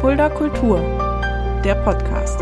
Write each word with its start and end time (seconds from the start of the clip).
Fulda 0.00 0.28
Kultur, 0.28 0.78
der 1.64 1.74
Podcast. 1.74 2.38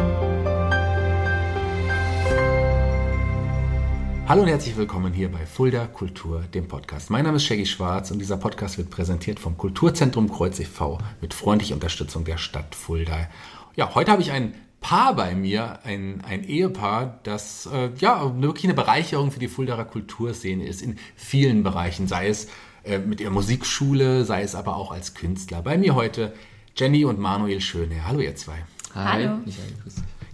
Hallo 4.28 4.42
und 4.42 4.48
herzlich 4.48 4.76
willkommen 4.76 5.14
hier 5.14 5.32
bei 5.32 5.46
Fulda 5.46 5.86
Kultur, 5.86 6.42
dem 6.52 6.68
Podcast. 6.68 7.08
Mein 7.08 7.24
Name 7.24 7.36
ist 7.36 7.44
Shaggy 7.44 7.64
Schwarz 7.64 8.10
und 8.10 8.18
dieser 8.18 8.36
Podcast 8.36 8.76
wird 8.76 8.90
präsentiert 8.90 9.40
vom 9.40 9.56
Kulturzentrum 9.56 10.30
Kreuz 10.30 10.60
e.V. 10.60 10.98
mit 11.22 11.32
freundlicher 11.32 11.72
Unterstützung 11.72 12.26
der 12.26 12.36
Stadt 12.36 12.74
Fulda. 12.74 13.26
Ja, 13.74 13.94
heute 13.94 14.12
habe 14.12 14.20
ich 14.20 14.32
ein 14.32 14.52
Paar 14.82 15.16
bei 15.16 15.34
mir, 15.34 15.78
ein, 15.82 16.20
ein 16.28 16.44
Ehepaar, 16.44 17.20
das 17.22 17.70
äh, 17.72 17.88
ja 17.98 18.38
wirklich 18.38 18.64
eine 18.64 18.74
Bereicherung 18.74 19.30
für 19.30 19.40
die 19.40 19.48
Fuldaer 19.48 19.86
Kulturszene 19.86 20.66
ist, 20.66 20.82
in 20.82 20.98
vielen 21.14 21.62
Bereichen, 21.62 22.06
sei 22.06 22.28
es 22.28 22.48
äh, 22.84 22.98
mit 22.98 23.22
ihrer 23.22 23.30
Musikschule, 23.30 24.26
sei 24.26 24.42
es 24.42 24.54
aber 24.54 24.76
auch 24.76 24.92
als 24.92 25.14
Künstler. 25.14 25.62
Bei 25.62 25.78
mir 25.78 25.94
heute 25.94 26.34
Jenny 26.76 27.06
und 27.06 27.18
Manuel 27.18 27.62
Schöne. 27.62 28.06
Hallo 28.06 28.20
ihr 28.20 28.36
zwei. 28.36 28.64
Hallo. 28.94 29.38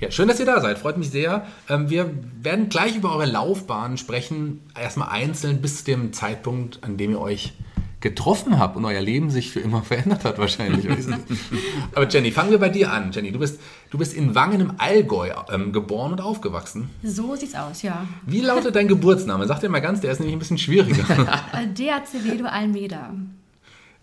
Ja, 0.00 0.10
schön, 0.10 0.26
dass 0.26 0.40
ihr 0.40 0.46
da 0.46 0.60
seid. 0.60 0.78
Freut 0.78 0.98
mich 0.98 1.10
sehr. 1.10 1.46
Ähm, 1.68 1.88
wir 1.88 2.12
werden 2.40 2.68
gleich 2.68 2.96
über 2.96 3.14
eure 3.14 3.26
Laufbahn 3.26 3.96
sprechen. 3.96 4.60
Erstmal 4.78 5.10
einzeln 5.10 5.62
bis 5.62 5.78
zu 5.78 5.84
dem 5.84 6.12
Zeitpunkt, 6.12 6.82
an 6.82 6.96
dem 6.96 7.12
ihr 7.12 7.20
euch 7.20 7.52
getroffen 8.00 8.58
habt 8.58 8.76
und 8.76 8.84
euer 8.84 9.00
Leben 9.00 9.30
sich 9.30 9.52
für 9.52 9.60
immer 9.60 9.82
verändert 9.84 10.24
hat 10.24 10.38
wahrscheinlich. 10.38 10.88
Aber 11.94 12.08
Jenny, 12.08 12.32
fangen 12.32 12.50
wir 12.50 12.58
bei 12.58 12.70
dir 12.70 12.92
an. 12.92 13.12
Jenny, 13.12 13.30
du 13.30 13.38
bist, 13.38 13.60
du 13.90 13.98
bist 13.98 14.12
in 14.12 14.34
Wangen 14.34 14.60
im 14.60 14.72
Allgäu 14.78 15.30
ähm, 15.48 15.72
geboren 15.72 16.10
und 16.10 16.20
aufgewachsen. 16.20 16.90
So 17.04 17.36
sieht's 17.36 17.54
aus, 17.54 17.82
ja. 17.82 18.04
Wie 18.26 18.40
lautet 18.40 18.74
dein 18.74 18.88
Geburtsname? 18.88 19.46
Sag 19.46 19.60
dir 19.60 19.68
mal 19.68 19.78
ganz, 19.78 20.00
der 20.00 20.10
ist 20.10 20.18
nämlich 20.18 20.34
ein 20.34 20.40
bisschen 20.40 20.58
schwieriger. 20.58 21.04
De 21.78 21.90
Acevedo 21.90 22.46
Almeida. 22.46 23.12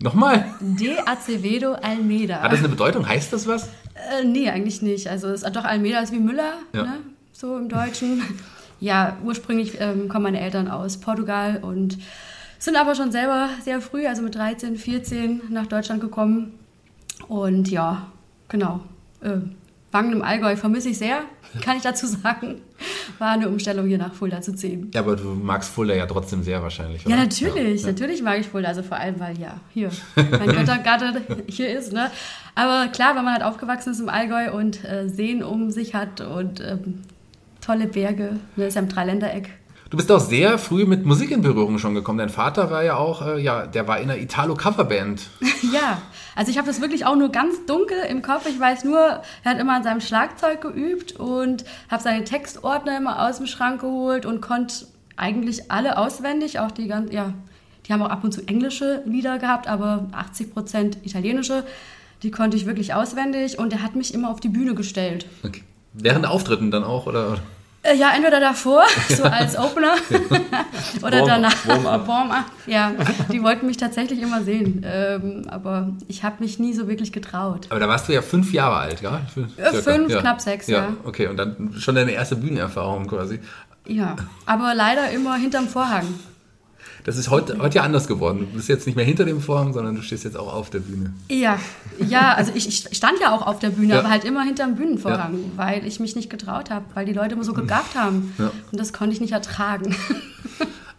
Nochmal. 0.02 0.44
De 0.60 0.96
Acevedo 1.04 1.74
Almeida. 1.74 2.40
Hat 2.42 2.52
das 2.52 2.60
eine 2.60 2.68
Bedeutung? 2.68 3.06
Heißt 3.06 3.32
das 3.32 3.46
was? 3.46 3.64
Äh, 3.94 4.24
nee, 4.24 4.48
eigentlich 4.48 4.80
nicht. 4.82 5.08
Also 5.08 5.28
es, 5.28 5.42
doch 5.42 5.64
Almeida 5.64 6.00
ist 6.00 6.12
wie 6.12 6.18
Müller, 6.18 6.54
Ja. 6.72 6.82
ne? 6.84 6.96
so 7.32 7.56
im 7.56 7.68
Deutschen. 7.68 8.22
Ja, 8.80 9.18
ursprünglich 9.24 9.78
ähm, 9.78 10.08
kommen 10.08 10.22
meine 10.22 10.40
Eltern 10.40 10.68
aus 10.68 10.96
Portugal 10.98 11.58
und 11.62 11.98
sind 12.58 12.76
aber 12.76 12.94
schon 12.94 13.12
selber 13.12 13.50
sehr 13.62 13.80
früh, 13.82 14.06
also 14.06 14.22
mit 14.22 14.34
13, 14.34 14.76
14 14.76 15.42
nach 15.50 15.66
Deutschland 15.66 16.00
gekommen. 16.00 16.54
Und 17.28 17.70
ja, 17.70 18.06
genau. 18.48 18.80
Äh, 19.22 19.38
Wangen 19.92 20.12
im 20.12 20.22
Allgäu 20.22 20.56
vermisse 20.56 20.90
ich 20.90 20.98
sehr, 20.98 21.22
kann 21.64 21.76
ich 21.76 21.82
dazu 21.82 22.06
sagen. 22.06 22.62
War 23.18 23.30
eine 23.30 23.48
Umstellung 23.48 23.86
hier 23.86 23.98
nach 23.98 24.14
Fulda 24.14 24.40
zu 24.40 24.54
ziehen. 24.54 24.90
Ja, 24.94 25.00
aber 25.00 25.16
du 25.16 25.34
magst 25.34 25.70
Fulda 25.70 25.94
ja 25.94 26.06
trotzdem 26.06 26.42
sehr 26.42 26.62
wahrscheinlich. 26.62 27.02
Ja, 27.02 27.08
oder? 27.08 27.16
natürlich. 27.16 27.84
Natürlich 27.84 28.22
mag 28.22 28.38
ich 28.38 28.48
Fulda. 28.48 28.68
Also 28.68 28.82
vor 28.82 28.96
allem, 28.96 29.18
weil 29.18 29.38
ja, 29.38 29.60
hier 29.74 29.90
mein 30.16 30.46
Göttergatte 30.46 31.20
hier 31.46 31.76
ist. 31.76 31.92
Ne? 31.92 32.10
Aber 32.54 32.88
klar, 32.88 33.16
wenn 33.16 33.24
man 33.24 33.34
halt 33.34 33.42
aufgewachsen 33.42 33.90
ist 33.90 34.00
im 34.00 34.08
Allgäu 34.08 34.52
und 34.52 34.84
äh, 34.84 35.08
Seen 35.08 35.42
um 35.42 35.70
sich 35.70 35.94
hat 35.94 36.20
und 36.20 36.60
ähm, 36.60 37.02
tolle 37.60 37.86
Berge, 37.86 38.36
ne, 38.56 38.66
ist 38.66 38.74
ja 38.74 38.82
im 38.82 38.88
Dreiländereck. 38.88 39.50
Du 39.90 39.96
bist 39.96 40.10
auch 40.12 40.20
sehr 40.20 40.56
früh 40.58 40.86
mit 40.86 41.04
Musik 41.04 41.32
in 41.32 41.42
Berührung 41.42 41.78
schon 41.78 41.96
gekommen. 41.96 42.18
Dein 42.18 42.28
Vater 42.28 42.70
war 42.70 42.84
ja 42.84 42.94
auch, 42.94 43.26
äh, 43.26 43.40
ja, 43.40 43.66
der 43.66 43.88
war 43.88 43.98
in 43.98 44.08
einer 44.08 44.20
Italo-Coverband. 44.20 45.22
Ja, 45.72 46.00
also 46.36 46.50
ich 46.50 46.58
habe 46.58 46.66
das 46.66 46.80
wirklich 46.80 47.06
auch 47.06 47.16
nur 47.16 47.30
ganz 47.30 47.66
dunkel 47.66 47.98
im 48.08 48.22
Kopf. 48.22 48.46
Ich 48.46 48.58
weiß 48.58 48.84
nur, 48.84 48.98
er 48.98 49.50
hat 49.50 49.58
immer 49.58 49.74
an 49.74 49.82
seinem 49.82 50.00
Schlagzeug 50.00 50.60
geübt 50.60 51.12
und 51.12 51.64
habe 51.90 52.02
seine 52.02 52.24
Textordner 52.24 52.96
immer 52.96 53.28
aus 53.28 53.38
dem 53.38 53.46
Schrank 53.46 53.80
geholt 53.80 54.26
und 54.26 54.40
konnte 54.40 54.86
eigentlich 55.16 55.70
alle 55.70 55.98
auswendig, 55.98 56.58
auch 56.58 56.70
die 56.70 56.88
ganz, 56.88 57.12
ja, 57.12 57.34
die 57.86 57.92
haben 57.92 58.02
auch 58.02 58.10
ab 58.10 58.24
und 58.24 58.32
zu 58.32 58.46
englische 58.46 59.02
Lieder 59.04 59.38
gehabt, 59.38 59.66
aber 59.66 60.08
80 60.12 60.52
Prozent 60.52 60.98
italienische. 61.02 61.64
Die 62.22 62.30
konnte 62.30 62.56
ich 62.56 62.66
wirklich 62.66 62.94
auswendig 62.94 63.58
und 63.58 63.72
er 63.72 63.82
hat 63.82 63.96
mich 63.96 64.14
immer 64.14 64.30
auf 64.30 64.40
die 64.40 64.48
Bühne 64.48 64.74
gestellt. 64.74 65.26
Okay. 65.42 65.62
Während 65.92 66.26
Auftritten 66.26 66.70
dann 66.70 66.84
auch, 66.84 67.06
oder? 67.06 67.38
Äh, 67.82 67.96
Ja, 67.96 68.12
entweder 68.14 68.40
davor, 68.40 68.84
so 69.08 69.22
als 69.24 69.56
Opener, 69.56 69.94
oder 71.02 71.18
Warm- 71.20 71.26
danach. 71.28 71.66
Warm-up. 71.66 72.06
Warm-up, 72.08 72.44
ja. 72.66 72.92
Die 73.32 73.42
wollten 73.42 73.66
mich 73.66 73.76
tatsächlich 73.78 74.20
immer 74.20 74.42
sehen. 74.42 74.84
Ähm, 74.86 75.46
aber 75.48 75.90
ich 76.08 76.22
habe 76.22 76.36
mich 76.40 76.58
nie 76.58 76.72
so 76.74 76.88
wirklich 76.88 77.12
getraut. 77.12 77.66
Aber 77.70 77.80
da 77.80 77.88
warst 77.88 78.08
du 78.08 78.12
ja 78.12 78.22
fünf 78.22 78.52
Jahre 78.52 78.76
alt, 78.76 79.00
ja? 79.00 79.20
Fünf, 79.32 79.58
Äh, 79.58 79.72
fünf, 79.82 80.18
knapp 80.18 80.40
sechs, 80.40 80.66
ja. 80.66 80.88
Okay, 81.04 81.26
und 81.28 81.36
dann 81.36 81.74
schon 81.78 81.94
deine 81.94 82.12
erste 82.12 82.36
Bühnenerfahrung 82.36 83.06
quasi. 83.06 83.40
Ja, 83.86 84.14
aber 84.46 84.74
leider 84.74 85.10
immer 85.10 85.36
hinterm 85.36 85.66
Vorhang. 85.66 86.06
Das 87.04 87.16
ist 87.16 87.30
heute, 87.30 87.58
heute 87.58 87.76
ja 87.76 87.82
anders 87.82 88.06
geworden. 88.08 88.40
Du 88.40 88.46
bist 88.56 88.68
jetzt 88.68 88.86
nicht 88.86 88.96
mehr 88.96 89.04
hinter 89.04 89.24
dem 89.24 89.40
Vorhang, 89.40 89.72
sondern 89.72 89.94
du 89.94 90.02
stehst 90.02 90.24
jetzt 90.24 90.36
auch 90.36 90.52
auf 90.52 90.70
der 90.70 90.80
Bühne. 90.80 91.12
Ja, 91.28 91.58
ja, 91.98 92.34
also 92.34 92.52
ich, 92.54 92.68
ich 92.68 92.96
stand 92.96 93.18
ja 93.20 93.34
auch 93.34 93.46
auf 93.46 93.58
der 93.58 93.70
Bühne, 93.70 93.94
Ja. 93.94 93.98
aber 94.00 94.10
halt 94.10 94.24
immer 94.24 94.42
hinterm 94.42 94.74
Bühnenvorhang, 94.76 95.34
weil 95.56 95.86
ich 95.86 96.00
mich 96.00 96.16
nicht 96.16 96.30
getraut 96.30 96.70
habe, 96.70 96.84
weil 96.94 97.06
die 97.06 97.12
Leute 97.12 97.34
immer 97.34 97.44
so 97.44 97.52
gegafft 97.52 97.94
haben. 97.96 98.34
Ja. 98.38 98.50
Und 98.70 98.78
das 98.80 98.92
konnte 98.92 99.14
ich 99.14 99.20
nicht 99.20 99.32
ertragen. 99.32 99.94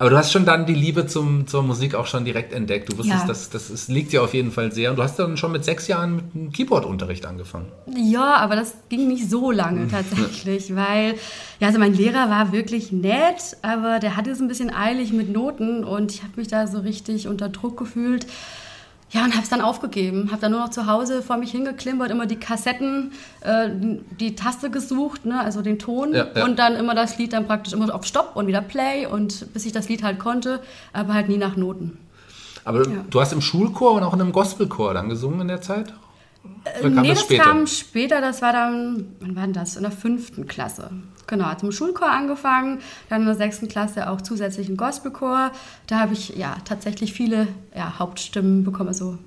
Aber 0.01 0.09
du 0.09 0.17
hast 0.17 0.31
schon 0.31 0.45
dann 0.45 0.65
die 0.65 0.73
Liebe 0.73 1.05
zum, 1.05 1.45
zur 1.45 1.61
Musik 1.61 1.93
auch 1.93 2.07
schon 2.07 2.25
direkt 2.25 2.53
entdeckt. 2.53 2.91
Du 2.91 2.97
wusstest, 2.97 3.21
Ja. 3.21 3.27
das, 3.27 3.51
das 3.51 3.69
ist, 3.69 3.87
liegt 3.87 4.11
dir 4.11 4.23
auf 4.23 4.33
jeden 4.33 4.51
Fall 4.51 4.71
sehr. 4.71 4.89
Und 4.89 4.95
du 4.95 5.03
hast 5.03 5.19
dann 5.19 5.37
schon 5.37 5.51
mit 5.51 5.63
sechs 5.63 5.87
Jahren 5.87 6.15
mit 6.15 6.25
einem 6.33 6.51
Keyboard-Unterricht 6.51 7.27
angefangen. 7.27 7.67
Ja, 7.95 8.37
aber 8.37 8.55
das 8.55 8.73
ging 8.89 9.07
nicht 9.07 9.29
so 9.29 9.51
lange 9.51 9.87
tatsächlich, 9.91 10.75
weil, 10.75 11.13
ja, 11.59 11.67
also 11.67 11.77
mein 11.77 11.93
Lehrer 11.93 12.31
war 12.31 12.51
wirklich 12.51 12.91
nett, 12.91 13.55
aber 13.61 13.99
der 13.99 14.17
hatte 14.17 14.31
es 14.31 14.39
ein 14.39 14.47
bisschen 14.47 14.73
eilig 14.73 15.13
mit 15.13 15.31
Noten 15.31 15.83
und 15.83 16.11
ich 16.11 16.23
habe 16.23 16.33
mich 16.37 16.47
da 16.47 16.65
so 16.65 16.79
richtig 16.79 17.27
unter 17.27 17.49
Druck 17.49 17.77
gefühlt. 17.77 18.25
Ja, 19.13 19.25
und 19.25 19.33
habe 19.33 19.43
es 19.43 19.49
dann 19.49 19.59
aufgegeben. 19.61 20.29
Habe 20.31 20.39
dann 20.41 20.51
nur 20.51 20.61
noch 20.61 20.69
zu 20.69 20.87
Hause 20.87 21.21
vor 21.21 21.35
mich 21.37 21.51
hingeklimpert, 21.51 22.09
immer 22.11 22.25
die 22.25 22.37
Kassetten, 22.37 23.11
äh, 23.41 23.69
die 24.19 24.35
Taste 24.35 24.69
gesucht, 24.69 25.25
ne, 25.25 25.39
also 25.41 25.61
den 25.61 25.79
Ton 25.79 26.13
Ja, 26.13 26.27
ja. 26.33 26.45
und 26.45 26.57
dann 26.57 26.75
immer 26.75 26.95
das 26.95 27.17
Lied 27.17 27.33
dann 27.33 27.45
praktisch 27.45 27.73
immer 27.73 27.93
auf 27.93 28.05
Stopp 28.05 28.31
und 28.35 28.47
wieder 28.47 28.61
Play 28.61 29.05
und 29.05 29.51
bis 29.53 29.65
ich 29.65 29.73
das 29.73 29.89
Lied 29.89 30.01
halt 30.03 30.17
konnte, 30.19 30.61
aber 30.93 31.13
halt 31.13 31.27
nie 31.27 31.37
nach 31.37 31.57
Noten. 31.57 31.97
Aber 32.63 32.87
Ja. 32.87 33.03
du 33.09 33.19
hast 33.19 33.33
im 33.33 33.41
Schulchor 33.41 33.93
und 33.93 34.03
auch 34.03 34.13
in 34.13 34.21
einem 34.21 34.31
Gospelchor 34.31 34.93
dann 34.93 35.09
gesungen 35.09 35.41
in 35.41 35.47
der 35.49 35.61
Zeit? 35.61 35.93
Kam 36.81 37.01
nee, 37.01 37.09
das 37.09 37.21
später? 37.21 37.43
kam 37.43 37.67
später, 37.67 38.21
das 38.21 38.41
war 38.41 38.53
dann, 38.53 39.15
wann 39.19 39.35
war 39.35 39.43
denn 39.43 39.53
das? 39.53 39.75
In 39.75 39.83
der 39.83 39.91
fünften 39.91 40.47
Klasse. 40.47 40.91
Genau, 41.27 41.45
hat 41.45 41.63
im 41.63 41.71
Schulchor 41.71 42.09
angefangen, 42.09 42.79
dann 43.09 43.21
in 43.21 43.27
der 43.27 43.35
sechsten 43.35 43.67
Klasse 43.67 44.09
auch 44.09 44.21
zusätzlich 44.21 44.69
im 44.69 44.77
Gospelchor. 44.77 45.51
Da 45.87 45.99
habe 45.99 46.13
ich 46.13 46.35
ja 46.35 46.57
tatsächlich 46.65 47.13
viele 47.13 47.47
ja, 47.75 47.99
Hauptstimmen 47.99 48.63
bekommen, 48.63 48.89
also 48.89 49.17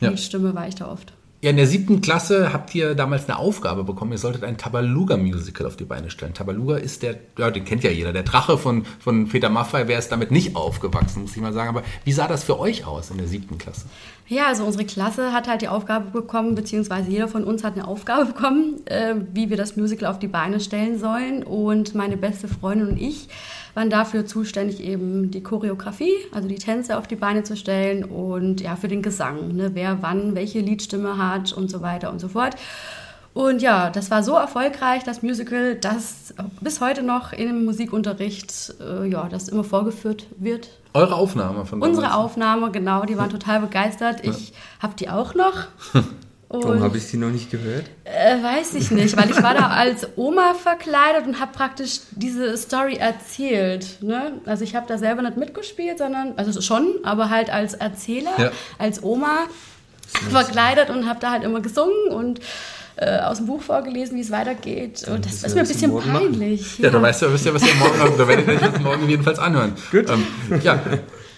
Ja. 0.00 0.10
Liedstimme 0.10 0.54
war 0.54 0.66
ich 0.68 0.76
da 0.76 0.88
oft. 0.88 1.12
Ja, 1.42 1.48
in 1.48 1.56
der 1.56 1.66
siebten 1.66 2.02
Klasse 2.02 2.52
habt 2.52 2.74
ihr 2.74 2.94
damals 2.94 3.26
eine 3.26 3.38
Aufgabe 3.38 3.82
bekommen. 3.82 4.12
Ihr 4.12 4.18
solltet 4.18 4.44
ein 4.44 4.58
Tabaluga-Musical 4.58 5.66
auf 5.66 5.74
die 5.74 5.86
Beine 5.86 6.10
stellen. 6.10 6.34
Tabaluga 6.34 6.76
ist 6.76 7.02
der, 7.02 7.16
ja, 7.38 7.50
den 7.50 7.64
kennt 7.64 7.82
ja 7.82 7.90
jeder, 7.90 8.12
der 8.12 8.24
Drache 8.24 8.58
von, 8.58 8.84
von 8.98 9.26
Peter 9.26 9.48
Maffay. 9.48 9.88
Wer 9.88 9.98
ist 9.98 10.12
damit 10.12 10.30
nicht 10.32 10.54
aufgewachsen, 10.54 11.22
muss 11.22 11.34
ich 11.34 11.40
mal 11.40 11.54
sagen. 11.54 11.70
Aber 11.70 11.82
wie 12.04 12.12
sah 12.12 12.28
das 12.28 12.44
für 12.44 12.60
euch 12.60 12.84
aus 12.84 13.10
in 13.10 13.16
der 13.16 13.26
siebten 13.26 13.56
Klasse? 13.56 13.86
Ja, 14.28 14.48
also 14.48 14.64
unsere 14.64 14.84
Klasse 14.84 15.32
hat 15.32 15.48
halt 15.48 15.62
die 15.62 15.68
Aufgabe 15.68 16.10
bekommen, 16.10 16.54
beziehungsweise 16.54 17.10
jeder 17.10 17.26
von 17.26 17.42
uns 17.44 17.64
hat 17.64 17.72
eine 17.72 17.88
Aufgabe 17.88 18.26
bekommen, 18.26 18.86
äh, 18.86 19.14
wie 19.32 19.48
wir 19.48 19.56
das 19.56 19.76
Musical 19.76 20.10
auf 20.10 20.18
die 20.18 20.28
Beine 20.28 20.60
stellen 20.60 20.98
sollen. 20.98 21.42
Und 21.42 21.94
meine 21.94 22.18
beste 22.18 22.48
Freundin 22.48 22.88
und 22.88 23.00
ich 23.00 23.28
waren 23.74 23.90
dafür 23.90 24.26
zuständig, 24.26 24.80
eben 24.82 25.30
die 25.30 25.42
Choreografie, 25.42 26.14
also 26.32 26.48
die 26.48 26.56
Tänze 26.56 26.98
auf 26.98 27.06
die 27.06 27.16
Beine 27.16 27.42
zu 27.42 27.56
stellen 27.56 28.04
und 28.04 28.60
ja, 28.60 28.76
für 28.76 28.88
den 28.88 29.02
Gesang, 29.02 29.54
ne, 29.54 29.70
wer 29.74 30.02
wann 30.02 30.34
welche 30.34 30.60
Liedstimme 30.60 31.18
hat 31.18 31.52
und 31.52 31.70
so 31.70 31.80
weiter 31.82 32.10
und 32.10 32.20
so 32.20 32.28
fort. 32.28 32.56
Und 33.32 33.62
ja, 33.62 33.90
das 33.90 34.10
war 34.10 34.24
so 34.24 34.34
erfolgreich, 34.34 35.04
das 35.04 35.22
Musical, 35.22 35.76
dass 35.76 36.34
bis 36.60 36.80
heute 36.80 37.02
noch 37.04 37.32
im 37.32 37.64
Musikunterricht 37.64 38.74
äh, 38.80 39.06
ja, 39.08 39.28
das 39.28 39.48
immer 39.48 39.62
vorgeführt 39.62 40.26
wird. 40.36 40.68
Eure 40.94 41.14
Aufnahme 41.14 41.64
von 41.64 41.80
Unsere 41.80 42.08
damals? 42.08 42.24
Aufnahme, 42.24 42.70
genau, 42.72 43.04
die 43.04 43.16
waren 43.16 43.30
total 43.30 43.60
begeistert. 43.60 44.24
Ich 44.26 44.52
habe 44.80 44.94
die 44.98 45.08
auch 45.08 45.34
noch. 45.34 45.68
Warum 46.52 46.70
Und 46.72 46.82
habe 46.82 46.98
ich 46.98 47.08
die 47.08 47.16
noch 47.16 47.30
nicht 47.30 47.48
gehört? 47.52 47.84
äh, 48.04 48.42
weiß 48.42 48.74
ich 48.74 48.90
nicht, 48.90 49.16
weil 49.16 49.30
ich 49.30 49.40
war 49.40 49.54
da 49.54 49.68
als 49.68 50.06
Oma 50.16 50.54
verkleidet 50.54 51.24
und 51.26 51.38
habe 51.38 51.52
praktisch 51.52 52.00
diese 52.10 52.56
Story 52.56 52.96
erzählt. 52.96 54.02
Ne? 54.02 54.32
Also 54.46 54.64
ich 54.64 54.74
habe 54.74 54.86
da 54.88 54.98
selber 54.98 55.22
nicht 55.22 55.36
mitgespielt, 55.36 55.98
sondern, 55.98 56.32
also 56.36 56.60
schon, 56.60 56.94
aber 57.04 57.30
halt 57.30 57.50
als 57.50 57.74
Erzähler, 57.74 58.32
Ja. 58.36 58.50
als 58.78 59.00
Oma 59.04 59.46
verkleidet 60.08 60.90
und 60.90 61.08
habe 61.08 61.20
da 61.20 61.30
halt 61.30 61.44
immer 61.44 61.60
gesungen 61.60 62.08
und 62.10 62.40
äh, 62.96 63.20
aus 63.20 63.36
dem 63.38 63.46
Buch 63.46 63.62
vorgelesen, 63.62 64.16
wie 64.16 64.20
es 64.20 64.30
weitergeht. 64.32 65.06
Und 65.08 65.24
das 65.24 65.44
ist 65.44 65.54
mir 65.54 65.60
ein 65.62 65.68
bisschen 65.68 65.96
peinlich. 66.00 66.78
Ja, 66.78 66.90
da 66.90 67.00
weißt 67.00 67.22
du, 67.22 67.32
wisst 67.32 67.46
ihr, 67.46 67.54
was 67.54 67.62
ihr 67.66 67.74
morgen 67.76 67.98
habt. 68.00 68.18
Da 68.18 68.26
werdet 68.28 68.48
ihr 68.48 68.54
euch 68.54 68.60
das 68.60 68.80
morgen 68.80 69.08
jedenfalls 69.08 69.38
anhören. 69.38 69.74
Gut. 69.92 70.10
Ähm, 70.10 70.26
ja. 70.62 70.80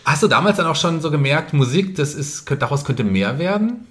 Hast 0.04 0.22
du 0.22 0.26
damals 0.28 0.56
dann 0.56 0.66
auch 0.66 0.74
schon 0.74 1.00
so 1.00 1.10
gemerkt, 1.10 1.52
Musik, 1.52 1.94
das 1.96 2.14
ist, 2.14 2.50
daraus 2.58 2.84
könnte 2.84 3.04
mehr 3.04 3.38
werden? 3.38 3.86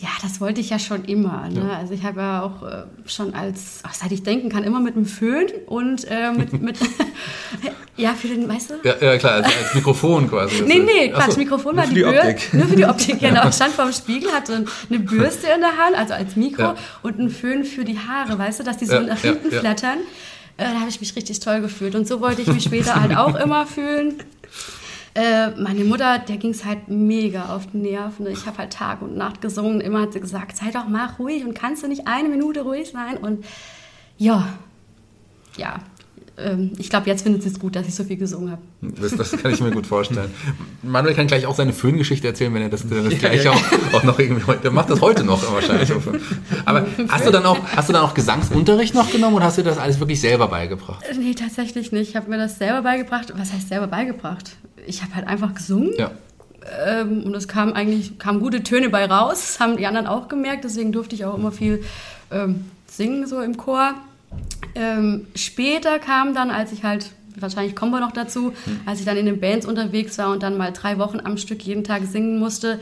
Ja, 0.00 0.08
das 0.22 0.40
wollte 0.40 0.60
ich 0.60 0.70
ja 0.70 0.78
schon 0.78 1.04
immer. 1.06 1.48
Ne? 1.48 1.72
Also 1.76 1.92
ich 1.92 2.04
habe 2.04 2.20
ja 2.20 2.42
auch 2.42 2.62
äh, 2.62 2.84
schon 3.06 3.34
als, 3.34 3.80
ach, 3.82 3.94
seit 3.94 4.12
ich 4.12 4.22
denken 4.22 4.48
kann, 4.48 4.62
immer 4.62 4.78
mit 4.78 4.94
einem 4.94 5.06
Föhn 5.06 5.46
und 5.66 6.04
äh, 6.08 6.30
mit, 6.30 6.52
mit 6.62 6.78
ja, 7.96 8.12
für 8.14 8.28
den, 8.28 8.48
weißt 8.48 8.70
du? 8.70 8.74
Ja, 8.84 8.94
ja 9.00 9.18
klar, 9.18 9.32
als, 9.34 9.46
als 9.46 9.74
Mikrofon 9.74 10.28
quasi. 10.30 10.62
Nee, 10.66 10.78
nee, 10.78 11.08
Quatsch, 11.10 11.32
so. 11.32 11.38
Mikrofon 11.38 11.76
war 11.76 11.86
die 11.86 11.94
Bürste. 12.02 12.20
Optik. 12.28 12.54
Nur 12.54 12.66
für 12.66 12.76
die 12.76 12.84
Optik, 12.84 13.18
genau. 13.18 13.48
Ich 13.48 13.54
stand 13.56 13.72
vorm 13.74 13.92
Spiegel, 13.92 14.30
hatte 14.32 14.64
eine 14.88 14.98
Bürste 15.00 15.48
in 15.48 15.60
der 15.60 15.76
Hand, 15.76 15.96
also 15.96 16.14
als 16.14 16.36
Mikro, 16.36 16.62
Ja. 16.62 16.74
und 17.02 17.18
einen 17.18 17.30
Föhn 17.30 17.64
für 17.64 17.84
die 17.84 17.98
Haare, 17.98 18.38
weißt 18.38 18.60
du, 18.60 18.64
dass 18.64 18.76
die 18.76 18.86
so 18.86 18.94
Ja, 18.94 19.00
nach 19.00 19.24
ja, 19.24 19.30
hinten 19.30 19.52
ja. 19.52 19.60
flattern. 19.60 19.98
Äh, 20.58 20.64
da 20.64 20.80
habe 20.80 20.88
ich 20.88 21.00
mich 21.00 21.14
richtig 21.16 21.40
toll 21.40 21.60
gefühlt. 21.60 21.94
Und 21.96 22.06
so 22.06 22.20
wollte 22.20 22.42
ich 22.42 22.48
mich 22.48 22.64
später 22.64 23.00
halt 23.00 23.16
auch 23.16 23.34
immer 23.34 23.66
fühlen. 23.66 24.14
Äh, 25.18 25.50
meine 25.60 25.82
Mutter, 25.82 26.20
der 26.20 26.36
ging 26.36 26.52
es 26.52 26.64
halt 26.64 26.86
mega 26.86 27.46
auf 27.46 27.66
die 27.66 27.78
Nerven. 27.78 28.28
Ich 28.28 28.46
habe 28.46 28.58
halt 28.58 28.72
Tag 28.72 29.02
und 29.02 29.16
Nacht 29.16 29.40
gesungen. 29.40 29.80
Immer 29.80 30.02
hat 30.02 30.12
sie 30.12 30.20
gesagt, 30.20 30.56
sei 30.56 30.70
doch 30.70 30.86
mal 30.86 31.06
ruhig 31.18 31.44
und 31.44 31.54
kannst 31.54 31.82
du 31.82 31.88
nicht 31.88 32.06
eine 32.06 32.28
Minute 32.28 32.60
ruhig 32.60 32.92
sein? 32.92 33.16
Und 33.16 33.44
ja, 34.16 34.46
ja. 35.56 35.80
Ähm, 36.40 36.72
ich 36.78 36.88
glaube, 36.90 37.06
jetzt 37.08 37.22
findet 37.22 37.42
sie 37.42 37.48
es 37.48 37.58
gut, 37.58 37.74
dass 37.74 37.86
ich 37.88 37.94
so 37.94 38.04
viel 38.04 38.16
gesungen 38.16 38.50
habe. 38.52 38.62
Das, 38.80 39.16
das 39.16 39.32
kann 39.42 39.52
ich 39.52 39.60
mir 39.60 39.70
gut 39.72 39.86
vorstellen. 39.86 40.30
Manuel 40.82 41.14
kann 41.14 41.26
gleich 41.26 41.46
auch 41.46 41.54
seine 41.56 41.72
Föhngeschichte 41.72 42.26
erzählen, 42.28 42.54
wenn 42.54 42.62
er 42.62 42.68
das, 42.68 42.88
das 42.88 43.12
Ja, 43.12 43.18
gleich 43.18 43.44
ja. 43.44 43.50
Auch, 43.50 43.94
auch 43.94 44.02
noch 44.04 44.18
irgendwie 44.18 44.44
heute, 44.46 44.60
der 44.62 44.70
macht 44.70 44.88
das 44.90 45.00
heute 45.00 45.24
noch 45.24 45.42
wahrscheinlich. 45.52 45.90
Aber 46.64 46.86
hast 47.08 47.26
du 47.26 47.30
dann 47.30 47.44
auch, 47.44 47.58
hast 47.74 47.88
du 47.88 47.92
dann 47.92 48.02
auch 48.02 48.14
Gesangsunterricht 48.14 48.94
noch 48.94 49.10
genommen 49.10 49.36
oder 49.36 49.46
hast 49.46 49.58
du 49.58 49.62
das 49.62 49.78
alles 49.78 49.98
wirklich 50.00 50.20
selber 50.20 50.48
beigebracht? 50.48 51.04
Äh, 51.10 51.14
Nee, 51.18 51.34
tatsächlich 51.34 51.90
nicht. 51.92 52.10
Ich 52.10 52.16
habe 52.16 52.30
mir 52.30 52.38
das 52.38 52.58
selber 52.58 52.82
beigebracht. 52.82 53.32
Was 53.36 53.52
heißt 53.52 53.68
selber 53.68 53.88
beigebracht? 53.88 54.56
Ich 54.86 55.02
habe 55.02 55.14
halt 55.16 55.26
einfach 55.26 55.52
gesungen 55.54 55.90
Ja. 55.98 56.12
ähm, 56.86 57.24
und 57.24 57.34
es 57.34 57.48
kam 57.48 57.72
eigentlich 57.72 58.18
kamen 58.18 58.38
gute 58.40 58.62
Töne 58.62 58.88
bei 58.90 59.04
raus. 59.06 59.40
Das 59.40 59.60
haben 59.60 59.76
die 59.76 59.86
anderen 59.86 60.06
auch 60.06 60.28
gemerkt. 60.28 60.64
Deswegen 60.64 60.92
durfte 60.92 61.14
ich 61.16 61.24
auch 61.24 61.36
immer 61.36 61.50
viel 61.52 61.82
ähm, 62.30 62.66
singen 62.86 63.26
so 63.26 63.40
im 63.40 63.56
Chor. 63.56 63.94
Ähm, 64.78 65.26
später 65.34 65.98
kam 65.98 66.34
dann, 66.34 66.50
als 66.50 66.72
ich 66.72 66.84
halt 66.84 67.10
wahrscheinlich 67.40 67.76
kommen 67.76 67.92
wir 67.92 68.00
noch 68.00 68.12
dazu, 68.12 68.52
als 68.86 68.98
ich 69.00 69.06
dann 69.06 69.16
in 69.16 69.26
den 69.26 69.38
Bands 69.40 69.64
unterwegs 69.66 70.18
war 70.18 70.32
und 70.32 70.42
dann 70.42 70.56
mal 70.56 70.72
drei 70.72 70.98
Wochen 70.98 71.20
am 71.22 71.36
Stück 71.36 71.62
jeden 71.62 71.84
Tag 71.84 72.02
singen 72.10 72.38
musste, 72.38 72.80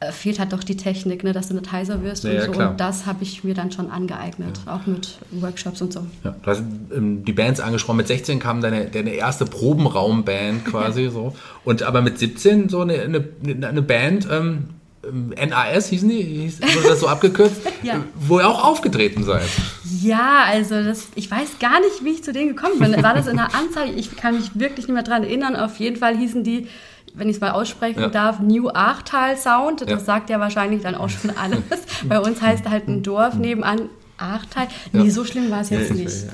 äh, 0.00 0.10
fehlt 0.12 0.38
halt 0.40 0.52
doch 0.52 0.62
die 0.64 0.76
Technik, 0.76 1.22
ne, 1.24 1.32
dass 1.32 1.48
du 1.48 1.54
nicht 1.54 1.70
heiser 1.72 2.02
wirst 2.02 2.24
Ja, 2.24 2.30
und 2.30 2.36
ja, 2.36 2.44
so. 2.46 2.50
klar. 2.52 2.70
Und 2.70 2.80
das 2.80 3.06
habe 3.06 3.22
ich 3.22 3.42
mir 3.44 3.54
dann 3.54 3.70
schon 3.72 3.90
angeeignet, 3.90 4.60
auch 4.66 4.86
mit 4.86 5.18
Workshops 5.32 5.80
und 5.82 5.92
so. 5.92 6.06
Ja, 6.24 6.34
du 6.42 6.50
hast 6.50 6.62
ähm, 6.94 7.24
die 7.24 7.32
Bands 7.32 7.60
angesprochen. 7.60 7.96
Mit 7.98 8.06
16 8.08 8.38
kam 8.40 8.60
deine, 8.60 8.86
deine 8.86 9.10
erste 9.10 9.44
Probenraumband 9.44 10.64
quasi 10.70 11.08
so. 11.10 11.34
Und 11.64 11.82
aber 11.82 12.00
mit 12.02 12.18
17 12.18 12.68
so 12.68 12.80
eine, 12.80 12.94
eine, 13.02 13.24
eine 13.66 13.82
Band, 13.82 14.26
ähm, 14.30 14.64
ähm, 15.04 15.32
NAS 15.48 15.88
hießen 15.88 16.08
die, 16.08 16.22
hieß, 16.22 16.60
wurde 16.62 16.88
das 16.88 17.00
so 17.00 17.06
abgekürzt, 17.08 17.60
Ja. 17.82 18.04
wo 18.18 18.38
ihr 18.40 18.48
auch 18.48 18.64
aufgetreten 18.64 19.22
seid. 19.24 19.48
Ja, 20.02 20.44
also 20.46 20.82
das, 20.82 21.08
ich 21.14 21.30
weiß 21.30 21.58
gar 21.60 21.80
nicht, 21.80 22.04
wie 22.04 22.10
ich 22.10 22.24
zu 22.24 22.32
denen 22.32 22.54
gekommen 22.54 22.78
bin. 22.78 23.02
War 23.02 23.14
das 23.14 23.26
in 23.26 23.36
der 23.36 23.54
Anzeige? 23.54 23.92
Ich 23.92 24.16
kann 24.16 24.36
mich 24.36 24.50
wirklich 24.58 24.86
nicht 24.86 24.94
mehr 24.94 25.02
dran 25.02 25.22
erinnern. 25.24 25.56
Auf 25.56 25.76
jeden 25.78 25.96
Fall 25.96 26.16
hießen 26.16 26.44
die, 26.44 26.68
wenn 27.14 27.28
ich 27.28 27.36
es 27.36 27.40
mal 27.40 27.50
aussprechen 27.52 28.00
Ja. 28.00 28.08
darf, 28.08 28.40
New 28.40 28.68
Achtal 28.68 29.36
Sound. 29.36 29.80
Das 29.82 29.90
Ja. 29.90 29.98
sagt 30.00 30.30
ja 30.30 30.38
wahrscheinlich 30.40 30.82
dann 30.82 30.94
auch 30.94 31.08
schon 31.08 31.30
alles. 31.36 31.60
Bei 32.08 32.20
uns 32.20 32.40
heißt 32.42 32.68
halt 32.68 32.88
ein 32.88 33.02
Dorf 33.02 33.34
nebenan 33.34 33.88
Achtal. 34.18 34.68
Ja. 34.92 35.02
Nee, 35.02 35.10
so 35.10 35.24
schlimm 35.24 35.50
war 35.50 35.60
es 35.62 35.70
jetzt 35.70 35.90
Ja, 35.90 35.94
nicht. 35.96 36.14
ja, 36.22 36.26
ja. 36.26 36.32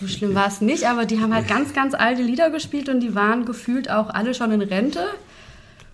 So 0.00 0.06
schlimm 0.08 0.34
war 0.34 0.46
es 0.46 0.60
nicht, 0.60 0.86
aber 0.88 1.04
die 1.04 1.20
haben 1.20 1.34
halt 1.34 1.46
ganz, 1.46 1.74
ganz 1.74 1.94
alte 1.94 2.22
Lieder 2.22 2.48
gespielt 2.50 2.88
und 2.88 3.00
die 3.00 3.14
waren 3.14 3.44
gefühlt 3.44 3.90
auch 3.90 4.08
alle 4.08 4.32
schon 4.34 4.50
in 4.50 4.62
Rente. 4.62 5.00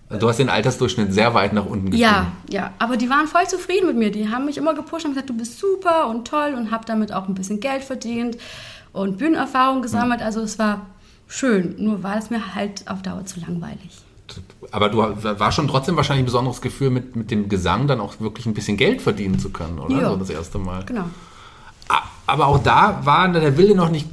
Also 0.09 0.21
Du 0.21 0.29
hast 0.29 0.37
den 0.37 0.49
Altersdurchschnitt 0.49 1.13
sehr 1.13 1.33
weit 1.33 1.53
nach 1.53 1.65
unten 1.65 1.91
getrieben. 1.91 2.01
Ja, 2.01 2.31
ja, 2.49 2.71
aber 2.79 2.95
die 2.97 3.09
waren 3.09 3.27
voll 3.27 3.47
zufrieden 3.47 3.87
mit 3.87 3.97
mir. 3.97 4.11
Die 4.11 4.29
haben 4.29 4.45
mich 4.45 4.57
immer 4.57 4.73
gepusht 4.73 5.05
und 5.05 5.11
gesagt, 5.11 5.29
du 5.29 5.35
bist 5.35 5.59
super 5.59 6.07
und 6.07 6.27
toll 6.27 6.53
und 6.55 6.71
habe 6.71 6.85
damit 6.85 7.11
auch 7.11 7.27
ein 7.27 7.35
bisschen 7.35 7.59
Geld 7.59 7.83
verdient 7.83 8.37
und 8.93 9.17
Bühnenerfahrung 9.17 9.81
gesammelt. 9.81 10.21
Also 10.21 10.41
es 10.41 10.57
war 10.57 10.85
schön, 11.27 11.75
nur 11.77 12.03
war 12.03 12.17
es 12.17 12.29
mir 12.29 12.55
halt 12.55 12.87
auf 12.87 13.01
Dauer 13.01 13.25
zu 13.25 13.39
langweilig. 13.41 13.89
Aber 14.71 14.89
du 14.89 14.97
war 14.97 15.51
schon 15.51 15.67
trotzdem 15.67 15.95
wahrscheinlich 15.95 16.23
ein 16.23 16.25
besonderes 16.25 16.61
Gefühl, 16.61 16.89
mit, 16.89 17.15
mit 17.15 17.31
dem 17.31 17.47
Gesang 17.47 17.87
dann 17.87 18.01
auch 18.01 18.19
wirklich 18.19 18.45
ein 18.45 18.53
bisschen 18.53 18.75
Geld 18.75 19.01
verdienen 19.01 19.39
zu 19.39 19.49
können, 19.51 19.79
oder? 19.79 20.01
Ja. 20.01 20.09
So 20.09 20.17
das 20.17 20.29
erste 20.29 20.57
Mal. 20.57 20.83
Genau. 20.85 21.05
Aber 22.25 22.47
auch 22.47 22.59
da 22.59 23.05
war 23.05 23.29
der 23.29 23.57
Wille 23.57 23.73
noch 23.73 23.89
nicht 23.89 24.07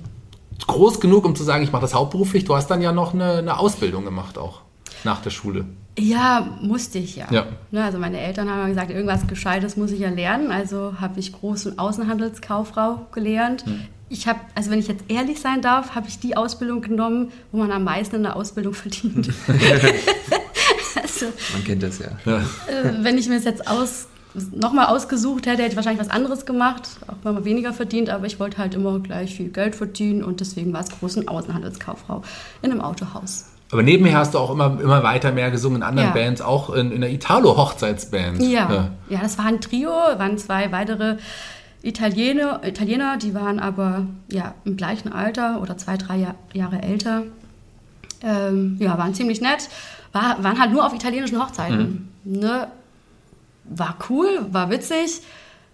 groß 0.67 1.01
genug, 1.01 1.25
um 1.25 1.35
zu 1.35 1.43
sagen, 1.43 1.65
ich 1.65 1.73
mache 1.73 1.83
das 1.83 1.95
hauptberuflich. 1.95 2.45
Du 2.45 2.55
hast 2.55 2.69
dann 2.69 2.81
ja 2.81 2.93
noch 2.93 3.13
eine, 3.13 3.39
eine 3.39 3.59
Ausbildung 3.59 4.05
gemacht 4.05 4.39
auch 4.39 4.61
nach 5.03 5.21
der 5.21 5.31
Schule. 5.31 5.67
Ja, 5.99 6.59
musste 6.61 6.99
ich 6.99 7.17
ja. 7.17 7.27
Ja. 7.31 7.47
Ne, 7.71 7.85
also 7.85 7.99
meine 7.99 8.19
Eltern 8.19 8.51
haben 8.51 8.69
gesagt, 8.69 8.91
irgendwas 8.91 9.27
Gescheites 9.27 9.77
muss 9.77 9.93
ich 9.93 10.01
ja 10.01 10.11
lernen. 10.11 10.51
Also 10.51 10.95
habe 11.01 11.21
ich 11.21 11.33
Groß- 11.33 11.69
und 11.69 11.79
Außenhandelskauffrau 11.79 13.07
gelernt. 13.13 13.65
Hm. 13.65 13.83
Ich 14.09 14.27
habe, 14.27 14.41
also 14.55 14.71
wenn 14.71 14.79
ich 14.79 14.89
jetzt 14.89 15.05
ehrlich 15.09 15.41
sein 15.41 15.61
darf, 15.61 15.95
habe 15.95 16.09
ich 16.09 16.19
die 16.19 16.37
Ausbildung 16.37 16.83
genommen, 16.83 17.33
wo 17.53 17.59
man 17.59 17.71
am 17.71 17.85
meisten 17.85 18.17
in 18.17 18.23
der 18.25 18.37
Ausbildung 18.37 18.75
verdient. 18.75 19.31
also, 21.03 21.27
Man 21.53 21.65
kennt 21.65 21.83
das 21.83 21.99
ja. 22.01 22.09
Ja. 22.27 22.39
äh, 22.39 23.03
wenn 23.03 23.17
ich 23.17 23.29
mir 23.29 23.37
das 23.37 23.45
jetzt 23.45 23.67
aus, 23.67 24.09
nochmal 24.53 24.87
ausgesucht 24.87 25.47
hätte, 25.47 25.63
hätte 25.63 25.71
ich 25.71 25.77
wahrscheinlich 25.77 26.05
was 26.05 26.11
anderes 26.13 26.45
gemacht, 26.45 26.89
auch 27.07 27.17
wenn 27.23 27.35
man 27.35 27.45
weniger 27.45 27.73
verdient, 27.73 28.11
aber 28.11 28.27
ich 28.27 28.39
wollte 28.41 28.59
halt 28.59 28.75
immer 28.75 28.99
gleich 28.99 29.37
viel 29.37 29.49
Geld 29.49 29.75
verdienen 29.75 30.23
und 30.23 30.41
deswegen 30.41 30.73
war 30.73 30.81
es 30.81 30.91
Groß- 30.91 31.19
und 31.19 31.29
Außenhandelskauffrau 31.29 32.23
in 32.63 32.73
einem 32.73 32.81
Autohaus. 32.81 33.47
Aber 33.75 33.83
nebenher 33.83 34.19
hast 34.19 34.35
du 34.35 34.39
auch 34.39 34.53
immer, 34.53 34.79
immer 34.81 35.03
weiter 35.03 35.33
mehr 35.33 35.51
gesungen 35.51 35.79
in 35.79 35.83
anderen 35.83 36.11
Ja. 36.11 36.15
Bands, 36.15 36.41
auch 36.41 36.71
in, 36.71 36.93
in 36.93 37.01
der 37.01 37.11
Italo-Hochzeitsband. 37.11 38.41
Ja, 38.41 38.91
ja, 39.09 39.19
das 39.21 39.37
war 39.37 39.47
ein 39.47 39.61
Trio, 39.61 39.91
waren 39.91 40.39
zwei 40.39 40.71
weitere 40.71 41.17
Italiener, 41.83 42.61
Italiener, 42.65 43.17
die 43.17 43.35
waren 43.35 43.59
aber 43.59 44.07
ja, 44.31 44.55
im 44.65 44.77
gleichen 44.77 45.13
Alter 45.13 45.61
oder 45.61 45.77
zwei, 45.77 45.97
drei 45.97 46.19
Jahr, 46.19 46.37
Jahre 46.53 46.83
älter. 46.83 47.25
Ähm, 48.23 48.77
ja, 48.79 48.97
waren 48.97 49.13
ziemlich 49.13 49.41
nett, 49.41 49.69
war, 50.13 50.45
waren 50.45 50.61
halt 50.61 50.71
nur 50.71 50.87
auf 50.87 50.95
italienischen 50.95 51.43
Hochzeiten. 51.43 52.13
Ne? 52.23 52.69
War 53.65 53.97
cool, 54.09 54.47
war 54.53 54.71
witzig, 54.71 55.21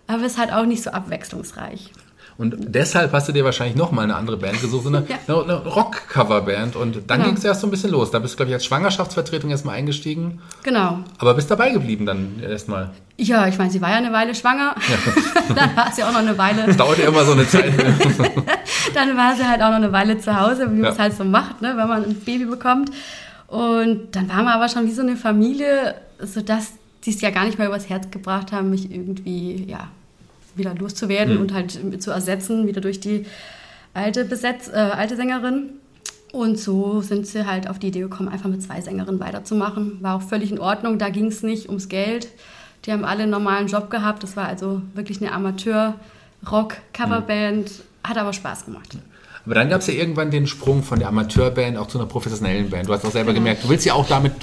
aber 0.06 0.25
ist 0.25 0.38
halt 0.38 0.55
auch 0.55 0.64
nicht 0.64 0.82
so 0.82 0.91
abwechslungsreich. 0.91 1.93
Und 2.41 2.57
deshalb 2.75 3.13
hast 3.13 3.29
du 3.29 3.33
dir 3.33 3.45
wahrscheinlich 3.45 3.77
nochmal 3.77 4.05
eine 4.05 4.17
andere 4.17 4.37
Band 4.39 4.61
gesucht, 4.61 4.87
eine, 4.87 5.05
Ja. 5.09 5.17
eine, 5.29 5.43
eine 5.45 5.55
Rock-Cover-Band. 5.67 6.75
Und 6.75 7.03
dann 7.09 7.19
Genau. 7.19 7.29
ging 7.29 7.37
es 7.37 7.45
erst 7.45 7.61
so 7.61 7.67
ein 7.67 7.71
bisschen 7.71 7.91
los. 7.91 8.11
Da 8.11 8.19
bist 8.19 8.33
du, 8.35 8.37
glaube 8.39 8.49
ich, 8.49 8.55
als 8.55 8.65
Schwangerschaftsvertretung 8.65 9.51
erstmal 9.51 9.77
eingestiegen, 9.77 10.41
Genau. 10.63 11.01
aber 11.19 11.35
bist 11.35 11.51
dabei 11.51 11.71
geblieben 11.71 12.07
dann 12.07 12.41
erstmal. 12.43 12.91
Ja, 13.19 13.47
ich 13.47 13.59
meine, 13.59 13.71
sie 13.71 13.83
war 13.83 13.91
ja 13.91 13.97
eine 13.97 14.13
Weile 14.13 14.35
schwanger. 14.35 14.75
dann 15.55 15.77
war 15.77 15.93
sie 15.93 16.03
auch 16.03 16.13
noch 16.13 16.21
eine 16.21 16.39
Weile. 16.39 16.75
Dauerte 16.75 17.03
immer 17.03 17.25
so 17.25 17.33
eine 17.33 17.47
Zeit. 17.47 17.73
dann 18.95 19.17
war 19.17 19.37
sie 19.37 19.47
halt 19.47 19.61
auch 19.63 19.69
noch 19.69 19.77
eine 19.77 19.93
Weile 19.93 20.19
zu 20.19 20.39
Hause, 20.41 20.63
wie 20.71 20.77
man 20.77 20.85
Ja. 20.85 20.91
es 20.91 20.99
halt 20.99 21.15
so 21.17 21.25
macht, 21.25 21.61
ne, 21.61 21.75
wenn 21.77 21.89
man 21.89 22.05
ein 22.05 22.15
Baby 22.15 22.47
bekommt. 22.47 22.91
Und 23.49 24.15
dann 24.17 24.29
waren 24.29 24.45
wir 24.45 24.55
aber 24.55 24.69
schon 24.69 24.87
wie 24.87 24.93
so 24.93 25.03
eine 25.03 25.17
Familie, 25.17 25.95
sodass 26.23 26.73
die 27.05 27.11
es 27.11 27.21
ja 27.21 27.31
gar 27.31 27.45
nicht 27.45 27.59
mehr 27.59 27.67
übers 27.69 27.89
Herz 27.89 28.11
gebracht 28.11 28.53
haben, 28.53 28.71
mich 28.71 28.91
irgendwie 28.91 29.65
ja, 29.69 29.89
wieder 30.56 30.75
loszuwerden 30.75 31.39
und 31.39 31.55
halt 31.55 32.03
zu 32.03 32.10
ersetzen, 32.10 32.67
wieder 32.67 32.81
durch 32.81 32.98
die 33.01 33.27
alte, 33.94 34.25
Besetz, 34.25 34.69
äh, 34.69 34.72
alte 34.72 35.15
Sängerin. 35.17 35.70
Und 36.32 36.58
so 36.58 37.01
sind 37.01 37.27
sie 37.27 37.46
halt 37.46 37.69
auf 37.69 37.81
die 37.81 37.89
Idee 37.89 38.01
gekommen, 38.01 38.29
einfach 38.29 38.48
mit 38.48 38.63
zwei 38.63 38.81
Sängerinnen 38.81 39.20
weiterzumachen. 39.20 40.01
War 40.01 40.15
auch 40.17 40.22
völlig 40.22 40.53
in 40.53 40.60
Ordnung, 40.60 40.98
da 40.98 41.08
ging 41.08 41.27
es 41.27 41.43
nicht 41.43 41.69
ums 41.69 41.89
Geld. 41.89 42.29
Die 42.84 42.93
haben 42.93 43.05
alle 43.05 43.25
einen 43.25 43.32
normalen 43.32 43.67
Job 43.67 43.91
gehabt. 43.91 44.22
Das 44.22 44.36
war 44.36 44.46
also 44.46 44.81
wirklich 44.94 45.20
eine 45.20 45.32
Amateur-Rock-Coverband. 45.32 47.72
Hat 48.05 48.17
aber 48.17 48.32
Spaß 48.32 48.65
gemacht. 48.65 48.96
Aber 49.44 49.55
dann 49.55 49.69
gab 49.69 49.81
es 49.81 49.87
ja 49.87 49.94
irgendwann 49.94 50.31
den 50.31 50.47
Sprung 50.47 50.82
von 50.82 50.99
der 50.99 51.09
Amateurband 51.09 51.79
auch 51.79 51.87
zu 51.87 51.99
einer 51.99 52.06
professionellen 52.06 52.70
Band. 52.70 52.89
Du 52.89 52.93
hast 52.93 53.05
auch 53.05 53.11
selber 53.11 53.32
gemerkt, 53.32 53.65
du 53.65 53.69
willst 53.69 53.87
ja 53.87 53.94
auch 53.94 54.06
damit 54.06 54.35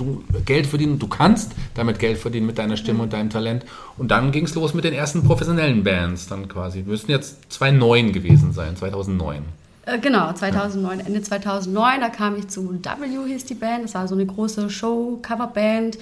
Geld 0.46 0.68
verdienen, 0.68 1.00
du 1.00 1.08
kannst 1.08 1.51
damit 1.75 2.00
Geld 2.00 2.18
verdienen 2.18 2.48
mit 2.48 2.58
deiner 2.58 2.77
Stimme 2.77 3.04
und 3.04 3.13
deinem 3.13 3.30
Talent. 3.30 3.66
Und 3.98 4.10
dann 4.10 4.32
ging 4.32 4.46
es 4.46 4.56
los 4.56 4.74
mit 4.74 4.84
den 4.84 4.94
ersten 4.94 5.24
professionellen 5.24 5.84
Bands 5.84 6.27
dann 6.27 6.48
quasi. 6.48 6.80
Wir 6.80 6.92
müssten 6.92 7.12
jetzt 7.12 7.51
2009 7.51 8.12
gewesen 8.12 8.54
sein, 8.54 8.75
2009. 8.75 9.44
Äh, 9.86 10.00
genau, 10.00 10.34
2009, 10.34 11.00
Ende 11.00 11.22
2009, 11.22 12.01
da 12.01 12.10
kam 12.10 12.36
ich 12.36 12.48
zu 12.50 12.70
W, 12.70 13.27
hieß 13.27 13.46
die 13.46 13.56
Band. 13.56 13.86
Das 13.86 13.96
war 13.96 14.08
so 14.08 14.16
eine 14.16 14.25
große 14.25 14.70
Show-Coverband. 14.70 15.98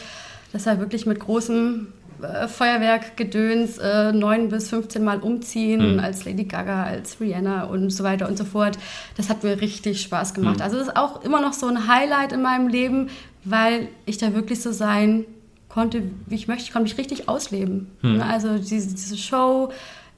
Das 0.53 0.65
war 0.65 0.79
wirklich 0.79 1.05
mit 1.05 1.19
großem 1.19 1.87
äh, 2.33 2.47
Feuerwerk-Gedöns 2.47 3.77
äh, 3.77 4.11
neun 4.11 4.49
bis 4.49 4.69
15 4.69 5.03
Mal 5.03 5.19
umziehen, 5.19 5.99
als 5.99 6.25
Lady 6.25 6.43
Gaga, 6.45 6.83
als 6.83 7.19
Rihanna 7.19 7.65
und 7.65 7.89
so 7.89 8.03
weiter 8.03 8.27
und 8.27 8.37
so 8.37 8.45
fort. 8.45 8.77
Das 9.17 9.29
hat 9.29 9.43
mir 9.43 9.61
richtig 9.61 10.01
Spaß 10.01 10.33
gemacht. 10.33 10.61
Also 10.61 10.77
das 10.77 10.87
ist 10.87 10.97
auch 10.97 11.23
immer 11.23 11.41
noch 11.41 11.53
so 11.53 11.67
ein 11.67 11.87
Highlight 11.87 12.31
in 12.31 12.41
meinem 12.41 12.67
Leben, 12.67 13.09
weil 13.43 13.87
ich 14.05 14.17
da 14.17 14.33
wirklich 14.33 14.61
so 14.61 14.71
sein 14.71 15.25
konnte, 15.69 16.03
wie 16.25 16.35
ich 16.35 16.47
möchte. 16.47 16.63
Ich 16.63 16.71
konnte 16.71 16.89
mich 16.89 16.97
richtig 16.97 17.27
ausleben. 17.27 17.87
Ne, 18.01 18.25
Also 18.25 18.57
diese, 18.57 18.95
diese 18.95 19.17
Show, 19.17 19.71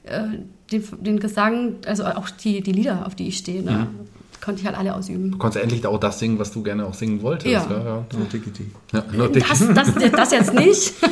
äh, 0.04 0.22
den, 0.72 0.84
den 1.02 1.20
Gesang, 1.20 1.76
also 1.86 2.06
auch 2.06 2.30
die, 2.30 2.62
die 2.62 2.72
Lieder, 2.72 3.06
auf 3.06 3.16
die 3.16 3.28
ich 3.28 3.38
stehe, 3.38 3.64
ne, 3.64 3.88
konnte 4.40 4.62
ich 4.62 4.68
halt 4.68 4.78
alle 4.78 4.96
ausüben. 4.96 5.32
Du 5.32 5.38
konntest 5.38 5.64
endlich 5.64 5.86
auch 5.86 6.00
das 6.00 6.20
singen, 6.20 6.40
was 6.40 6.52
du 6.52 6.64
gerne 6.64 6.86
auch 6.86 6.94
singen 6.94 7.22
wolltest. 7.22 7.52
Ja. 7.52 7.66
ja, 7.70 7.84
ja. 7.84 8.06
No 8.18 8.26
diggity. 8.32 8.72
Ja, 8.94 9.04
nur 9.12 9.30
dick. 9.32 9.46
Das, 9.48 9.68
das, 9.74 10.12
das 10.12 10.32
jetzt 10.32 10.54
nicht. 10.54 10.94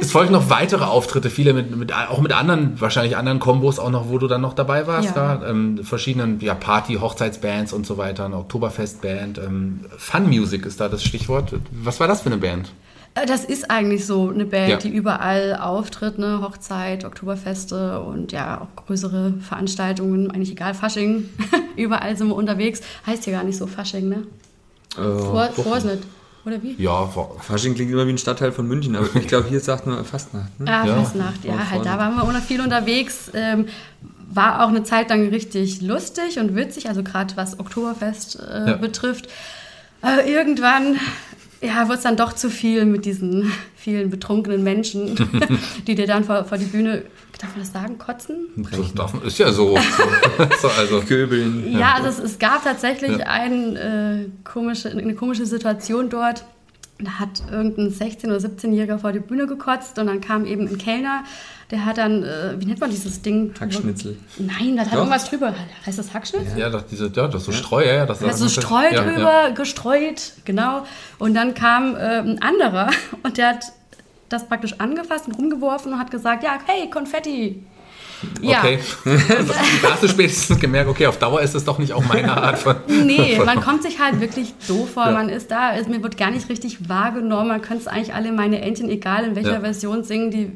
es 0.00 0.12
folgen 0.12 0.32
noch 0.32 0.50
weitere 0.50 0.84
Auftritte, 0.84 1.30
viele 1.30 1.52
mit, 1.52 1.74
mit 1.76 1.92
auch 1.94 2.20
mit 2.20 2.32
anderen, 2.32 2.80
wahrscheinlich 2.80 3.16
anderen 3.16 3.38
Kombos 3.40 3.78
auch 3.78 3.90
noch, 3.90 4.08
wo 4.08 4.18
du 4.18 4.26
dann 4.26 4.40
noch 4.40 4.54
dabei 4.54 4.86
warst, 4.86 5.14
Ja. 5.16 5.36
da, 5.38 5.48
ähm, 5.48 5.78
verschiedenen 5.82 6.40
ja, 6.40 6.54
Party, 6.54 6.94
Hochzeitsbands 6.94 7.72
und 7.72 7.86
so 7.86 7.96
weiter, 7.98 8.24
eine 8.26 8.36
Oktoberfestband, 8.36 9.38
ähm, 9.38 9.80
Fun 9.96 10.26
Music 10.28 10.66
ist 10.66 10.80
da 10.80 10.88
das 10.88 11.02
Stichwort. 11.04 11.54
Was 11.72 12.00
war 12.00 12.08
das 12.08 12.22
für 12.22 12.26
eine 12.30 12.38
Band? 12.38 12.72
Äh, 13.14 13.26
Das 13.26 13.44
ist 13.44 13.70
eigentlich 13.70 14.04
so 14.06 14.28
eine 14.28 14.44
Band, 14.44 14.68
Ja. 14.68 14.76
die 14.76 14.88
überall 14.90 15.56
auftritt, 15.60 16.18
ne? 16.18 16.40
Hochzeit, 16.42 17.04
Oktoberfeste 17.04 18.00
und 18.00 18.32
ja, 18.32 18.60
auch 18.60 18.84
größere 18.84 19.34
Veranstaltungen, 19.40 20.30
eigentlich 20.30 20.52
egal, 20.52 20.74
Fasching. 20.74 21.28
überall 21.76 22.16
sind 22.16 22.28
wir 22.28 22.36
unterwegs. 22.36 22.80
Heißt 23.06 23.24
hier 23.24 23.32
gar 23.32 23.44
nicht 23.44 23.56
so 23.56 23.66
Fasching, 23.66 24.08
ne? 24.08 24.22
Vor, 24.94 25.48
Vorsnit. 25.54 26.02
Oder 26.46 26.62
wie? 26.62 26.76
Ja, 26.80 27.06
Fasching 27.40 27.74
klingt 27.74 27.90
immer 27.90 28.06
wie 28.06 28.10
ein 28.12 28.18
Stadtteil 28.18 28.52
von 28.52 28.66
München, 28.68 28.94
aber 28.94 29.08
ich 29.16 29.26
glaube, 29.26 29.48
hier 29.48 29.58
sagt 29.60 29.86
man 29.86 30.04
Fastnacht. 30.04 30.58
Ne? 30.60 30.70
Ah, 30.72 30.86
Ja. 30.86 30.96
Fastnacht, 31.02 31.44
ja, 31.44 31.70
halt, 31.70 31.84
da 31.84 31.98
waren 31.98 32.14
wir 32.14 32.22
auch 32.22 32.32
noch 32.32 32.40
viel 32.42 32.60
unterwegs. 32.60 33.30
Ähm, 33.34 33.66
war 34.32 34.64
auch 34.64 34.68
eine 34.68 34.82
Zeit 34.84 35.10
lang 35.10 35.28
richtig 35.28 35.80
lustig 35.82 36.38
und 36.38 36.54
witzig, 36.54 36.88
also 36.88 37.02
gerade 37.02 37.36
was 37.36 37.58
Oktoberfest 37.58 38.38
äh, 38.40 38.70
Ja. 38.70 38.76
betrifft. 38.76 39.28
Aber 40.02 40.24
irgendwann 40.24 40.96
ja, 41.60 41.88
wird 41.88 41.98
es 41.98 42.04
dann 42.04 42.16
doch 42.16 42.32
zu 42.32 42.50
viel 42.50 42.84
mit 42.84 43.04
diesen 43.04 43.52
vielen 43.76 44.10
betrunkenen 44.10 44.62
Menschen, 44.62 45.16
die 45.86 45.94
dir 45.94 46.06
dann 46.06 46.24
vor, 46.24 46.44
vor 46.44 46.58
die 46.58 46.64
Bühne, 46.66 47.02
darf 47.40 47.50
man 47.50 47.60
das 47.60 47.72
sagen, 47.72 47.98
kotzen? 47.98 48.48
das 48.56 48.94
darf, 48.94 49.14
man- 49.14 49.24
ist 49.24 49.38
ja 49.38 49.52
so. 49.52 49.78
so 50.60 50.68
also, 50.68 51.02
Göbeln. 51.02 51.78
Ja, 51.78 51.94
also 51.94 52.08
es, 52.08 52.32
es 52.32 52.38
gab 52.38 52.64
tatsächlich 52.64 53.26
ein, 53.26 53.76
äh, 53.76 54.26
komische, 54.44 54.90
eine 54.90 55.14
komische 55.14 55.46
Situation 55.46 56.08
dort. 56.08 56.44
Da 56.98 57.18
hat 57.18 57.42
irgendein 57.50 57.90
16- 57.90 58.26
oder 58.26 58.36
17-Jähriger 58.38 58.98
vor 58.98 59.12
die 59.12 59.18
Bühne 59.20 59.46
gekotzt 59.46 59.98
und 59.98 60.06
dann 60.06 60.22
kam 60.22 60.46
eben 60.46 60.66
ein 60.66 60.78
Kellner, 60.78 61.24
der 61.70 61.84
hat 61.84 61.98
dann, 61.98 62.22
äh, 62.22 62.54
wie 62.58 62.64
nennt 62.64 62.80
man 62.80 62.88
dieses 62.90 63.20
Ding? 63.20 63.52
Hackschnitzel. 63.60 64.16
Nein, 64.38 64.76
da 64.76 64.82
hat 64.82 64.92
Doch. 64.92 64.98
irgendwas 64.98 65.28
drüber. 65.28 65.54
Heißt 65.84 65.98
das 65.98 66.14
Hackschnitzel? 66.14 66.58
ja, 66.58 66.70
das, 66.70 66.86
diese, 66.86 67.06
ja, 67.14 67.28
das 67.28 67.42
ist 67.42 67.46
so 67.46 67.52
Streu, 67.52 67.84
ja. 67.84 68.06
Das 68.06 68.22
Also 68.22 68.48
Streu 68.48 68.84
ja, 68.90 69.02
drüber, 69.02 69.48
Ja. 69.48 69.48
gestreut, 69.50 70.32
genau. 70.46 70.84
Und 71.18 71.34
dann 71.34 71.52
kam 71.52 71.96
äh, 71.96 71.98
ein 72.20 72.40
anderer 72.40 72.88
und 73.22 73.36
der 73.36 73.48
hat 73.50 73.66
das 74.30 74.46
praktisch 74.48 74.80
angefasst 74.80 75.26
und 75.28 75.34
rumgeworfen 75.34 75.92
und 75.92 75.98
hat 75.98 76.10
gesagt, 76.10 76.44
ja, 76.44 76.58
hey, 76.66 76.88
Konfetti. 76.88 77.62
Ja, 78.40 78.60
Okay. 78.60 78.78
da 79.82 79.90
hast 79.92 80.02
du 80.02 80.08
spätestens 80.08 80.58
gemerkt, 80.58 80.88
okay, 80.88 81.06
auf 81.06 81.18
Dauer 81.18 81.40
ist 81.42 81.54
es 81.54 81.64
doch 81.64 81.78
nicht 81.78 81.92
auch 81.92 82.04
meine 82.04 82.36
Art 82.36 82.58
von. 82.58 82.76
Nee, 82.88 83.38
man 83.44 83.60
kommt 83.60 83.82
sich 83.82 83.98
halt 84.00 84.20
wirklich 84.20 84.54
doof 84.66 84.90
vor. 84.94 85.06
Ja. 85.06 85.12
Man 85.12 85.28
ist 85.28 85.50
da, 85.50 85.74
es, 85.74 85.86
mir 85.88 86.02
wird 86.02 86.16
gar 86.16 86.30
nicht 86.30 86.48
richtig 86.48 86.88
wahrgenommen. 86.88 87.48
Man 87.48 87.62
könnte 87.62 87.82
es 87.82 87.86
eigentlich 87.88 88.14
alle 88.14 88.32
meine 88.32 88.60
Entchen, 88.62 88.88
egal 88.88 89.24
in 89.24 89.36
welcher 89.36 89.52
Ja. 89.54 89.60
Version, 89.60 90.02
singen. 90.04 90.30
Die, 90.30 90.52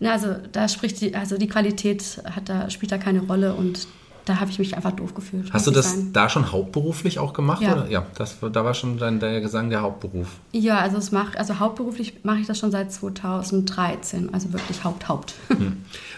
na, 0.00 0.12
also 0.12 0.34
da 0.52 0.68
spricht 0.68 1.00
die, 1.00 1.14
also 1.14 1.36
die 1.38 1.48
Qualität 1.48 2.02
hat 2.34 2.48
da, 2.48 2.70
spielt 2.70 2.92
da 2.92 2.98
keine 2.98 3.20
Rolle 3.22 3.54
und 3.54 3.86
da 4.24 4.40
habe 4.40 4.50
ich 4.50 4.58
mich 4.58 4.74
einfach 4.74 4.92
doof 4.92 5.14
gefühlt. 5.14 5.52
Hast 5.52 5.66
du 5.66 5.70
das 5.70 5.92
sagen. 5.92 6.12
da 6.12 6.28
schon 6.28 6.50
hauptberuflich 6.50 7.18
auch 7.18 7.32
gemacht? 7.32 7.60
Ja. 7.60 7.72
Oder? 7.72 7.90
Ja, 7.90 8.06
das, 8.16 8.38
da 8.40 8.64
war 8.64 8.72
schon 8.72 8.98
dein, 8.98 9.20
der 9.20 9.40
Gesang 9.40 9.68
der 9.68 9.82
Hauptberuf. 9.82 10.28
Ja, 10.52 10.78
also 10.78 10.96
es 10.96 11.12
macht, 11.12 11.36
also 11.36 11.58
hauptberuflich 11.58 12.24
mache 12.24 12.38
ich 12.38 12.46
das 12.46 12.58
schon 12.58 12.70
seit 12.70 12.92
2013, 12.92 14.32
also 14.32 14.52
wirklich 14.52 14.82
Haupt, 14.84 15.08
Haupt. 15.08 15.34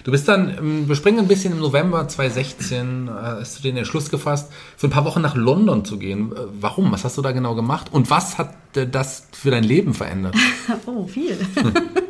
Du 0.04 0.12
bist 0.12 0.28
dann, 0.28 0.56
ähm, 0.56 0.88
wir 0.88 0.94
springen 0.94 1.18
ein 1.18 1.26
bisschen 1.26 1.52
im 1.52 1.58
November 1.58 2.06
2016, 2.06 3.08
äh, 3.08 3.10
hast 3.10 3.58
du 3.58 3.62
den 3.62 3.76
Entschluss 3.76 4.08
gefasst, 4.08 4.52
für 4.76 4.86
ein 4.86 4.90
paar 4.90 5.04
Wochen 5.04 5.20
nach 5.20 5.34
London 5.34 5.84
zu 5.84 5.98
gehen. 5.98 6.30
Äh, 6.30 6.36
Warum? 6.60 6.92
Was 6.92 7.04
hast 7.04 7.18
du 7.18 7.22
da 7.22 7.32
genau 7.32 7.56
gemacht? 7.56 7.88
Und 7.90 8.08
was 8.08 8.38
hat 8.38 8.54
äh, 8.76 8.86
das 8.86 9.26
für 9.32 9.50
dein 9.50 9.64
Leben 9.64 9.94
verändert? 9.94 10.36
Oh, 10.86 11.06
viel. 11.06 11.36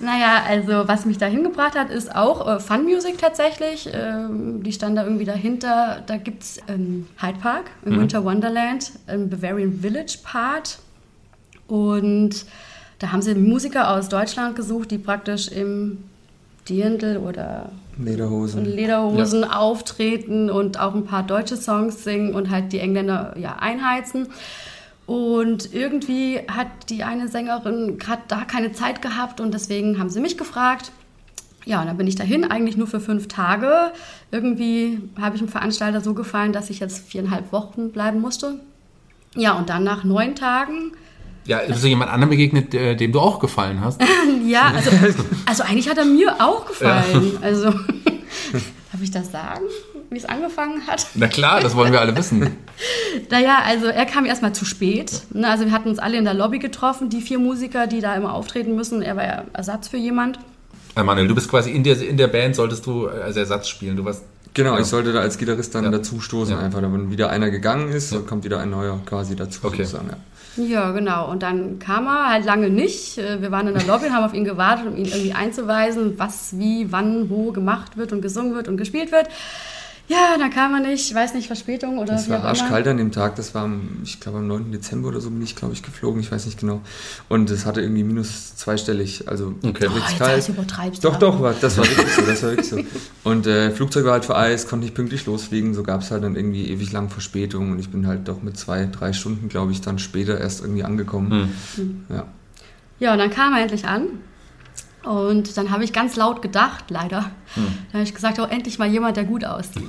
naja, 0.00 0.42
also 0.46 0.88
was 0.88 1.04
mich 1.04 1.18
da 1.18 1.26
hingebracht 1.26 1.76
hat, 1.76 1.90
ist 1.90 2.14
auch 2.14 2.46
äh, 2.46 2.60
Fun 2.60 2.84
Music 2.84 3.18
tatsächlich. 3.18 3.88
Ähm, 3.92 4.62
die 4.62 4.72
stand 4.72 4.96
da 4.96 5.04
irgendwie 5.04 5.24
dahinter. 5.24 6.02
Da 6.06 6.16
gibt 6.16 6.42
es 6.42 6.60
ähm, 6.68 7.06
Hyde 7.20 7.38
Park 7.40 7.70
im 7.84 8.00
Winter 8.00 8.24
Wonderland, 8.24 8.92
im 9.06 9.28
Bavarian 9.28 9.80
Village 9.80 10.18
Part. 10.22 10.78
Und 11.66 12.46
da 12.98 13.12
haben 13.12 13.22
sie 13.22 13.34
Musiker 13.34 13.90
aus 13.90 14.08
Deutschland 14.08 14.56
gesucht, 14.56 14.90
die 14.90 14.98
praktisch 14.98 15.48
im 15.48 15.98
Dirndl 16.68 17.18
oder 17.18 17.70
Lederhosen. 17.98 18.64
Lederhosen 18.64 19.44
auftreten 19.44 20.50
und 20.50 20.78
auch 20.78 20.94
ein 20.94 21.04
paar 21.04 21.22
deutsche 21.22 21.56
Songs 21.56 22.04
singen 22.04 22.34
und 22.34 22.50
halt 22.50 22.72
die 22.72 22.78
Engländer 22.78 23.34
ja 23.38 23.56
einheizen. 23.58 24.28
Und 25.08 25.72
irgendwie 25.72 26.38
hat 26.48 26.90
die 26.90 27.02
eine 27.02 27.28
Sängerin 27.28 27.96
gerade 27.96 28.20
da 28.28 28.44
keine 28.44 28.72
Zeit 28.72 29.00
gehabt 29.00 29.40
und 29.40 29.54
deswegen 29.54 29.98
haben 29.98 30.10
sie 30.10 30.20
mich 30.20 30.36
gefragt. 30.36 30.92
Ja, 31.64 31.80
und 31.80 31.86
dann 31.86 31.96
bin 31.96 32.06
ich 32.06 32.14
dahin, 32.14 32.44
eigentlich 32.50 32.76
nur 32.76 32.86
für 32.86 33.00
fünf 33.00 33.26
Tage. 33.26 33.92
Irgendwie 34.30 35.00
habe 35.18 35.34
ich 35.34 35.40
dem 35.40 35.48
Veranstalter 35.48 36.02
so 36.02 36.12
gefallen, 36.12 36.52
dass 36.52 36.68
ich 36.68 36.78
jetzt 36.78 37.08
viereinhalb 37.08 37.52
Wochen 37.52 37.90
bleiben 37.90 38.20
musste. 38.20 38.60
Ja, 39.34 39.54
und 39.54 39.70
dann 39.70 39.82
nach 39.82 40.04
neun 40.04 40.34
Tagen 40.34 40.92
Ja, 41.46 41.60
ist 41.60 41.80
so 41.80 41.86
jemand 41.88 42.10
anderem 42.10 42.28
begegnet, 42.28 42.74
dem 42.74 43.10
du 43.10 43.20
auch 43.20 43.38
gefallen 43.38 43.80
hast? 43.80 44.02
Ja, 44.44 44.72
also, 44.74 44.90
also 45.46 45.62
eigentlich 45.62 45.88
hat 45.88 45.96
er 45.96 46.04
mir 46.04 46.36
auch 46.38 46.66
gefallen. 46.66 47.38
Also, 47.40 47.70
darf 48.92 49.02
ich 49.02 49.10
das 49.10 49.32
sagen, 49.32 49.64
wie 50.10 50.16
es 50.16 50.24
angefangen 50.24 50.86
hat? 50.86 51.06
Na 51.14 51.26
klar, 51.28 51.60
das 51.60 51.76
wollen 51.76 51.92
wir 51.92 52.00
alle 52.00 52.16
wissen. 52.16 52.56
Naja, 53.30 53.58
also 53.66 53.86
er 53.86 54.06
kam 54.06 54.24
erstmal 54.24 54.52
zu 54.52 54.64
spät. 54.64 55.22
Ne, 55.32 55.48
Also 55.48 55.64
wir 55.64 55.72
hatten 55.72 55.88
uns 55.88 55.98
alle 55.98 56.16
in 56.16 56.24
der 56.24 56.34
Lobby 56.34 56.58
getroffen, 56.60 57.08
die 57.10 57.20
vier 57.20 57.38
Musiker, 57.40 57.86
die 57.88 58.00
da 58.00 58.14
immer 58.14 58.32
auftreten 58.34 58.76
müssen. 58.76 59.02
Er 59.02 59.16
war 59.16 59.24
ja 59.24 59.44
Ersatz 59.52 59.88
für 59.88 59.96
jemand. 59.96 60.38
Äh, 60.94 61.02
Manuel, 61.02 61.26
du 61.26 61.34
bist 61.34 61.50
quasi 61.50 61.70
in 61.72 61.82
der, 61.82 62.00
in 62.00 62.16
der 62.16 62.28
Band, 62.28 62.54
solltest 62.54 62.86
du 62.86 63.08
als 63.08 63.36
Ersatz 63.36 63.68
spielen. 63.68 63.96
Du 63.96 64.04
warst 64.04 64.22
Genau, 64.54 64.74
Ja. 64.74 64.80
ich 64.80 64.86
sollte 64.86 65.12
da 65.12 65.20
als 65.20 65.38
Gitarrist 65.38 65.74
dann 65.74 65.84
Ja. 65.84 65.90
dazu 65.90 66.20
stoßen, 66.20 66.54
Ja. 66.54 66.60
einfach. 66.60 66.80
Wenn 66.82 67.10
wieder 67.10 67.30
einer 67.30 67.50
gegangen 67.50 67.90
ist, 67.90 68.12
dann 68.12 68.26
kommt 68.26 68.44
wieder 68.44 68.60
ein 68.60 68.70
neuer 68.70 68.98
quasi 69.04 69.34
dazu. 69.36 69.60
Okay. 69.64 69.84
Sozusagen, 69.84 70.08
ja. 70.10 70.64
Ja, 70.64 70.90
genau. 70.92 71.30
Und 71.30 71.42
dann 71.42 71.78
kam 71.78 72.06
er 72.06 72.28
halt 72.30 72.44
lange 72.44 72.70
nicht. 72.70 73.18
Äh, 73.18 73.40
Wir 73.42 73.50
waren 73.52 73.66
in 73.68 73.74
der 73.74 73.86
Lobby 73.86 74.06
und 74.06 74.12
haben 74.14 74.24
auf 74.24 74.34
ihn 74.34 74.44
gewartet, 74.44 74.86
um 74.86 74.96
ihn 74.96 75.04
irgendwie 75.06 75.32
einzuweisen, 75.32 76.18
was, 76.18 76.58
wie, 76.58 76.90
wann, 76.90 77.28
wo 77.30 77.52
gemacht 77.52 77.96
wird 77.96 78.12
und 78.12 78.22
gesungen 78.22 78.54
wird 78.54 78.66
und 78.68 78.76
gespielt 78.76 79.12
wird. 79.12 79.28
Ja, 80.08 80.38
dann 80.38 80.50
kam 80.50 80.72
er 80.72 80.80
nicht. 80.80 81.10
Ich 81.10 81.14
weiß 81.14 81.34
nicht, 81.34 81.46
Verspätung 81.48 81.98
oder 81.98 82.14
Es 82.14 82.30
war 82.30 82.42
arschkalt 82.42 82.88
an 82.88 82.96
dem 82.96 83.12
Tag, 83.12 83.36
das 83.36 83.54
war, 83.54 83.64
am, 83.64 83.98
ich 84.02 84.20
glaube, 84.20 84.38
am 84.38 84.46
9. 84.46 84.72
Dezember 84.72 85.08
oder 85.08 85.20
so 85.20 85.28
bin 85.30 85.42
ich, 85.42 85.54
glaube 85.54 85.74
ich, 85.74 85.82
geflogen, 85.82 86.20
ich 86.20 86.32
weiß 86.32 86.46
nicht 86.46 86.58
genau. 86.58 86.80
Und 87.28 87.50
es 87.50 87.66
hatte 87.66 87.82
irgendwie 87.82 88.04
minus 88.04 88.56
zweistellig, 88.56 89.28
also 89.28 89.54
Okay. 89.62 89.86
Oh, 89.90 89.94
richtig 89.94 90.18
kalt. 90.18 90.48
übertreibst. 90.48 91.04
Doch, 91.04 91.16
doch, 91.16 91.42
war, 91.42 91.54
das 91.60 91.76
war 91.76 91.84
wirklich 91.86 92.08
so, 92.14 92.22
das 92.22 92.42
war 92.42 92.50
wirklich 92.50 92.68
so. 92.68 92.78
Und 93.22 93.46
äh, 93.46 93.70
Flugzeug 93.70 94.06
war 94.06 94.12
halt 94.12 94.24
vereist, 94.24 94.68
konnte 94.68 94.86
nicht 94.86 94.94
pünktlich 94.94 95.26
losfliegen, 95.26 95.74
so 95.74 95.82
gab 95.82 96.00
es 96.00 96.10
halt 96.10 96.24
dann 96.24 96.36
irgendwie 96.36 96.68
ewig 96.68 96.90
lang 96.90 97.10
Verspätung 97.10 97.72
und 97.72 97.78
ich 97.78 97.90
bin 97.90 98.06
halt 98.06 98.28
doch 98.28 98.40
mit 98.42 98.56
zwei, 98.56 98.86
drei 98.86 99.12
Stunden, 99.12 99.50
glaube 99.50 99.72
ich, 99.72 99.82
dann 99.82 99.98
später 99.98 100.40
erst 100.40 100.62
irgendwie 100.62 100.84
angekommen. 100.84 101.52
Ja. 102.08 102.24
Ja, 102.98 103.12
und 103.12 103.18
dann 103.18 103.30
kam 103.30 103.52
er 103.52 103.60
endlich 103.60 103.84
an. 103.84 104.06
Und 105.04 105.56
dann 105.56 105.70
habe 105.70 105.84
ich 105.84 105.92
ganz 105.92 106.16
laut 106.16 106.42
gedacht, 106.42 106.90
leider. 106.90 107.30
Hm. 107.54 107.78
Da 107.88 107.94
habe 107.94 108.02
ich 108.02 108.14
gesagt, 108.14 108.38
oh, 108.40 108.44
endlich 108.44 108.78
mal 108.78 108.88
jemand, 108.88 109.16
der 109.16 109.24
gut 109.24 109.44
aussieht. 109.44 109.88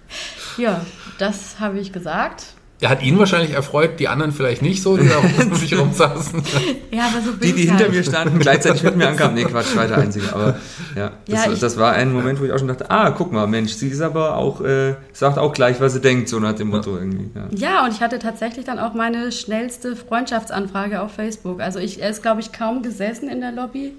ja, 0.56 0.84
das 1.18 1.60
habe 1.60 1.78
ich 1.78 1.92
gesagt. 1.92 2.54
Er 2.82 2.88
hat 2.88 3.02
ihn 3.02 3.18
wahrscheinlich 3.18 3.52
erfreut, 3.52 4.00
die 4.00 4.08
anderen 4.08 4.32
vielleicht 4.32 4.62
nicht 4.62 4.82
so, 4.82 4.96
die 4.96 5.06
da 5.06 5.16
um 5.44 5.54
sich 5.54 5.78
rumsaßen. 5.78 6.42
Ja, 6.90 7.08
aber 7.12 7.20
so 7.22 7.32
bin 7.32 7.40
Die, 7.48 7.52
die 7.52 7.62
ich 7.64 7.68
hinter 7.68 7.84
halt. 7.84 7.92
mir 7.94 8.02
standen, 8.04 8.38
gleichzeitig 8.38 8.82
mit 8.82 8.96
mir 8.96 9.08
ankamen. 9.08 9.34
Nee, 9.34 9.44
Quatsch, 9.44 9.76
war 9.76 9.86
der 9.86 9.98
Einzige. 9.98 10.32
Aber 10.32 10.56
ja, 10.96 11.12
das, 11.28 11.44
Ja, 11.46 11.52
ich- 11.52 11.60
das 11.60 11.76
war 11.78 11.92
ein 11.92 12.12
Moment, 12.12 12.40
wo 12.40 12.44
ich 12.44 12.52
auch 12.52 12.58
schon 12.58 12.68
dachte, 12.68 12.90
ah, 12.90 13.10
guck 13.10 13.32
mal, 13.32 13.46
Mensch, 13.46 13.72
sie 13.74 13.88
ist 13.88 14.00
aber 14.00 14.36
auch, 14.36 14.62
äh, 14.62 14.94
sagt 15.12 15.36
auch 15.36 15.52
gleich, 15.52 15.78
was 15.80 15.92
sie 15.92 16.00
denkt, 16.00 16.28
so 16.30 16.40
nach 16.40 16.54
dem 16.54 16.68
Motto 16.68 16.96
irgendwie. 16.96 17.30
Ja. 17.34 17.48
Ja, 17.50 17.84
und 17.84 17.92
ich 17.92 18.00
hatte 18.00 18.18
tatsächlich 18.18 18.64
dann 18.64 18.78
auch 18.78 18.94
meine 18.94 19.30
schnellste 19.30 19.94
Freundschaftsanfrage 19.94 21.02
auf 21.02 21.12
Facebook. 21.12 21.60
Also 21.60 21.78
ich, 21.78 22.00
er 22.02 22.10
ist, 22.10 22.22
glaube 22.22 22.40
ich, 22.40 22.52
kaum 22.52 22.82
gesessen 22.82 23.28
in 23.28 23.40
der 23.40 23.52
Lobby. 23.52 23.92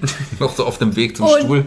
Noch 0.40 0.54
so 0.54 0.64
auf 0.66 0.78
dem 0.78 0.94
Weg 0.96 1.16
zum 1.16 1.26
Und- 1.26 1.40
Stuhl. 1.40 1.66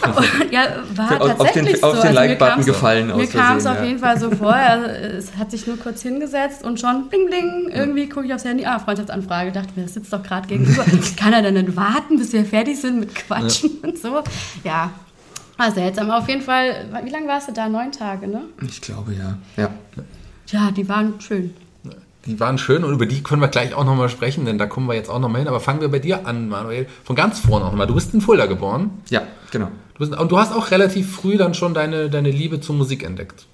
ja, 0.50 0.62
war 0.94 1.20
Auf 1.20 1.28
den- 1.28 1.36
tatsächlich 1.38 1.82
auf 1.82 1.96
so. 1.96 2.02
den 2.02 2.08
Also 2.08 2.20
Like-Button 2.20 2.64
gefallen 2.64 3.06
Mir 3.16 3.26
kam 3.26 3.56
es 3.56 3.66
auf 3.66 3.76
ja. 3.78 3.84
jeden 3.84 3.98
Fall 3.98 4.18
so 4.18 4.30
vor. 4.36 4.52
Also, 4.54 4.86
es 4.86 5.36
hat 5.36 5.50
sich 5.50 5.66
nur 5.66 5.76
kurz 5.78 6.02
hingesetzt 6.02 6.64
und 6.64 6.78
schon 6.80 7.08
bling 7.08 7.26
bling. 7.26 7.70
Irgendwie 7.72 8.08
gucke 8.08 8.26
ich 8.26 8.34
aufs 8.34 8.44
Handy. 8.44 8.64
Ah, 8.66 8.78
Freundschaftsanfrage. 8.78 9.52
Dachte 9.52 9.70
mir, 9.76 9.82
das 9.82 9.94
sitzt 9.94 10.12
doch 10.12 10.22
gerade 10.22 10.46
gegenüber. 10.48 10.84
Kann 11.16 11.32
er 11.32 11.42
denn 11.42 11.54
nicht 11.54 11.76
warten, 11.76 12.18
bis 12.18 12.32
wir 12.32 12.44
fertig 12.44 12.80
sind 12.80 13.00
mit 13.00 13.14
Quatschen 13.14 13.70
und 13.82 13.98
so? 13.98 14.22
Ja. 14.64 14.90
War 15.58 15.70
seltsam. 15.70 16.10
Aber 16.10 16.18
auf 16.22 16.28
jeden 16.28 16.42
Fall, 16.42 16.86
wie 17.04 17.10
lange 17.10 17.28
warst 17.28 17.48
du 17.48 17.52
da? 17.52 17.68
Neun 17.68 17.92
Tage, 17.92 18.26
ne? 18.26 18.42
Ich 18.66 18.80
glaube, 18.80 19.12
ja. 19.12 19.36
Ja. 19.56 19.70
Ja, 20.48 20.70
die 20.70 20.88
waren 20.88 21.20
schön. 21.20 21.54
Die 22.26 22.38
waren 22.38 22.56
schön 22.56 22.84
und 22.84 22.92
über 22.92 23.06
die 23.06 23.22
können 23.22 23.42
wir 23.42 23.48
gleich 23.48 23.74
auch 23.74 23.84
nochmal 23.84 24.08
sprechen, 24.08 24.44
denn 24.44 24.56
da 24.56 24.66
kommen 24.66 24.86
wir 24.86 24.94
jetzt 24.94 25.10
auch 25.10 25.18
nochmal 25.18 25.40
hin. 25.40 25.48
Aber 25.48 25.58
fangen 25.58 25.80
wir 25.80 25.88
bei 25.88 25.98
dir 25.98 26.26
an, 26.26 26.48
Manuel. 26.48 26.86
Von 27.02 27.16
ganz 27.16 27.40
vorne 27.40 27.64
auch 27.64 27.70
nochmal. 27.70 27.88
Du 27.88 27.94
bist 27.94 28.14
in 28.14 28.20
Fulda 28.20 28.46
geboren. 28.46 28.90
Ja, 29.10 29.22
genau. 29.50 29.68
Du 29.94 29.98
bist, 29.98 30.18
und 30.18 30.30
du 30.30 30.38
hast 30.38 30.54
auch 30.54 30.70
relativ 30.70 31.10
früh 31.10 31.36
dann 31.36 31.54
schon 31.54 31.74
deine, 31.74 32.10
deine 32.10 32.30
Liebe 32.30 32.60
zur 32.60 32.76
Musik 32.76 33.02
entdeckt. 33.02 33.46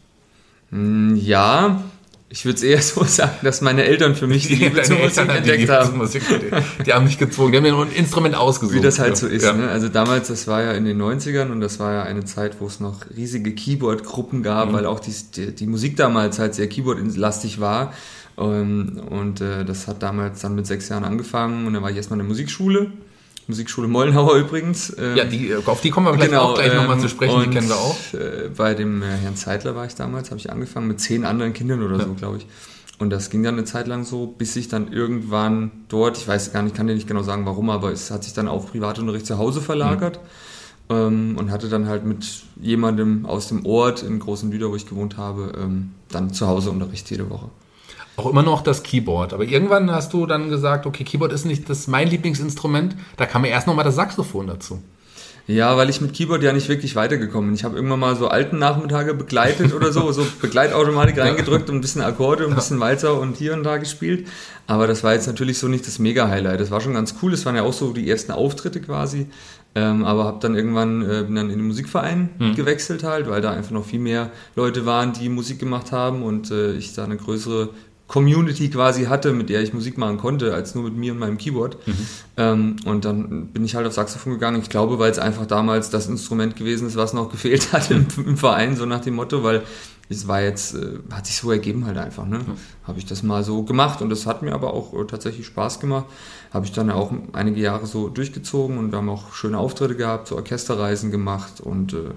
Mm, 0.70 1.16
Ja, 1.16 1.82
Ich 2.30 2.44
würde 2.44 2.56
es 2.56 2.62
eher 2.62 2.82
so 2.82 3.04
sagen, 3.04 3.38
dass 3.42 3.62
meine 3.62 3.84
Eltern 3.84 4.14
für 4.14 4.26
mich 4.26 4.48
die 4.48 4.56
Liebe 4.56 4.82
zur 4.82 4.98
Musik 4.98 5.30
entdeckt 5.30 5.70
haben. 5.70 5.96
Musik, 5.96 6.22
die, 6.28 6.84
die, 6.84 6.92
haben 6.92 7.06
mich 7.06 7.16
gezwungen, 7.16 7.52
die 7.52 7.58
haben 7.58 7.64
mir 7.64 7.74
ein 7.74 7.92
Instrument 7.92 8.34
ausgesucht. 8.34 8.76
Wie 8.76 8.82
das 8.82 8.98
halt 8.98 9.16
so 9.16 9.26
ist. 9.26 9.44
Ja. 9.44 9.54
Ne? 9.54 9.70
Also 9.70 9.88
damals, 9.88 10.28
das 10.28 10.46
war 10.46 10.62
ja 10.62 10.72
in 10.72 10.84
den 10.84 11.00
90ern 11.00 11.50
und 11.50 11.62
das 11.62 11.80
war 11.80 11.94
ja 11.94 12.02
eine 12.02 12.26
Zeit, 12.26 12.60
wo 12.60 12.66
es 12.66 12.80
noch 12.80 13.06
riesige 13.16 13.54
Keyboard-Gruppen 13.54 14.42
gab, 14.42 14.68
mhm. 14.68 14.72
weil 14.74 14.84
auch 14.84 15.00
die, 15.00 15.14
die, 15.34 15.54
die, 15.54 15.66
Musik 15.66 15.96
damals 15.96 16.38
halt 16.38 16.54
sehr 16.54 16.68
Keyboard-lastig 16.68 17.60
war. 17.60 17.94
Ähm, 18.38 19.00
und 19.10 19.40
äh, 19.40 19.64
das 19.64 19.88
hat 19.88 20.02
damals 20.02 20.40
dann 20.40 20.54
mit 20.54 20.66
sechs 20.66 20.88
Jahren 20.88 21.04
angefangen 21.04 21.66
und 21.66 21.74
dann 21.74 21.82
war 21.82 21.90
ich 21.90 21.96
erstmal 21.96 22.18
in 22.18 22.24
der 22.24 22.28
Musikschule. 22.28 22.92
Musikschule 23.48 23.88
Mollenhauer 23.88 24.36
übrigens. 24.36 24.94
Ähm, 24.98 25.16
ja, 25.16 25.24
die, 25.24 25.54
auf 25.54 25.80
die 25.80 25.90
kommen 25.90 26.06
wir 26.06 26.14
vielleicht 26.14 26.30
genau, 26.30 26.42
auch 26.42 26.54
gleich 26.54 26.70
ähm, 26.70 26.76
nochmal 26.76 27.00
zu 27.00 27.08
sprechen, 27.08 27.40
die 27.44 27.50
kennen 27.50 27.68
wir 27.68 27.76
auch. 27.76 27.96
Äh, 28.12 28.50
bei 28.54 28.74
dem 28.74 29.02
äh, 29.02 29.06
Herrn 29.06 29.36
Zeitler 29.36 29.74
war 29.74 29.86
ich 29.86 29.94
damals, 29.94 30.30
habe 30.30 30.38
ich 30.38 30.52
angefangen 30.52 30.86
mit 30.86 31.00
zehn 31.00 31.24
anderen 31.24 31.52
Kindern 31.54 31.82
oder 31.82 31.98
ja. 31.98 32.04
so, 32.04 32.14
glaube 32.14 32.36
ich. 32.36 32.46
Und 32.98 33.10
das 33.10 33.30
ging 33.30 33.42
dann 33.42 33.54
eine 33.54 33.64
Zeit 33.64 33.86
lang 33.86 34.04
so, 34.04 34.26
bis 34.26 34.54
ich 34.56 34.68
dann 34.68 34.92
irgendwann 34.92 35.70
dort, 35.88 36.18
ich 36.18 36.28
weiß 36.28 36.52
gar 36.52 36.62
nicht, 36.62 36.74
kann 36.74 36.88
dir 36.88 36.94
nicht 36.94 37.08
genau 37.08 37.22
sagen, 37.22 37.46
warum, 37.46 37.70
aber 37.70 37.92
es 37.92 38.10
hat 38.10 38.24
sich 38.24 38.34
dann 38.34 38.48
auf 38.48 38.70
Privatunterricht 38.70 39.24
zu 39.24 39.38
Hause 39.38 39.60
verlagert. 39.60 40.18
Mhm. 40.18 40.28
Ähm, 40.90 41.36
und 41.38 41.50
hatte 41.50 41.68
dann 41.68 41.86
halt 41.86 42.04
mit 42.04 42.26
jemandem 42.60 43.26
aus 43.26 43.48
dem 43.48 43.66
Ort 43.66 44.02
in 44.02 44.18
Großen 44.18 44.50
Lüder, 44.50 44.70
wo 44.70 44.76
ich 44.76 44.86
gewohnt 44.86 45.18
habe, 45.18 45.52
ähm, 45.58 45.90
dann 46.08 46.32
zu 46.32 46.46
Hause 46.46 46.70
Unterricht 46.70 47.10
jede 47.10 47.28
Woche 47.28 47.50
auch 48.18 48.26
immer 48.26 48.42
noch 48.42 48.62
das 48.62 48.82
Keyboard. 48.82 49.32
Aber 49.32 49.44
irgendwann 49.44 49.90
hast 49.90 50.12
du 50.12 50.26
dann 50.26 50.50
gesagt, 50.50 50.86
okay, 50.86 51.04
Keyboard 51.04 51.32
ist 51.32 51.44
nicht 51.44 51.68
das 51.70 51.86
mein 51.86 52.08
Lieblingsinstrument. 52.08 52.96
Da 53.16 53.26
kam 53.26 53.42
mir 53.42 53.48
erst 53.48 53.66
noch 53.66 53.74
mal 53.74 53.84
das 53.84 53.94
Saxophon 53.94 54.48
dazu. 54.48 54.82
Ja, 55.46 55.78
weil 55.78 55.88
ich 55.88 56.02
mit 56.02 56.12
Keyboard 56.12 56.42
ja 56.42 56.52
nicht 56.52 56.68
wirklich 56.68 56.94
weitergekommen 56.94 57.48
bin. 57.48 57.54
Ich 57.54 57.64
habe 57.64 57.74
irgendwann 57.74 58.00
mal 58.00 58.16
so 58.16 58.28
alten 58.28 58.58
Nachmittage 58.58 59.14
begleitet 59.14 59.72
oder 59.72 59.92
so, 59.92 60.12
so 60.12 60.26
Begleitautomatik 60.42 61.16
reingedrückt 61.16 61.70
und 61.70 61.76
ein 61.76 61.80
bisschen 61.80 62.02
Akkorde 62.02 62.44
und 62.44 62.52
ein 62.52 62.56
bisschen 62.56 62.80
Walzer 62.80 63.18
und 63.18 63.38
hier 63.38 63.54
und 63.54 63.62
da 63.62 63.78
gespielt. 63.78 64.26
Aber 64.66 64.86
das 64.86 65.02
war 65.04 65.14
jetzt 65.14 65.26
natürlich 65.26 65.58
so 65.58 65.66
nicht 65.68 65.86
das 65.86 65.98
Mega-Highlight. 65.98 66.60
Das 66.60 66.70
war 66.70 66.82
schon 66.82 66.92
ganz 66.92 67.14
cool. 67.22 67.30
Das 67.30 67.46
waren 67.46 67.56
ja 67.56 67.62
auch 67.62 67.72
so 67.72 67.94
die 67.94 68.10
ersten 68.10 68.32
Auftritte 68.32 68.82
quasi. 68.82 69.28
Ähm, 69.74 70.04
aber 70.04 70.24
habe 70.24 70.38
dann 70.40 70.54
irgendwann 70.54 71.02
äh, 71.02 71.22
bin 71.24 71.34
dann 71.34 71.50
in 71.50 71.58
den 71.58 71.66
Musikverein 71.66 72.30
hm. 72.38 72.54
gewechselt 72.54 73.04
halt, 73.04 73.28
weil 73.28 73.40
da 73.40 73.52
einfach 73.52 73.70
noch 73.70 73.84
viel 73.84 74.00
mehr 74.00 74.30
Leute 74.56 74.86
waren, 74.86 75.12
die 75.12 75.28
Musik 75.28 75.58
gemacht 75.58 75.92
haben 75.92 76.22
und 76.22 76.50
äh, 76.50 76.72
ich 76.72 76.94
da 76.94 77.04
eine 77.04 77.16
größere 77.16 77.70
Community 78.08 78.70
quasi 78.70 79.04
hatte, 79.04 79.32
mit 79.32 79.50
der 79.50 79.62
ich 79.62 79.74
Musik 79.74 79.98
machen 79.98 80.16
konnte, 80.16 80.54
als 80.54 80.74
nur 80.74 80.84
mit 80.84 80.96
mir 80.96 81.12
und 81.12 81.18
meinem 81.18 81.36
Keyboard. 81.36 81.76
Mhm. 81.86 81.94
Ähm, 82.38 82.76
und 82.86 83.04
dann 83.04 83.48
bin 83.48 83.64
ich 83.64 83.74
halt 83.74 83.86
auf 83.86 83.92
Saxophon 83.92 84.32
gegangen. 84.32 84.60
Ich 84.62 84.70
glaube, 84.70 84.98
weil 84.98 85.10
es 85.10 85.18
einfach 85.18 85.46
damals 85.46 85.90
das 85.90 86.08
Instrument 86.08 86.56
gewesen 86.56 86.88
ist, 86.88 86.96
was 86.96 87.12
noch 87.12 87.30
gefehlt 87.30 87.72
hat 87.72 87.90
im, 87.90 88.06
im 88.26 88.36
Verein, 88.38 88.76
so 88.76 88.86
nach 88.86 89.02
dem 89.02 89.14
Motto, 89.14 89.44
weil 89.44 89.62
es 90.08 90.26
war 90.26 90.40
jetzt, 90.40 90.74
äh, 90.74 91.00
hat 91.12 91.26
sich 91.26 91.36
so 91.36 91.50
ergeben 91.50 91.84
halt 91.84 91.98
einfach, 91.98 92.24
ne? 92.24 92.38
Mhm. 92.38 92.56
Habe 92.84 92.98
ich 92.98 93.04
das 93.04 93.22
mal 93.22 93.44
so 93.44 93.62
gemacht 93.64 94.00
und 94.00 94.08
das 94.08 94.24
hat 94.24 94.42
mir 94.42 94.54
aber 94.54 94.72
auch 94.72 94.94
äh, 94.94 95.04
tatsächlich 95.04 95.44
Spaß 95.46 95.78
gemacht. 95.78 96.06
Habe 96.50 96.64
ich 96.64 96.72
dann 96.72 96.90
auch 96.90 97.12
einige 97.34 97.60
Jahre 97.60 97.86
so 97.86 98.08
durchgezogen 98.08 98.78
und 98.78 98.90
wir 98.90 98.96
haben 98.96 99.10
auch 99.10 99.34
schöne 99.34 99.58
Auftritte 99.58 99.96
gehabt, 99.96 100.28
so 100.28 100.36
Orchesterreisen 100.36 101.10
gemacht 101.10 101.60
und 101.60 101.92
äh, 101.92 102.12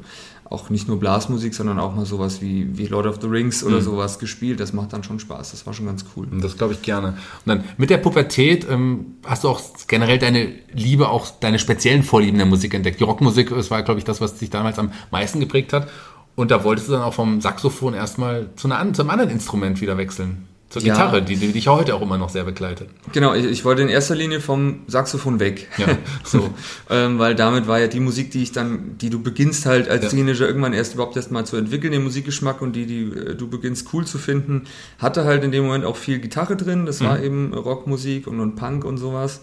auch 0.52 0.70
nicht 0.70 0.88
nur 0.88 1.00
Blasmusik, 1.00 1.54
sondern 1.54 1.80
auch 1.80 1.96
mal 1.96 2.06
sowas 2.06 2.42
wie, 2.42 2.78
wie 2.78 2.86
Lord 2.86 3.08
of 3.08 3.20
the 3.22 3.28
Rings 3.28 3.64
oder 3.64 3.78
mhm. 3.78 3.82
sowas 3.82 4.20
gespielt. 4.20 4.60
Das 4.60 4.74
macht 4.74 4.92
dann 4.92 5.04
schon 5.04 5.20
Spaß. 5.20 5.52
Das 5.52 5.66
war 5.66 5.74
schon 5.74 5.86
ganz 5.86 6.06
cool. 6.16 6.28
Das 6.42 6.58
glaube 6.58 6.74
ich 6.74 6.82
gerne. 6.82 7.10
Und 7.10 7.48
dann 7.48 7.64
mit 7.78 7.90
der 7.90 7.98
Pubertät 7.98 8.68
ähm, 8.70 9.16
hast 9.26 9.46
du 9.46 9.50
auch 9.50 9.62
generell 9.88 10.20
deine 10.20 10.50
Liebe, 10.74 11.10
auch 11.10 11.32
deine 11.40 11.58
speziellen 11.58 12.04
Vorlieben 12.04 12.38
der 12.38 12.46
Musik 12.46 12.74
entdeckt. 12.74 13.00
Die 13.00 13.06
Rockmusik, 13.06 13.50
das 13.50 13.72
war, 13.72 13.82
glaube 13.84 14.00
ich, 14.00 14.04
das, 14.04 14.20
was 14.20 14.36
dich 14.36 14.50
damals 14.50 14.78
am 14.78 14.92
meisten 15.10 15.40
geprägt 15.40 15.72
hat. 15.72 15.88
Und 16.36 16.52
da 16.52 16.64
wolltest 16.64 16.90
du 16.90 16.94
dann 16.94 17.02
auch 17.02 17.14
vom 17.14 17.40
Saxophon 17.40 17.94
erstmal 17.94 18.50
zu, 18.56 18.72
einer, 18.72 18.94
zu 18.94 19.02
einem 19.02 19.12
anderen 19.12 19.32
Instrument 19.32 19.80
wieder 19.80 19.98
wechseln. 19.98 20.48
Zur 20.72 20.82
Gitarre, 20.82 21.18
ja. 21.18 21.22
die, 21.22 21.36
die 21.36 21.52
dich 21.52 21.68
heute 21.68 21.94
auch 21.94 22.02
immer 22.02 22.18
noch 22.18 22.30
sehr 22.30 22.46
begleitet. 22.46 22.88
Genau, 23.12 23.34
ich, 23.34 23.44
ich 23.44 23.66
wollte 23.66 23.82
in 23.82 23.90
erster 23.90 24.16
Linie 24.16 24.40
vom 24.40 24.80
Saxophon 24.88 25.42
weg. 25.42 25.68
Ja, 25.78 25.98
so. 26.24 26.50
ähm, 26.90 27.20
weil 27.20 27.36
damit 27.36 27.68
war 27.68 27.78
ja 27.78 27.88
die 27.88 28.00
Musik, 28.00 28.32
die 28.32 28.42
ich 28.42 28.54
dann, 28.54 28.98
die 28.98 29.10
du 29.10 29.22
beginnst 29.22 29.66
halt 29.66 29.90
als 29.90 30.04
ja. 30.06 30.10
Teenager 30.10 30.48
irgendwann 30.48 30.72
erst 30.72 30.94
überhaupt 30.94 31.18
erst 31.18 31.30
mal 31.30 31.46
zu 31.46 31.58
entwickeln, 31.58 31.92
den 31.92 32.04
Musikgeschmack 32.04 32.62
und 32.62 32.74
die, 32.78 32.86
die 32.86 33.02
äh, 33.04 33.36
du 33.36 33.50
beginnst 33.50 33.90
cool 33.92 34.06
zu 34.06 34.18
finden, 34.18 34.64
hatte 34.98 35.26
halt 35.26 35.44
in 35.44 35.52
dem 35.52 35.66
Moment 35.66 35.84
auch 35.84 35.98
viel 35.98 36.20
Gitarre 36.20 36.56
drin. 36.56 36.86
Das 36.86 37.02
mhm. 37.02 37.06
war 37.06 37.20
eben 37.22 37.54
Rockmusik 37.54 38.26
und, 38.28 38.40
und 38.40 38.56
Punk 38.56 38.86
und 38.86 38.98
sowas. 38.98 39.42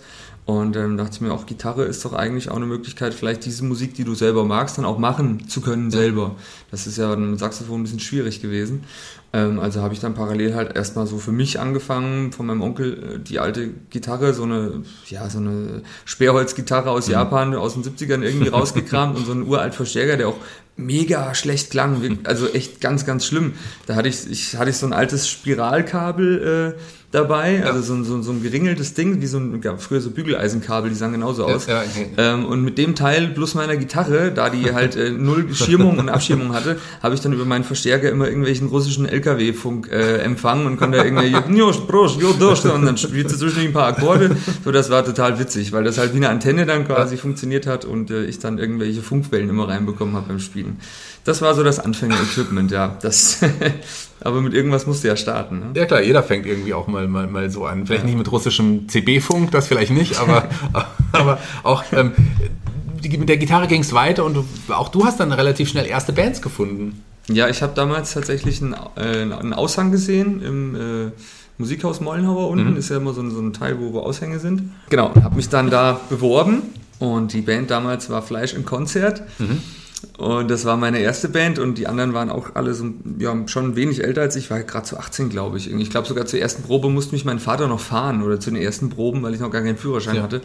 Und 0.49 0.77
dann 0.77 0.93
ähm, 0.93 0.97
dachte 0.97 1.11
ich 1.13 1.21
mir 1.21 1.31
auch, 1.31 1.45
Gitarre 1.45 1.85
ist 1.85 2.03
doch 2.07 2.15
eigentlich 2.15 2.51
auch 2.51 2.57
eine 2.57 2.65
Möglichkeit, 2.65 3.13
vielleicht 3.13 3.45
diese 3.45 3.67
Musik, 3.67 3.93
die 3.93 4.05
du 4.05 4.15
selber 4.15 4.47
magst, 4.47 4.79
dann 4.79 4.87
auch 4.87 4.97
machen 4.97 5.47
zu 5.47 5.61
können 5.61 5.91
selber. 5.91 6.37
Das 6.71 6.87
ist 6.87 6.97
ja 6.97 7.15
mit 7.17 7.39
Saxophon 7.39 7.81
ein 7.81 7.83
bisschen 7.83 8.01
schwierig 8.01 8.41
gewesen. 8.41 8.85
Ähm, 9.33 9.61
also 9.61 9.83
habe 9.83 9.93
ich 9.93 10.01
dann 10.01 10.15
parallel 10.15 10.55
halt 10.55 10.75
erstmal 10.75 11.07
so 11.07 11.19
für 11.19 11.33
mich 11.33 11.61
angefangen, 11.61 12.33
von 12.33 12.47
meinem 12.47 12.63
Onkel 12.63 13.17
äh, 13.17 13.19
die 13.19 13.39
alte 13.39 13.69
Gitarre, 13.91 14.33
so 14.33 14.45
eine, 14.45 14.83
ja, 15.07 15.29
so 15.29 15.39
eine 15.39 15.83
Sperrholzgitarre 16.07 16.91
aus 16.91 17.09
mhm. 17.09 17.13
Japan 17.13 17.55
aus 17.55 17.75
den 17.75 17.85
70ern 17.85 18.23
irgendwie 18.23 18.49
rausgekramt 18.49 19.17
und 19.19 19.27
so 19.27 19.33
einen 19.33 19.47
uralt 19.47 19.75
Verstärker, 19.75 20.17
der 20.17 20.29
auch 20.29 20.39
mega 20.77 21.35
schlecht 21.35 21.71
klang, 21.71 22.21
also 22.25 22.49
echt 22.49 22.81
ganz, 22.81 23.05
ganz 23.05 23.27
schlimm. 23.27 23.55
Da 23.87 23.97
hatte 23.97 24.09
ich, 24.09 24.31
ich 24.31 24.57
hatte 24.57 24.71
ich 24.71 24.77
so 24.77 24.87
ein 24.87 24.93
altes 24.93 25.29
Spiralkabel, 25.29 26.77
äh, 26.77 26.81
dabei, 27.11 27.61
ja. 27.61 27.65
also 27.65 27.81
so, 27.81 28.03
so, 28.05 28.21
so 28.21 28.33
ein 28.33 28.43
geringeltes 28.43 28.93
Ding, 28.93 29.23
wie 29.23 29.27
so 29.27 29.39
ein, 29.39 29.63
gab 29.63 29.81
früher 29.81 30.01
so 30.01 30.11
Bügeleisen-Kabel, 30.11 30.91
die 30.91 30.97
sahen 30.97 31.13
genauso 31.13 31.47
aus. 31.47 31.67
Ja, 31.67 31.83
ähm, 32.19 32.45
und 32.45 32.63
mit 32.63 32.77
dem 32.77 32.95
Teil 32.95 33.29
plus 33.29 33.55
meiner 33.55 33.77
Gitarre, 33.77 34.31
da 34.31 34.51
die 34.51 34.75
halt 34.75 34.95
äh, 34.95 35.11
null 35.11 35.55
Schirmung 35.55 35.99
und 35.99 36.11
Abschirmung 36.11 36.53
hatte, 36.55 36.79
habe 37.03 37.15
ich 37.15 37.23
dann 37.23 37.33
über 37.33 37.47
meinen 37.47 37.65
Verstärker 37.65 38.11
immer 38.11 38.27
irgendwelchen 38.27 38.69
russischen 38.69 39.07
LKW-Funk 39.07 39.91
äh, 39.91 40.19
empfangen 40.19 40.67
und 40.67 40.77
konnte 40.77 40.99
da 40.99 41.05
irgendwelche 41.05 41.43
und 42.75 42.85
dann 42.85 42.99
spielte 42.99 43.37
zwischendurch 43.37 43.69
ein 43.69 43.73
paar 43.73 43.87
Akkorde. 43.87 44.37
So, 44.65 44.73
das 44.73 44.91
war 44.91 45.05
total 45.05 45.39
witzig, 45.39 45.73
weil 45.73 45.85
das 45.85 45.97
halt 45.97 46.13
wie 46.13 46.19
eine 46.19 46.29
Antenne 46.29 46.67
dann 46.67 46.87
quasi 46.87 47.15
ja. 47.15 47.21
funktioniert 47.21 47.67
hat 47.67 47.85
und 47.85 48.11
äh, 48.11 48.25
ich 48.25 48.39
dann 48.39 48.59
irgendwelche 48.59 49.01
Funkwellen 49.01 49.49
immer 49.49 49.69
reinbekommen 49.69 50.15
habe 50.15 50.29
beim 50.29 50.41
Spielen. 50.41 50.79
Das 51.29 51.43
war 51.43 51.55
so 51.55 51.63
das 51.63 51.79
Anfänger-Equipment, 51.79 52.71
ja. 52.71 52.97
Das, 53.03 53.41
aber 54.23 54.41
mit 54.41 54.55
irgendwas 54.55 54.87
musst 54.87 55.05
du 55.05 55.09
ja 55.09 55.17
starten. 55.17 55.59
Ne? 55.59 55.67
Ja 55.77 55.85
klar, 55.85 56.01
jeder 56.01 56.23
fängt 56.23 56.47
irgendwie 56.47 56.73
auch 56.73 56.87
mal, 56.87 57.07
mal, 57.07 57.27
mal 57.27 57.51
so 57.51 57.67
an. 57.67 57.85
Vielleicht 57.85 58.05
ja. 58.05 58.07
nicht 58.07 58.17
mit 58.17 58.33
russischem 58.33 58.89
CB-Funk, 58.89 59.51
das 59.51 59.67
vielleicht 59.67 59.91
nicht, 59.91 60.19
aber, 60.19 60.49
aber 61.13 61.39
auch 61.65 61.85
ähm, 61.93 62.13
die, 63.05 63.19
mit 63.19 63.29
der 63.29 63.37
Gitarre 63.37 63.67
ging 63.67 63.83
es 63.83 63.93
weiter 63.93 64.25
und 64.25 64.37
du, 64.39 64.45
auch 64.73 64.89
du 64.89 65.05
hast 65.05 65.21
dann 65.21 65.31
relativ 65.31 65.69
schnell 65.69 65.85
erste 65.85 66.15
Bands 66.15 66.41
gefunden. 66.41 67.05
Ja, 67.29 67.51
ich 67.51 67.61
habe 67.61 67.75
damals 67.75 68.15
tatsächlich 68.15 68.63
einen, 68.63 68.73
äh, 68.97 69.35
einen 69.35 69.53
Aushang 69.53 69.93
gesehen 69.93 70.41
im 70.41 70.75
äh, 70.77 71.11
Musikhaus 71.59 72.01
Mollenhauer 72.01 72.49
unten. 72.49 72.71
Mhm. 72.71 72.77
Ist 72.79 72.89
ja 72.89 72.97
immer 72.97 73.13
so 73.13 73.21
ein, 73.21 73.31
so 73.31 73.41
ein 73.41 73.53
Teil, 73.53 73.79
wo, 73.79 73.93
wo 73.93 74.01
Aushänge 74.01 74.39
sind. 74.39 74.63
Genau, 74.89 75.13
habe 75.23 75.37
mich 75.37 75.51
dann 75.51 75.69
da 75.69 76.01
beworben 76.09 76.63
und 77.01 77.35
die 77.35 77.43
Band 77.43 77.71
damals 77.71 78.09
war 78.09 78.23
Fleisch 78.23 78.55
im 78.55 78.65
Konzert. 78.65 79.21
Mhm. 79.39 79.61
Und 80.17 80.49
das 80.49 80.65
war 80.65 80.77
meine 80.77 81.01
erste 81.01 81.29
Band 81.29 81.59
und 81.59 81.77
die 81.77 81.87
anderen 81.87 82.15
waren 82.15 82.31
auch 82.31 82.55
alle 82.55 82.75
so, 82.75 82.87
ja, 83.19 83.37
schon 83.47 83.75
wenig 83.75 84.05
älter 84.05 84.21
als 84.23 84.37
ich, 84.37 84.45
ich 84.45 84.51
war 84.51 84.63
gerade 84.63 84.87
zu 84.87 84.97
18, 84.97 85.29
glaube 85.29 85.59
ich. 85.59 85.71
Ich 85.71 85.91
glaube 85.91 86.07
sogar 86.07 86.27
zur 86.27 86.39
ersten 86.39 86.63
Probe 86.63 86.89
musste 86.89 87.13
mich 87.13 87.25
mein 87.25 87.39
Vater 87.39 87.69
noch 87.69 87.81
fahren 87.81 88.23
oder 88.23 88.41
zu 88.41 88.51
den 88.51 88.63
ersten 88.63 88.91
Proben, 88.91 89.23
weil 89.23 89.35
ich 89.35 89.41
noch 89.41 89.51
gar 89.51 89.63
keinen 89.63 89.77
Führerschein 89.77 90.17
ja. 90.17 90.23
hatte. 90.23 90.41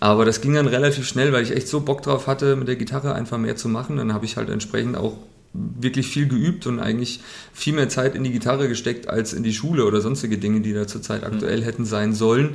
Aber 0.00 0.24
das 0.24 0.40
ging 0.40 0.54
dann 0.54 0.66
relativ 0.66 1.06
schnell, 1.06 1.32
weil 1.32 1.42
ich 1.42 1.52
echt 1.54 1.68
so 1.68 1.80
Bock 1.80 2.02
drauf 2.02 2.26
hatte, 2.26 2.56
mit 2.56 2.68
der 2.68 2.76
Gitarre 2.76 3.14
einfach 3.14 3.38
mehr 3.38 3.56
zu 3.56 3.68
machen. 3.68 3.96
Dann 3.96 4.12
habe 4.12 4.24
ich 4.24 4.36
halt 4.36 4.50
entsprechend 4.50 4.96
auch 4.96 5.16
wirklich 5.54 6.08
viel 6.08 6.26
geübt 6.26 6.66
und 6.66 6.80
eigentlich 6.80 7.20
viel 7.52 7.74
mehr 7.74 7.88
Zeit 7.88 8.14
in 8.14 8.24
die 8.24 8.32
Gitarre 8.32 8.68
gesteckt 8.68 9.08
als 9.08 9.32
in 9.32 9.44
die 9.44 9.52
Schule 9.52 9.84
oder 9.84 10.00
sonstige 10.00 10.36
Dinge, 10.36 10.60
die 10.60 10.72
da 10.72 10.86
zurzeit 10.86 11.22
mhm. 11.22 11.34
aktuell 11.34 11.64
hätten 11.64 11.84
sein 11.84 12.12
sollen. 12.12 12.54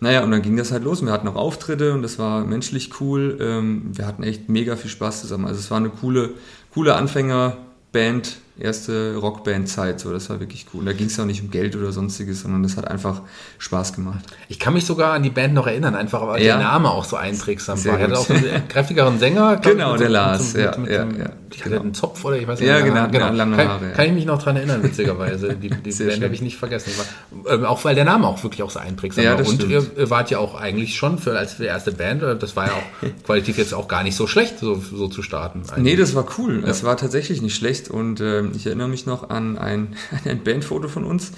Naja, 0.00 0.22
und 0.22 0.30
dann 0.30 0.42
ging 0.42 0.56
das 0.56 0.72
halt 0.72 0.84
los. 0.84 1.04
Wir 1.04 1.12
hatten 1.12 1.26
auch 1.28 1.36
Auftritte 1.36 1.92
und 1.92 2.02
das 2.02 2.18
war 2.18 2.44
menschlich 2.44 3.00
cool. 3.00 3.38
Ähm, 3.40 3.90
wir 3.92 4.06
hatten 4.06 4.22
echt 4.22 4.48
mega 4.48 4.76
viel 4.76 4.90
Spaß 4.90 5.22
zusammen. 5.22 5.46
Also 5.46 5.58
es 5.58 5.70
war 5.70 5.78
eine 5.78 5.88
coole, 5.90 6.34
coole 6.72 6.94
Anfängerband 6.94 8.36
erste 8.58 9.16
Rockband-Zeit. 9.16 10.00
So, 10.00 10.12
das 10.12 10.30
war 10.30 10.40
wirklich 10.40 10.66
cool. 10.72 10.80
Und 10.80 10.86
da 10.86 10.92
ging 10.92 11.06
es 11.06 11.20
auch 11.20 11.24
nicht 11.24 11.42
um 11.42 11.50
Geld 11.50 11.76
oder 11.76 11.92
sonstiges, 11.92 12.42
sondern 12.42 12.62
das 12.62 12.76
hat 12.76 12.88
einfach 12.88 13.22
Spaß 13.58 13.92
gemacht. 13.92 14.24
Ich 14.48 14.58
kann 14.58 14.74
mich 14.74 14.86
sogar 14.86 15.12
an 15.12 15.22
die 15.22 15.30
Band 15.30 15.54
noch 15.54 15.66
erinnern, 15.66 15.94
einfach 15.94 16.26
weil 16.26 16.42
ja. 16.42 16.56
der 16.56 16.64
Name 16.64 16.90
auch 16.90 17.04
so 17.04 17.16
einprägsam 17.16 17.84
war. 17.84 17.98
Er 17.98 18.08
hatte 18.08 18.18
auch 18.18 18.30
einen 18.30 18.68
kräftigeren 18.68 19.18
Sänger. 19.18 19.56
Genau, 19.56 19.92
mit, 19.92 20.00
der 20.00 20.08
Lars. 20.08 20.54
Mit, 20.54 20.64
ja, 20.64 20.76
mit, 20.76 20.90
ja, 20.90 21.04
ja. 21.04 21.30
Ich 21.52 21.64
hatte 21.64 21.80
einen 21.80 21.94
Zopf 21.94 22.24
oder 22.24 22.36
ich 22.36 22.46
weiß 22.46 22.60
nicht. 22.60 22.68
Ja, 22.68 22.80
genau, 22.80 23.08
genau, 23.08 23.30
lange 23.32 23.56
kann, 23.56 23.68
Haare. 23.68 23.92
Kann 23.92 24.06
ich 24.06 24.12
mich 24.12 24.26
noch 24.26 24.38
daran 24.38 24.56
erinnern, 24.56 24.82
witzigerweise. 24.82 25.54
Die, 25.56 25.70
die 25.70 26.04
Band 26.04 26.22
habe 26.22 26.34
ich 26.34 26.42
nicht 26.42 26.56
vergessen. 26.56 26.92
War, 26.96 27.54
ähm, 27.54 27.64
auch 27.64 27.84
weil 27.84 27.94
der 27.94 28.04
Name 28.04 28.26
auch 28.26 28.42
wirklich 28.42 28.62
auch 28.62 28.70
so 28.70 28.78
einprägsam 28.78 29.24
ja, 29.24 29.32
war. 29.32 29.46
Und 29.46 29.62
stimmt. 29.62 29.70
ihr 29.72 30.10
wart 30.10 30.30
ja 30.30 30.38
auch 30.38 30.54
eigentlich 30.54 30.96
schon 30.96 31.18
für 31.18 31.38
als 31.38 31.58
erste 31.58 31.92
Band, 31.92 32.22
äh, 32.22 32.36
das 32.36 32.56
war 32.56 32.66
ja 32.66 32.72
auch 32.72 33.08
qualitativ 33.24 33.58
jetzt 33.58 33.74
auch 33.74 33.88
gar 33.88 34.02
nicht 34.02 34.16
so 34.16 34.26
schlecht, 34.26 34.58
so, 34.58 34.74
so 34.74 35.08
zu 35.08 35.22
starten. 35.22 35.62
Eigentlich. 35.70 35.94
Nee, 35.94 35.96
das 35.96 36.14
war 36.14 36.26
cool. 36.38 36.62
Es 36.66 36.84
war 36.84 36.96
tatsächlich 36.96 37.42
nicht 37.42 37.56
schlecht 37.56 37.90
und 37.90 38.20
äh, 38.52 38.56
ich 38.56 38.66
erinnere 38.66 38.88
mich 38.88 39.06
noch 39.06 39.30
an 39.30 39.58
ein, 39.58 39.96
ein 40.24 40.42
Bandfoto 40.42 40.88
von 40.88 41.04
uns, 41.04 41.32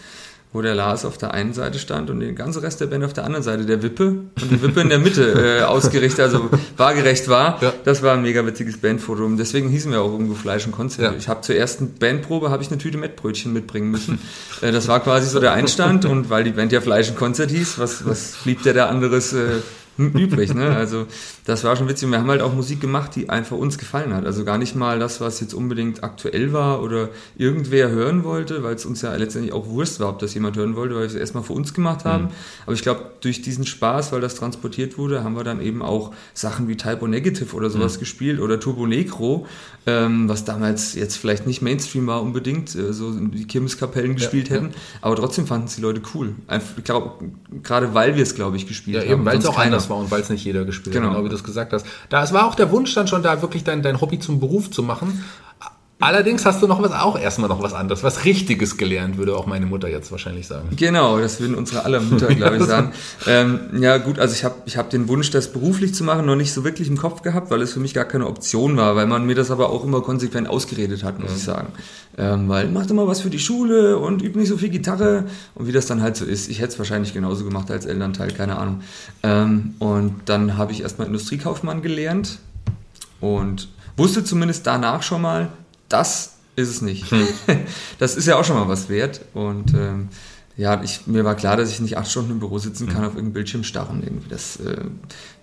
wo 0.52 0.62
der 0.62 0.74
Lars 0.74 1.04
auf 1.04 1.18
der 1.18 1.34
einen 1.34 1.52
Seite 1.52 1.78
stand 1.78 2.08
und 2.08 2.20
der 2.20 2.32
ganze 2.32 2.62
Rest 2.62 2.80
der 2.80 2.86
Band 2.86 3.04
auf 3.04 3.12
der 3.12 3.24
anderen 3.24 3.42
Seite 3.42 3.66
der 3.66 3.82
Wippe 3.82 4.06
und 4.08 4.50
die 4.50 4.62
Wippe 4.62 4.80
in 4.80 4.88
der 4.88 4.98
Mitte 4.98 5.58
äh, 5.60 5.62
ausgerichtet, 5.62 6.20
also 6.20 6.48
waagerecht 6.76 7.28
war. 7.28 7.62
Ja. 7.62 7.74
Das 7.84 8.02
war 8.02 8.14
ein 8.14 8.22
mega 8.22 8.44
witziges 8.46 8.78
Bandfoto. 8.78 9.24
Und 9.26 9.36
deswegen 9.36 9.68
hießen 9.68 9.92
wir 9.92 10.00
auch 10.00 10.10
irgendwo 10.10 10.34
Fleisch 10.34 10.64
und 10.64 10.72
Konzert. 10.72 11.12
Ja. 11.12 11.18
Ich 11.18 11.28
habe 11.28 11.42
zur 11.42 11.54
ersten 11.54 11.94
Bandprobe 11.98 12.50
habe 12.50 12.62
ich 12.62 12.70
eine 12.70 12.78
Tüte 12.78 12.96
Mettbrötchen 12.96 13.52
mitbringen 13.52 13.90
müssen. 13.90 14.20
äh, 14.62 14.72
das 14.72 14.88
war 14.88 15.00
quasi 15.00 15.28
so 15.28 15.38
der 15.38 15.52
Einstand 15.52 16.06
und 16.06 16.30
weil 16.30 16.44
die 16.44 16.52
Band 16.52 16.72
ja 16.72 16.80
Fleisch 16.80 17.10
und 17.10 17.16
Konzert 17.16 17.50
hieß, 17.50 17.78
was, 17.78 18.06
was 18.06 18.38
blieb 18.42 18.62
der 18.62 18.72
da 18.72 18.86
anderes 18.86 19.34
äh, 19.34 19.60
übrig. 19.98 20.54
Ne? 20.54 20.74
Also 20.74 21.06
das 21.48 21.64
war 21.64 21.76
schon 21.76 21.88
witzig. 21.88 22.10
wir 22.10 22.18
haben 22.18 22.28
halt 22.28 22.42
auch 22.42 22.52
Musik 22.52 22.78
gemacht, 22.78 23.16
die 23.16 23.30
einfach 23.30 23.56
uns 23.56 23.78
gefallen 23.78 24.12
hat. 24.12 24.26
Also 24.26 24.44
gar 24.44 24.58
nicht 24.58 24.76
mal 24.76 24.98
das, 24.98 25.18
was 25.22 25.40
jetzt 25.40 25.54
unbedingt 25.54 26.04
aktuell 26.04 26.52
war 26.52 26.82
oder 26.82 27.08
irgendwer 27.38 27.88
hören 27.88 28.22
wollte, 28.22 28.62
weil 28.62 28.74
es 28.74 28.84
uns 28.84 29.00
ja 29.00 29.16
letztendlich 29.16 29.54
auch 29.54 29.66
Wurst 29.66 29.98
war, 29.98 30.10
ob 30.10 30.18
das 30.18 30.34
jemand 30.34 30.58
hören 30.58 30.76
wollte, 30.76 30.94
weil 30.94 31.00
wir 31.00 31.06
es 31.06 31.14
erstmal 31.14 31.42
für 31.42 31.54
uns 31.54 31.72
gemacht 31.72 32.04
haben. 32.04 32.24
Mhm. 32.24 32.30
Aber 32.66 32.74
ich 32.74 32.82
glaube, 32.82 33.12
durch 33.22 33.40
diesen 33.40 33.64
Spaß, 33.64 34.12
weil 34.12 34.20
das 34.20 34.34
transportiert 34.34 34.98
wurde, 34.98 35.24
haben 35.24 35.36
wir 35.36 35.42
dann 35.44 35.62
eben 35.62 35.80
auch 35.80 36.12
Sachen 36.34 36.68
wie 36.68 36.76
Typo 36.76 37.06
Negative 37.06 37.56
oder 37.56 37.70
sowas 37.70 37.96
mhm. 37.96 38.00
gespielt 38.00 38.40
oder 38.40 38.60
Turbo 38.60 38.86
Negro, 38.86 39.46
ähm, 39.86 40.28
was 40.28 40.44
damals 40.44 40.94
jetzt 40.96 41.16
vielleicht 41.16 41.46
nicht 41.46 41.62
Mainstream 41.62 42.06
war 42.08 42.20
unbedingt, 42.20 42.74
äh, 42.74 42.92
so 42.92 43.10
die 43.10 43.46
Kirmeskapellen 43.46 44.16
gespielt 44.16 44.50
ja, 44.50 44.56
hätten. 44.56 44.74
Aber 45.00 45.16
trotzdem 45.16 45.46
fanden 45.46 45.68
es 45.68 45.76
die 45.76 45.80
Leute 45.80 46.02
cool. 46.14 46.34
Einfach, 46.46 46.74
gerade 47.62 47.94
weil 47.94 48.16
wir 48.16 48.22
es, 48.22 48.34
glaube 48.34 48.58
ich, 48.58 48.66
gespielt 48.66 48.96
ja, 48.96 49.00
haben. 49.00 49.08
Ja, 49.08 49.14
eben, 49.14 49.24
weil 49.24 49.38
es 49.38 49.46
auch 49.46 49.56
anders 49.56 49.88
war 49.88 49.96
und 49.96 50.10
weil 50.10 50.20
es 50.20 50.28
nicht 50.28 50.44
jeder 50.44 50.66
gespielt 50.66 50.94
genau. 50.94 51.08
hat, 51.08 51.16
genau 51.16 51.37
es 51.38 51.44
gesagt 51.44 51.72
hast. 51.72 51.86
Da, 52.08 52.22
es 52.22 52.32
war 52.32 52.46
auch 52.46 52.54
der 52.54 52.70
Wunsch 52.70 52.94
dann 52.94 53.08
schon 53.08 53.22
da, 53.22 53.40
wirklich 53.42 53.64
dein, 53.64 53.82
dein 53.82 54.00
Hobby 54.00 54.18
zum 54.18 54.40
Beruf 54.40 54.70
zu 54.70 54.82
machen. 54.82 55.24
Allerdings 56.00 56.46
hast 56.46 56.62
du 56.62 56.68
noch 56.68 56.80
was, 56.80 56.92
auch 56.92 57.18
erstmal 57.18 57.48
noch 57.48 57.60
was 57.60 57.72
anderes, 57.72 58.04
was 58.04 58.24
Richtiges 58.24 58.76
gelernt, 58.76 59.16
würde 59.16 59.36
auch 59.36 59.46
meine 59.46 59.66
Mutter 59.66 59.88
jetzt 59.88 60.12
wahrscheinlich 60.12 60.46
sagen. 60.46 60.68
Genau, 60.76 61.18
das 61.18 61.40
würden 61.40 61.56
unsere 61.56 61.84
aller 61.84 62.00
Mütter, 62.00 62.28
glaube 62.34 62.58
ich, 62.58 62.62
sagen. 62.62 62.92
Ähm, 63.26 63.60
ja, 63.80 63.98
gut, 63.98 64.20
also 64.20 64.32
ich 64.32 64.44
habe 64.44 64.54
ich 64.64 64.76
hab 64.76 64.90
den 64.90 65.08
Wunsch, 65.08 65.32
das 65.32 65.52
beruflich 65.52 65.94
zu 65.94 66.04
machen, 66.04 66.24
noch 66.24 66.36
nicht 66.36 66.52
so 66.52 66.62
wirklich 66.62 66.86
im 66.86 66.96
Kopf 66.96 67.22
gehabt, 67.22 67.50
weil 67.50 67.62
es 67.62 67.72
für 67.72 67.80
mich 67.80 67.94
gar 67.94 68.04
keine 68.04 68.28
Option 68.28 68.76
war, 68.76 68.94
weil 68.94 69.06
man 69.06 69.26
mir 69.26 69.34
das 69.34 69.50
aber 69.50 69.70
auch 69.70 69.84
immer 69.84 70.00
konsequent 70.00 70.48
ausgeredet 70.48 71.02
hat, 71.02 71.18
muss 71.18 71.30
mhm. 71.30 71.36
ich 71.36 71.42
sagen. 71.42 71.68
Ähm, 72.16 72.48
weil 72.48 72.68
mach 72.68 72.86
doch 72.86 72.94
mal 72.94 73.08
was 73.08 73.20
für 73.20 73.30
die 73.30 73.40
Schule 73.40 73.98
und 73.98 74.22
üb 74.22 74.36
nicht 74.36 74.48
so 74.48 74.56
viel 74.56 74.68
Gitarre. 74.68 75.24
Und 75.56 75.66
wie 75.66 75.72
das 75.72 75.86
dann 75.86 76.00
halt 76.00 76.16
so 76.16 76.24
ist, 76.24 76.48
ich 76.48 76.60
hätte 76.60 76.74
es 76.74 76.78
wahrscheinlich 76.78 77.12
genauso 77.12 77.44
gemacht 77.44 77.72
als 77.72 77.86
Elternteil, 77.86 78.30
keine 78.30 78.56
Ahnung. 78.56 78.82
Ähm, 79.24 79.74
und 79.80 80.14
dann 80.26 80.56
habe 80.56 80.70
ich 80.70 80.82
erstmal 80.82 81.08
Industriekaufmann 81.08 81.82
gelernt 81.82 82.38
und 83.20 83.68
wusste 83.96 84.22
zumindest 84.22 84.64
danach 84.64 85.02
schon 85.02 85.22
mal, 85.22 85.48
das 85.88 86.34
ist 86.56 86.68
es 86.68 86.82
nicht. 86.82 87.10
Hm. 87.10 87.26
Das 87.98 88.16
ist 88.16 88.26
ja 88.26 88.36
auch 88.36 88.44
schon 88.44 88.56
mal 88.56 88.68
was 88.68 88.88
wert. 88.88 89.20
Und 89.34 89.74
ähm, 89.74 90.08
ja, 90.56 90.82
ich, 90.82 91.06
mir 91.06 91.24
war 91.24 91.36
klar, 91.36 91.56
dass 91.56 91.70
ich 91.70 91.80
nicht 91.80 91.96
acht 91.96 92.10
Stunden 92.10 92.32
im 92.32 92.38
Büro 92.40 92.58
sitzen 92.58 92.88
kann, 92.88 92.98
hm. 92.98 93.04
auf 93.04 93.10
irgendeinem 93.10 93.32
Bildschirm 93.32 93.64
starren. 93.64 94.02
Irgendwie. 94.02 94.28
Das, 94.28 94.56
äh, 94.56 94.84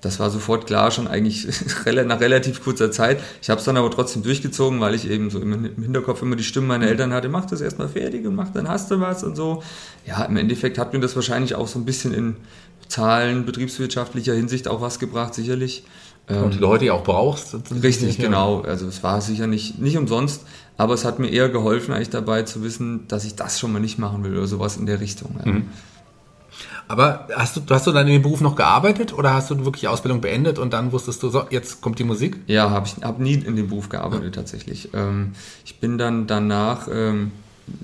das 0.01 0.19
war 0.19 0.29
sofort 0.29 0.67
klar, 0.67 0.91
schon 0.91 1.08
eigentlich 1.08 1.47
nach 2.05 2.19
relativ 2.19 2.63
kurzer 2.63 2.91
Zeit. 2.91 3.21
Ich 3.41 3.49
habe 3.49 3.60
es 3.60 3.65
dann 3.65 3.77
aber 3.77 3.89
trotzdem 3.91 4.23
durchgezogen, 4.23 4.81
weil 4.81 4.93
ich 4.93 5.10
eben 5.10 5.29
so 5.29 5.39
im, 5.39 5.75
Hinterkopf 5.81 6.21
immer 6.21 6.36
die 6.36 6.43
Stimmen 6.43 6.67
meiner 6.67 6.86
hm. 6.86 6.91
Eltern 6.91 7.13
hatte, 7.13 7.29
mach 7.29 7.45
das 7.45 7.62
erstmal 7.62 7.88
fertig 7.88 8.25
und 8.25 8.36
mach, 8.36 8.49
dann 8.51 8.67
hast 8.67 8.91
du 8.91 8.99
was 8.99 9.23
und 9.23 9.36
so. 9.36 9.63
Ja, 10.05 10.23
im 10.25 10.36
Endeffekt 10.36 10.77
hat 10.77 10.93
mir 10.93 10.99
das 10.99 11.15
wahrscheinlich 11.15 11.55
auch 11.55 11.67
so 11.67 11.79
ein 11.79 11.86
bisschen 11.86 12.13
in 12.13 12.36
Zahlen 12.88 13.45
betriebswirtschaftlicher 13.45 14.34
Hinsicht 14.34 14.67
auch 14.67 14.81
was 14.81 14.99
gebracht, 14.99 15.34
sicherlich. 15.34 15.86
Und 16.27 16.55
die 16.55 16.59
Leute, 16.59 16.85
die 16.85 16.91
auch 16.91 17.03
brauchst. 17.03 17.55
Richtig, 17.83 18.17
genau. 18.17 18.61
Also 18.61 18.88
es 18.88 19.03
war 19.03 19.21
sicher 19.21 19.45
nicht, 19.45 19.79
nicht 19.79 19.97
umsonst, 19.97 20.43
aber 20.77 20.95
es 20.95 21.05
hat 21.05 21.19
mir 21.19 21.29
eher 21.29 21.49
geholfen, 21.49 21.93
eigentlich 21.93 22.09
dabei 22.09 22.43
zu 22.43 22.63
wissen, 22.63 23.07
dass 23.07 23.25
ich 23.25 23.35
das 23.35 23.59
schon 23.59 23.71
mal 23.71 23.79
nicht 23.79 23.99
machen 23.99 24.23
will 24.23 24.35
oder 24.35 24.47
sowas 24.47 24.77
in 24.77 24.88
der 24.88 24.99
Richtung. 24.99 25.35
Ja. 25.45 25.51
Mhm. 25.51 25.69
Aber 26.88 27.27
hast 27.35 27.57
du, 27.57 27.61
hast 27.69 27.88
du 27.88 27.91
dann 27.91 28.07
in 28.07 28.13
dem 28.13 28.21
Beruf 28.21 28.41
noch 28.41 28.55
gearbeitet 28.55 29.13
oder 29.13 29.33
hast 29.33 29.49
du 29.49 29.57
wirklich 29.65 29.81
die 29.81 29.88
Ausbildung 29.88 30.21
beendet 30.21 30.59
und 30.59 30.73
dann 30.73 30.91
wusstest 30.91 31.21
du, 31.23 31.29
so, 31.29 31.45
jetzt 31.49 31.81
kommt 31.81 31.97
die 31.97 32.03
Musik? 32.03 32.38
Ja, 32.47 32.69
habe 32.69 32.88
ich 32.88 33.03
hab 33.03 33.19
nie 33.19 33.33
in 33.33 33.55
dem 33.55 33.69
Beruf 33.69 33.89
gearbeitet 33.89 34.35
ja. 34.35 34.41
tatsächlich. 34.41 34.89
Ähm, 34.93 35.33
ich 35.63 35.79
bin 35.79 35.97
dann 35.97 36.27
danach 36.27 36.88
ähm, 36.91 37.31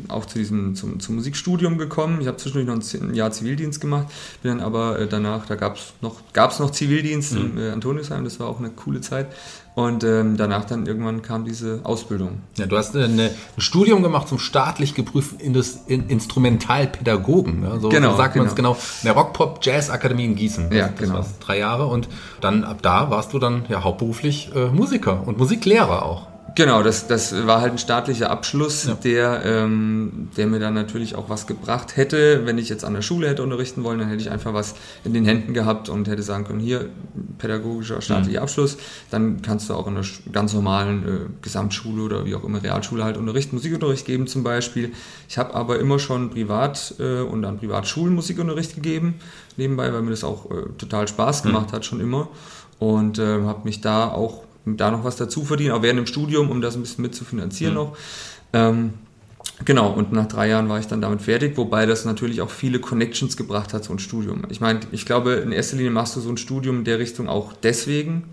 auch 0.08 0.26
zu 0.26 0.38
diesem, 0.38 0.76
zum, 0.76 1.00
zum 1.00 1.16
Musikstudium 1.16 1.78
gekommen. 1.78 2.22
Ich 2.22 2.28
habe 2.28 2.38
zwischendurch 2.38 2.68
noch 2.68 3.02
ein 3.02 3.16
Jahr 3.16 3.32
Zivildienst 3.32 3.82
gemacht, 3.82 4.08
bin 4.42 4.52
dann 4.52 4.60
aber 4.60 5.00
äh, 5.00 5.08
danach, 5.08 5.46
da 5.46 5.56
gab 5.56 5.78
es 5.78 5.94
noch, 6.02 6.18
gab's 6.34 6.60
noch 6.60 6.72
Zivildienst 6.72 7.34
mhm. 7.34 7.40
im 7.40 7.58
äh, 7.58 7.70
Antoniusheim, 7.72 8.24
das 8.24 8.40
war 8.40 8.48
auch 8.48 8.60
eine 8.60 8.70
coole 8.70 9.02
Zeit. 9.02 9.28
Und 9.74 10.04
ähm, 10.04 10.36
danach 10.36 10.66
dann 10.66 10.86
irgendwann 10.86 11.22
kam 11.22 11.46
diese 11.46 11.80
Ausbildung. 11.84 12.42
Ja, 12.58 12.66
du 12.66 12.78
hast 12.78 12.94
eine, 12.94 13.06
ein 13.06 13.32
Studium 13.58 14.04
gemacht 14.04 14.28
zum 14.28 14.38
staatlich 14.38 14.96
geprüften 14.96 15.40
Indus, 15.40 15.80
in, 15.88 16.10
Instrumentalpädagogen. 16.10 17.64
Ja, 17.64 17.80
so 17.80 17.88
genau, 17.88 18.18
sagt 18.18 18.36
man 18.36 18.48
es 18.48 18.56
genau. 18.56 18.74
genau. 18.74 18.84
In 19.02 19.06
der 19.06 19.14
Rock-Pop-Jazz-Akademie 19.14 20.26
in 20.26 20.36
Gießen. 20.36 20.70
Das, 20.70 20.78
ja, 20.78 20.88
genau. 20.90 21.18
Das 21.18 21.40
drei 21.40 21.60
Jahre. 21.60 21.88
Und 21.88 22.10
dann 22.42 22.66
ab 22.66 22.82
da 22.82 23.10
warst 23.10 23.32
du 23.32 23.40
dann 23.40 23.64
ja 23.70 23.82
hauptberuflich 23.82 24.52
äh, 24.54 24.68
Musiker 24.68 25.26
und 25.26 25.38
Musiklehrer 25.38 26.04
auch. 26.04 26.31
Genau, 26.56 26.84
das, 26.84 27.08
das 27.08 27.48
war 27.48 27.62
halt 27.62 27.74
ein 27.74 27.78
staatlicher 27.78 28.30
Abschluss, 28.30 28.86
ja. 28.86 28.96
der, 28.96 29.42
ähm, 29.46 30.30
der 30.36 30.48
mir 30.48 30.60
dann 30.60 30.74
natürlich 30.74 31.16
auch 31.16 31.30
was 31.30 31.48
gebracht 31.48 31.96
hätte. 31.96 32.46
Wenn 32.46 32.58
ich 32.58 32.68
jetzt 32.68 32.84
an 32.84 32.94
der 32.94 33.02
Schule 33.02 33.30
hätte 33.30 33.44
unterrichten 33.44 33.84
wollen, 33.84 34.00
dann 34.00 34.10
hätte 34.10 34.22
ich 34.22 34.32
einfach 34.32 34.54
was 34.54 34.76
in 35.04 35.14
den 35.14 35.26
Händen 35.26 35.54
gehabt 35.54 35.88
und 35.88 36.08
hätte 36.08 36.24
sagen 36.24 36.44
können, 36.44 36.60
hier, 36.60 36.90
pädagogischer 37.38 38.02
staatlicher 38.02 38.40
mhm. 38.40 38.44
Abschluss, 38.44 38.78
dann 39.10 39.42
kannst 39.42 39.70
du 39.70 39.74
auch 39.74 39.88
in 39.88 39.96
einer 39.96 40.06
ganz 40.32 40.54
normalen 40.54 41.04
äh, 41.04 41.20
Gesamtschule 41.42 42.04
oder 42.04 42.26
wie 42.26 42.36
auch 42.36 42.44
immer 42.44 42.62
Realschule 42.62 43.04
halt 43.04 43.18
unterrichten, 43.18 43.56
Musikunterricht 43.56 44.06
geben 44.06 44.28
zum 44.28 44.44
Beispiel. 44.44 44.92
Ich 45.30 45.38
habe 45.38 45.54
aber 45.54 45.80
immer 45.80 46.00
schon 46.00 46.32
privat 46.32 46.96
äh, 47.00 47.22
und 47.22 47.46
an 47.46 47.60
Privatschulen 47.60 48.14
Musikunterricht 48.14 48.76
gegeben, 48.76 49.16
nebenbei, 49.58 49.94
weil 49.94 50.02
mir 50.02 50.12
das 50.12 50.24
auch 50.24 50.50
äh, 50.52 50.64
total 50.78 51.08
Spaß 51.08 51.44
mhm. 51.44 51.50
gemacht 51.50 51.72
mhm. 51.72 51.76
hat, 51.76 51.86
schon 51.86 52.02
immer. 52.02 52.28
Und 52.80 53.20
äh, 53.20 53.44
habe 53.44 53.62
mich 53.64 53.82
da 53.82 54.08
auch 54.08 54.44
da 54.66 54.92
noch 54.92 55.04
was 55.04 55.16
dazu 55.16 55.44
verdienen, 55.44 55.72
auch 55.72 55.82
während 55.82 56.00
dem 56.00 56.08
Studium, 56.08 56.50
um 56.50 56.62
das 56.62 56.76
ein 56.76 56.82
bisschen 56.82 57.02
mitzufinanzieren 57.02 57.74
mhm. 57.74 57.80
noch. 57.80 57.98
Ähm, 58.54 58.94
genau, 59.66 59.92
und 59.92 60.12
nach 60.12 60.28
drei 60.28 60.50
Jahren 60.50 60.70
war 60.70 60.80
ich 60.80 60.88
dann 60.88 61.02
damit 61.02 61.22
fertig, 61.22 61.58
wobei 61.58 61.86
das 61.86 62.06
natürlich 62.06 62.42
auch 62.42 62.50
viele 62.50 62.80
Connections 62.80 63.38
gebracht 63.38 63.74
hat, 63.74 63.84
so 63.84 63.94
ein 63.94 64.00
Studium. 64.00 64.44
Ich 64.50 64.62
meine, 64.62 64.82
ich 64.92 65.06
glaube, 65.06 65.34
in 65.34 65.52
erster 65.52 65.78
Linie 65.78 65.92
machst 65.92 66.16
du 66.16 66.20
so 66.20 66.30
ein 66.30 66.38
Studium 66.38 66.80
in 66.80 66.84
der 66.84 67.00
Richtung 67.00 67.28
auch 67.28 67.54
deswegen, 67.54 68.24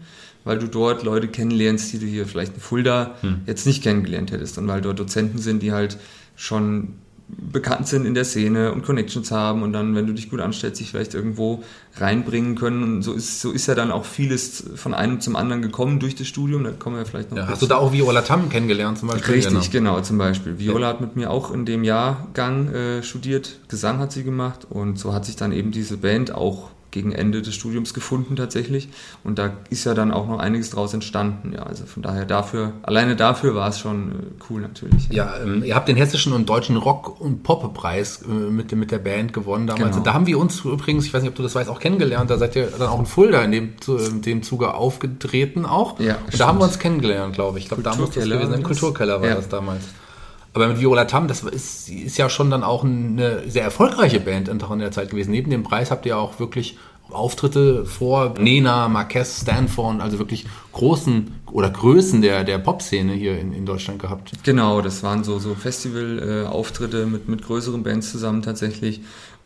weil 0.44 0.58
du 0.58 0.66
dort 0.66 1.02
Leute 1.02 1.28
kennenlernst, 1.28 1.92
die 1.92 1.98
du 1.98 2.06
hier 2.06 2.26
vielleicht 2.26 2.54
in 2.54 2.60
Fulda 2.60 3.16
hm. 3.20 3.42
jetzt 3.46 3.66
nicht 3.66 3.82
kennengelernt 3.82 4.32
hättest 4.32 4.58
und 4.58 4.68
weil 4.68 4.80
dort 4.80 4.98
Dozenten 4.98 5.38
sind, 5.38 5.62
die 5.62 5.72
halt 5.72 5.98
schon 6.36 6.94
bekannt 7.28 7.86
sind 7.88 8.06
in 8.06 8.14
der 8.14 8.24
Szene 8.24 8.72
und 8.72 8.84
Connections 8.84 9.30
haben 9.30 9.62
und 9.62 9.72
dann, 9.72 9.94
wenn 9.94 10.06
du 10.06 10.14
dich 10.14 10.30
gut 10.30 10.40
anstellst, 10.40 10.78
sich 10.78 10.90
vielleicht 10.90 11.14
irgendwo 11.14 11.62
reinbringen 11.96 12.54
können. 12.54 12.82
Und 12.82 13.02
so 13.02 13.12
ist, 13.12 13.40
so 13.40 13.52
ist 13.52 13.66
ja 13.66 13.74
dann 13.74 13.90
auch 13.90 14.04
vieles 14.04 14.64
von 14.76 14.94
einem 14.94 15.20
zum 15.20 15.36
anderen 15.36 15.60
gekommen 15.60 16.00
durch 16.00 16.14
das 16.14 16.26
Studium. 16.26 16.64
Da 16.64 16.70
kommen 16.70 16.96
wir 16.96 17.04
vielleicht 17.04 17.30
noch. 17.30 17.38
Ja, 17.38 17.48
hast 17.48 17.60
du 17.60 17.66
da 17.66 17.76
auch 17.76 17.92
Viola 17.92 18.22
Tam 18.22 18.48
kennengelernt 18.48 18.98
zum 18.98 19.08
Beispiel? 19.08 19.34
Richtig, 19.34 19.70
genau, 19.70 19.94
genau 19.94 20.00
zum 20.02 20.18
Beispiel. 20.18 20.58
Viola 20.58 20.80
ja. 20.80 20.86
hat 20.88 21.00
mit 21.00 21.16
mir 21.16 21.30
auch 21.30 21.52
in 21.52 21.66
dem 21.66 21.84
Jahrgang 21.84 22.68
äh, 22.72 23.02
studiert. 23.02 23.58
Gesang 23.68 23.98
hat 23.98 24.12
sie 24.12 24.24
gemacht 24.24 24.66
und 24.68 24.98
so 24.98 25.12
hat 25.12 25.26
sich 25.26 25.36
dann 25.36 25.52
eben 25.52 25.70
diese 25.70 25.98
Band 25.98 26.34
auch 26.34 26.70
gegen 26.98 27.12
Ende 27.12 27.42
des 27.42 27.54
Studiums 27.54 27.94
gefunden 27.94 28.34
tatsächlich. 28.34 28.88
Und 29.22 29.38
da 29.38 29.52
ist 29.70 29.84
ja 29.84 29.94
dann 29.94 30.10
auch 30.10 30.26
noch 30.26 30.40
einiges 30.40 30.70
draus 30.70 30.92
entstanden. 30.94 31.52
Ja, 31.54 31.62
also 31.62 31.86
von 31.86 32.02
daher 32.02 32.24
dafür, 32.24 32.72
alleine 32.82 33.14
dafür 33.14 33.54
war 33.54 33.68
es 33.68 33.78
schon 33.78 34.10
äh, 34.10 34.14
cool 34.50 34.60
natürlich. 34.60 35.08
Ja, 35.10 35.34
ähm, 35.40 35.62
ihr 35.62 35.76
habt 35.76 35.88
den 35.88 35.96
hessischen 35.96 36.32
und 36.32 36.48
deutschen 36.48 36.76
Rock- 36.76 37.20
und 37.20 37.44
Pop-Preis 37.44 38.22
äh, 38.22 38.28
mit, 38.28 38.72
mit 38.72 38.90
der 38.90 38.98
Band 38.98 39.32
gewonnen 39.32 39.68
damals. 39.68 39.92
Genau. 39.92 40.04
Da 40.04 40.12
haben 40.12 40.26
wir 40.26 40.38
uns 40.38 40.64
übrigens, 40.64 41.06
ich 41.06 41.14
weiß 41.14 41.22
nicht, 41.22 41.30
ob 41.30 41.36
du 41.36 41.44
das 41.44 41.54
weißt, 41.54 41.70
auch 41.70 41.78
kennengelernt. 41.78 42.30
Da 42.30 42.36
seid 42.36 42.56
ihr 42.56 42.66
dann 42.66 42.88
auch 42.88 42.98
in 42.98 43.06
Fulda 43.06 43.42
in 43.42 43.52
dem, 43.52 43.80
zu, 43.80 43.96
in 43.96 44.22
dem 44.22 44.42
Zuge 44.42 44.74
aufgetreten 44.74 45.66
auch. 45.66 46.00
Ja, 46.00 46.18
da 46.36 46.48
haben 46.48 46.58
wir 46.58 46.64
uns 46.64 46.80
kennengelernt, 46.80 47.34
glaube 47.34 47.58
ich. 47.58 47.64
Ich 47.64 47.68
glaube, 47.68 47.84
da 47.84 47.94
muss 47.94 48.10
das 48.10 48.24
gewesen 48.24 48.50
sein. 48.50 48.58
Im 48.58 48.62
Kulturkeller 48.64 49.20
war 49.20 49.28
ja. 49.28 49.34
das 49.36 49.48
damals. 49.48 49.84
Aber 50.58 50.72
mit 50.72 50.80
Viola 50.80 51.04
Tam, 51.04 51.28
das 51.28 51.44
ist, 51.44 51.88
ist 51.88 52.18
ja 52.18 52.28
schon 52.28 52.50
dann 52.50 52.64
auch 52.64 52.82
eine 52.82 53.48
sehr 53.48 53.62
erfolgreiche 53.62 54.18
Band 54.18 54.48
in 54.48 54.58
der 54.58 54.90
Zeit 54.90 55.10
gewesen. 55.10 55.30
Neben 55.30 55.50
dem 55.50 55.62
Preis 55.62 55.92
habt 55.92 56.04
ihr 56.04 56.18
auch 56.18 56.40
wirklich 56.40 56.76
Auftritte 57.10 57.86
vor 57.86 58.34
Nena, 58.38 58.88
Marquez, 58.88 59.42
Stanford, 59.42 60.00
also 60.00 60.18
wirklich 60.18 60.46
großen 60.72 61.32
oder 61.46 61.70
Größen 61.70 62.20
der, 62.22 62.44
der 62.44 62.58
Pop-Szene 62.58 63.12
hier 63.12 63.38
in, 63.38 63.52
in 63.52 63.64
Deutschland 63.66 64.00
gehabt. 64.00 64.32
Genau, 64.42 64.82
das 64.82 65.02
waren 65.02 65.24
so, 65.24 65.38
so 65.38 65.54
Festival-Auftritte 65.54 67.06
mit, 67.06 67.28
mit 67.28 67.44
größeren 67.44 67.82
Bands 67.82 68.10
zusammen 68.10 68.42
tatsächlich. 68.42 69.00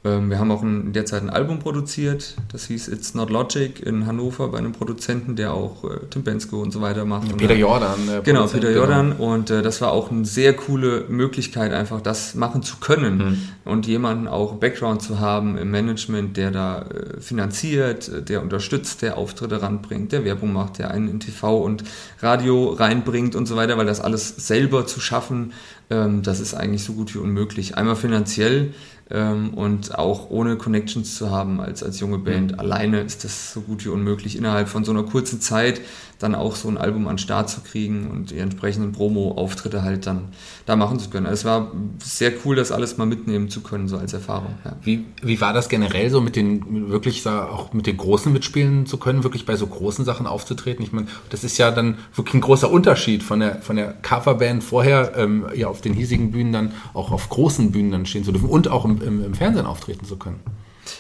Ähm, 0.05 0.31
wir 0.31 0.41
haben 0.41 0.51
auch 0.51 0.65
in 0.65 0.93
der 0.93 1.07
Zeit 1.07 1.23
ein 1.23 1.31
Album 1.31 1.61
produziert, 1.61 2.35
das 2.51 2.67
hieß 2.67 2.89
It's 2.89 3.15
Not 3.15 3.31
Logic 3.31 3.79
in 3.81 4.05
Hannover 4.05 4.49
bei 4.49 4.59
einem 4.59 4.73
Produzenten, 4.73 5.37
der 5.37 5.55
auch 5.55 5.85
äh, 5.85 5.99
Tim 6.11 6.25
Bensko 6.25 6.61
und 6.61 6.73
so 6.73 6.81
weiter 6.81 7.05
macht. 7.05 7.29
Ja, 7.29 7.37
Peter 7.37 7.55
Jordan. 7.55 7.95
genau, 8.25 8.47
Peter 8.47 8.69
genau. 8.69 8.81
Jordan 8.81 9.13
und 9.13 9.51
äh, 9.51 9.63
das 9.63 9.81
war 9.81 9.93
auch 9.93 10.11
eine 10.11 10.25
sehr 10.25 10.55
coole 10.55 11.05
Möglichkeit, 11.09 11.73
einfach 11.73 12.01
das 12.01 12.35
machen 12.35 12.65
zu 12.65 12.79
können 12.79 13.19
mhm. 13.19 13.39
und 13.71 13.87
jemanden 13.87 14.27
auch 14.27 14.55
Background 14.55 15.03
zu 15.03 15.21
haben 15.21 15.57
im 15.57 15.71
Management, 15.71 16.37
der 16.37 16.51
da 16.51 16.83
äh, 16.83 17.21
finanziert, 17.21 18.29
der 18.29 18.43
unterstützt, 18.43 19.03
der 19.03 19.17
Auftritte 19.17 19.63
ranbringt, 19.63 20.11
der 20.11 20.25
Werbung 20.25 20.53
macht, 20.53 20.79
der 20.81 20.91
einen 20.91 21.09
in 21.09 21.21
TV 21.21 21.63
und 21.63 21.85
Radio 22.21 22.71
reinbringt 22.73 23.37
und 23.37 23.47
so 23.47 23.55
weiter, 23.55 23.79
weil 23.79 23.87
das 23.87 24.01
alles 24.01 24.35
selber 24.37 24.85
zu 24.85 25.01
schaffen 25.01 25.53
ähm, 25.93 26.23
das 26.23 26.41
ist 26.41 26.55
eigentlich 26.55 26.85
so 26.85 26.95
gut 26.95 27.15
wie 27.15 27.19
unmöglich. 27.19 27.77
Einmal 27.77 27.97
finanziell 27.97 28.73
ähm, 29.13 29.55
und 29.55 29.99
auch 29.99 30.31
ohne 30.31 30.57
Connections 30.57 31.17
zu 31.17 31.31
haben 31.31 31.61
als, 31.61 31.83
als 31.83 32.01
junge 32.01 32.19
Band. 32.19 32.53
Mhm. 32.53 32.61
Alleine 32.61 33.01
ist 33.01 33.25
das 33.25 33.53
so 33.53 33.61
gut 33.61 33.85
wie 33.85 33.91
unmöglich, 33.91 34.37
innerhalb 34.37 34.69
von 34.69 34.85
so 34.85 34.93
einer 34.93 35.03
kurzen 35.03 35.41
Zeit 35.41 35.81
dann 36.23 36.35
auch 36.35 36.55
so 36.57 36.69
ein 36.69 36.79
Album 36.79 37.09
an 37.09 37.15
den 37.15 37.19
Start 37.19 37.51
zu 37.51 37.61
kriegen 37.61 38.09
und 38.11 38.31
die 38.31 38.39
entsprechenden 38.39 38.93
Promo-Auftritte 38.93 39.83
halt 39.83 40.07
dann 40.07 40.29
da 40.67 40.77
machen 40.77 40.99
zu 40.99 41.11
können. 41.11 41.27
Also 41.27 41.41
es 41.41 41.45
war 41.45 41.73
sehr 41.99 42.33
cool, 42.45 42.57
das 42.57 42.71
alles 42.71 42.97
mal 42.97 43.07
mitnehmen 43.07 43.49
zu 43.49 43.61
können, 43.61 43.89
so 43.89 43.97
als 43.97 44.13
Erfahrung. 44.13 44.55
Ja. 44.65 44.77
Wie, 44.83 45.05
wie 45.23 45.41
war 45.41 45.53
das 45.53 45.69
generell 45.69 46.11
so 46.11 46.21
mit 46.21 46.37
den, 46.37 46.91
wirklich 46.91 47.27
auch 47.27 47.73
mit 47.73 47.87
den 47.87 47.97
Großen 47.97 48.33
mitspielen 48.33 48.87
zu 48.87 48.99
können, 48.99 49.25
wirklich 49.25 49.47
bei 49.47 49.57
so 49.57 49.67
großen 49.67 50.05
Sachen 50.05 50.27
aufzutreten? 50.27 50.85
Ich 50.85 50.93
meine, 50.93 51.09
das 51.31 51.45
ist 51.45 51.59
ja 51.59 51.71
dann 51.71 51.99
wirklich 52.15 52.35
ein 52.35 52.41
großer 52.41 52.71
Unterschied 52.71 53.23
von 53.23 53.41
der, 53.41 53.61
von 53.63 53.77
der 53.77 53.93
Coverband 53.93 54.63
vorher, 54.63 55.13
ähm, 55.17 55.47
ja 55.55 55.67
auf 55.67 55.81
den 55.81 55.95
hiesigen 55.95 56.31
Bühnen 56.31 56.53
dann 56.53 56.73
auch 56.95 57.11
auf 57.11 57.29
großen 57.29 57.73
Bühnen 57.73 57.91
dann 57.91 58.07
stehen 58.07 58.25
zu 58.25 58.33
dürfen 58.33 58.49
und 58.49 58.69
auch 58.69 58.85
im, 58.85 59.02
im, 59.03 59.25
im 59.25 59.35
Fernsehen 59.35 59.67
auftreten 59.67 60.05
zu 60.05 60.17
können. 60.17 60.41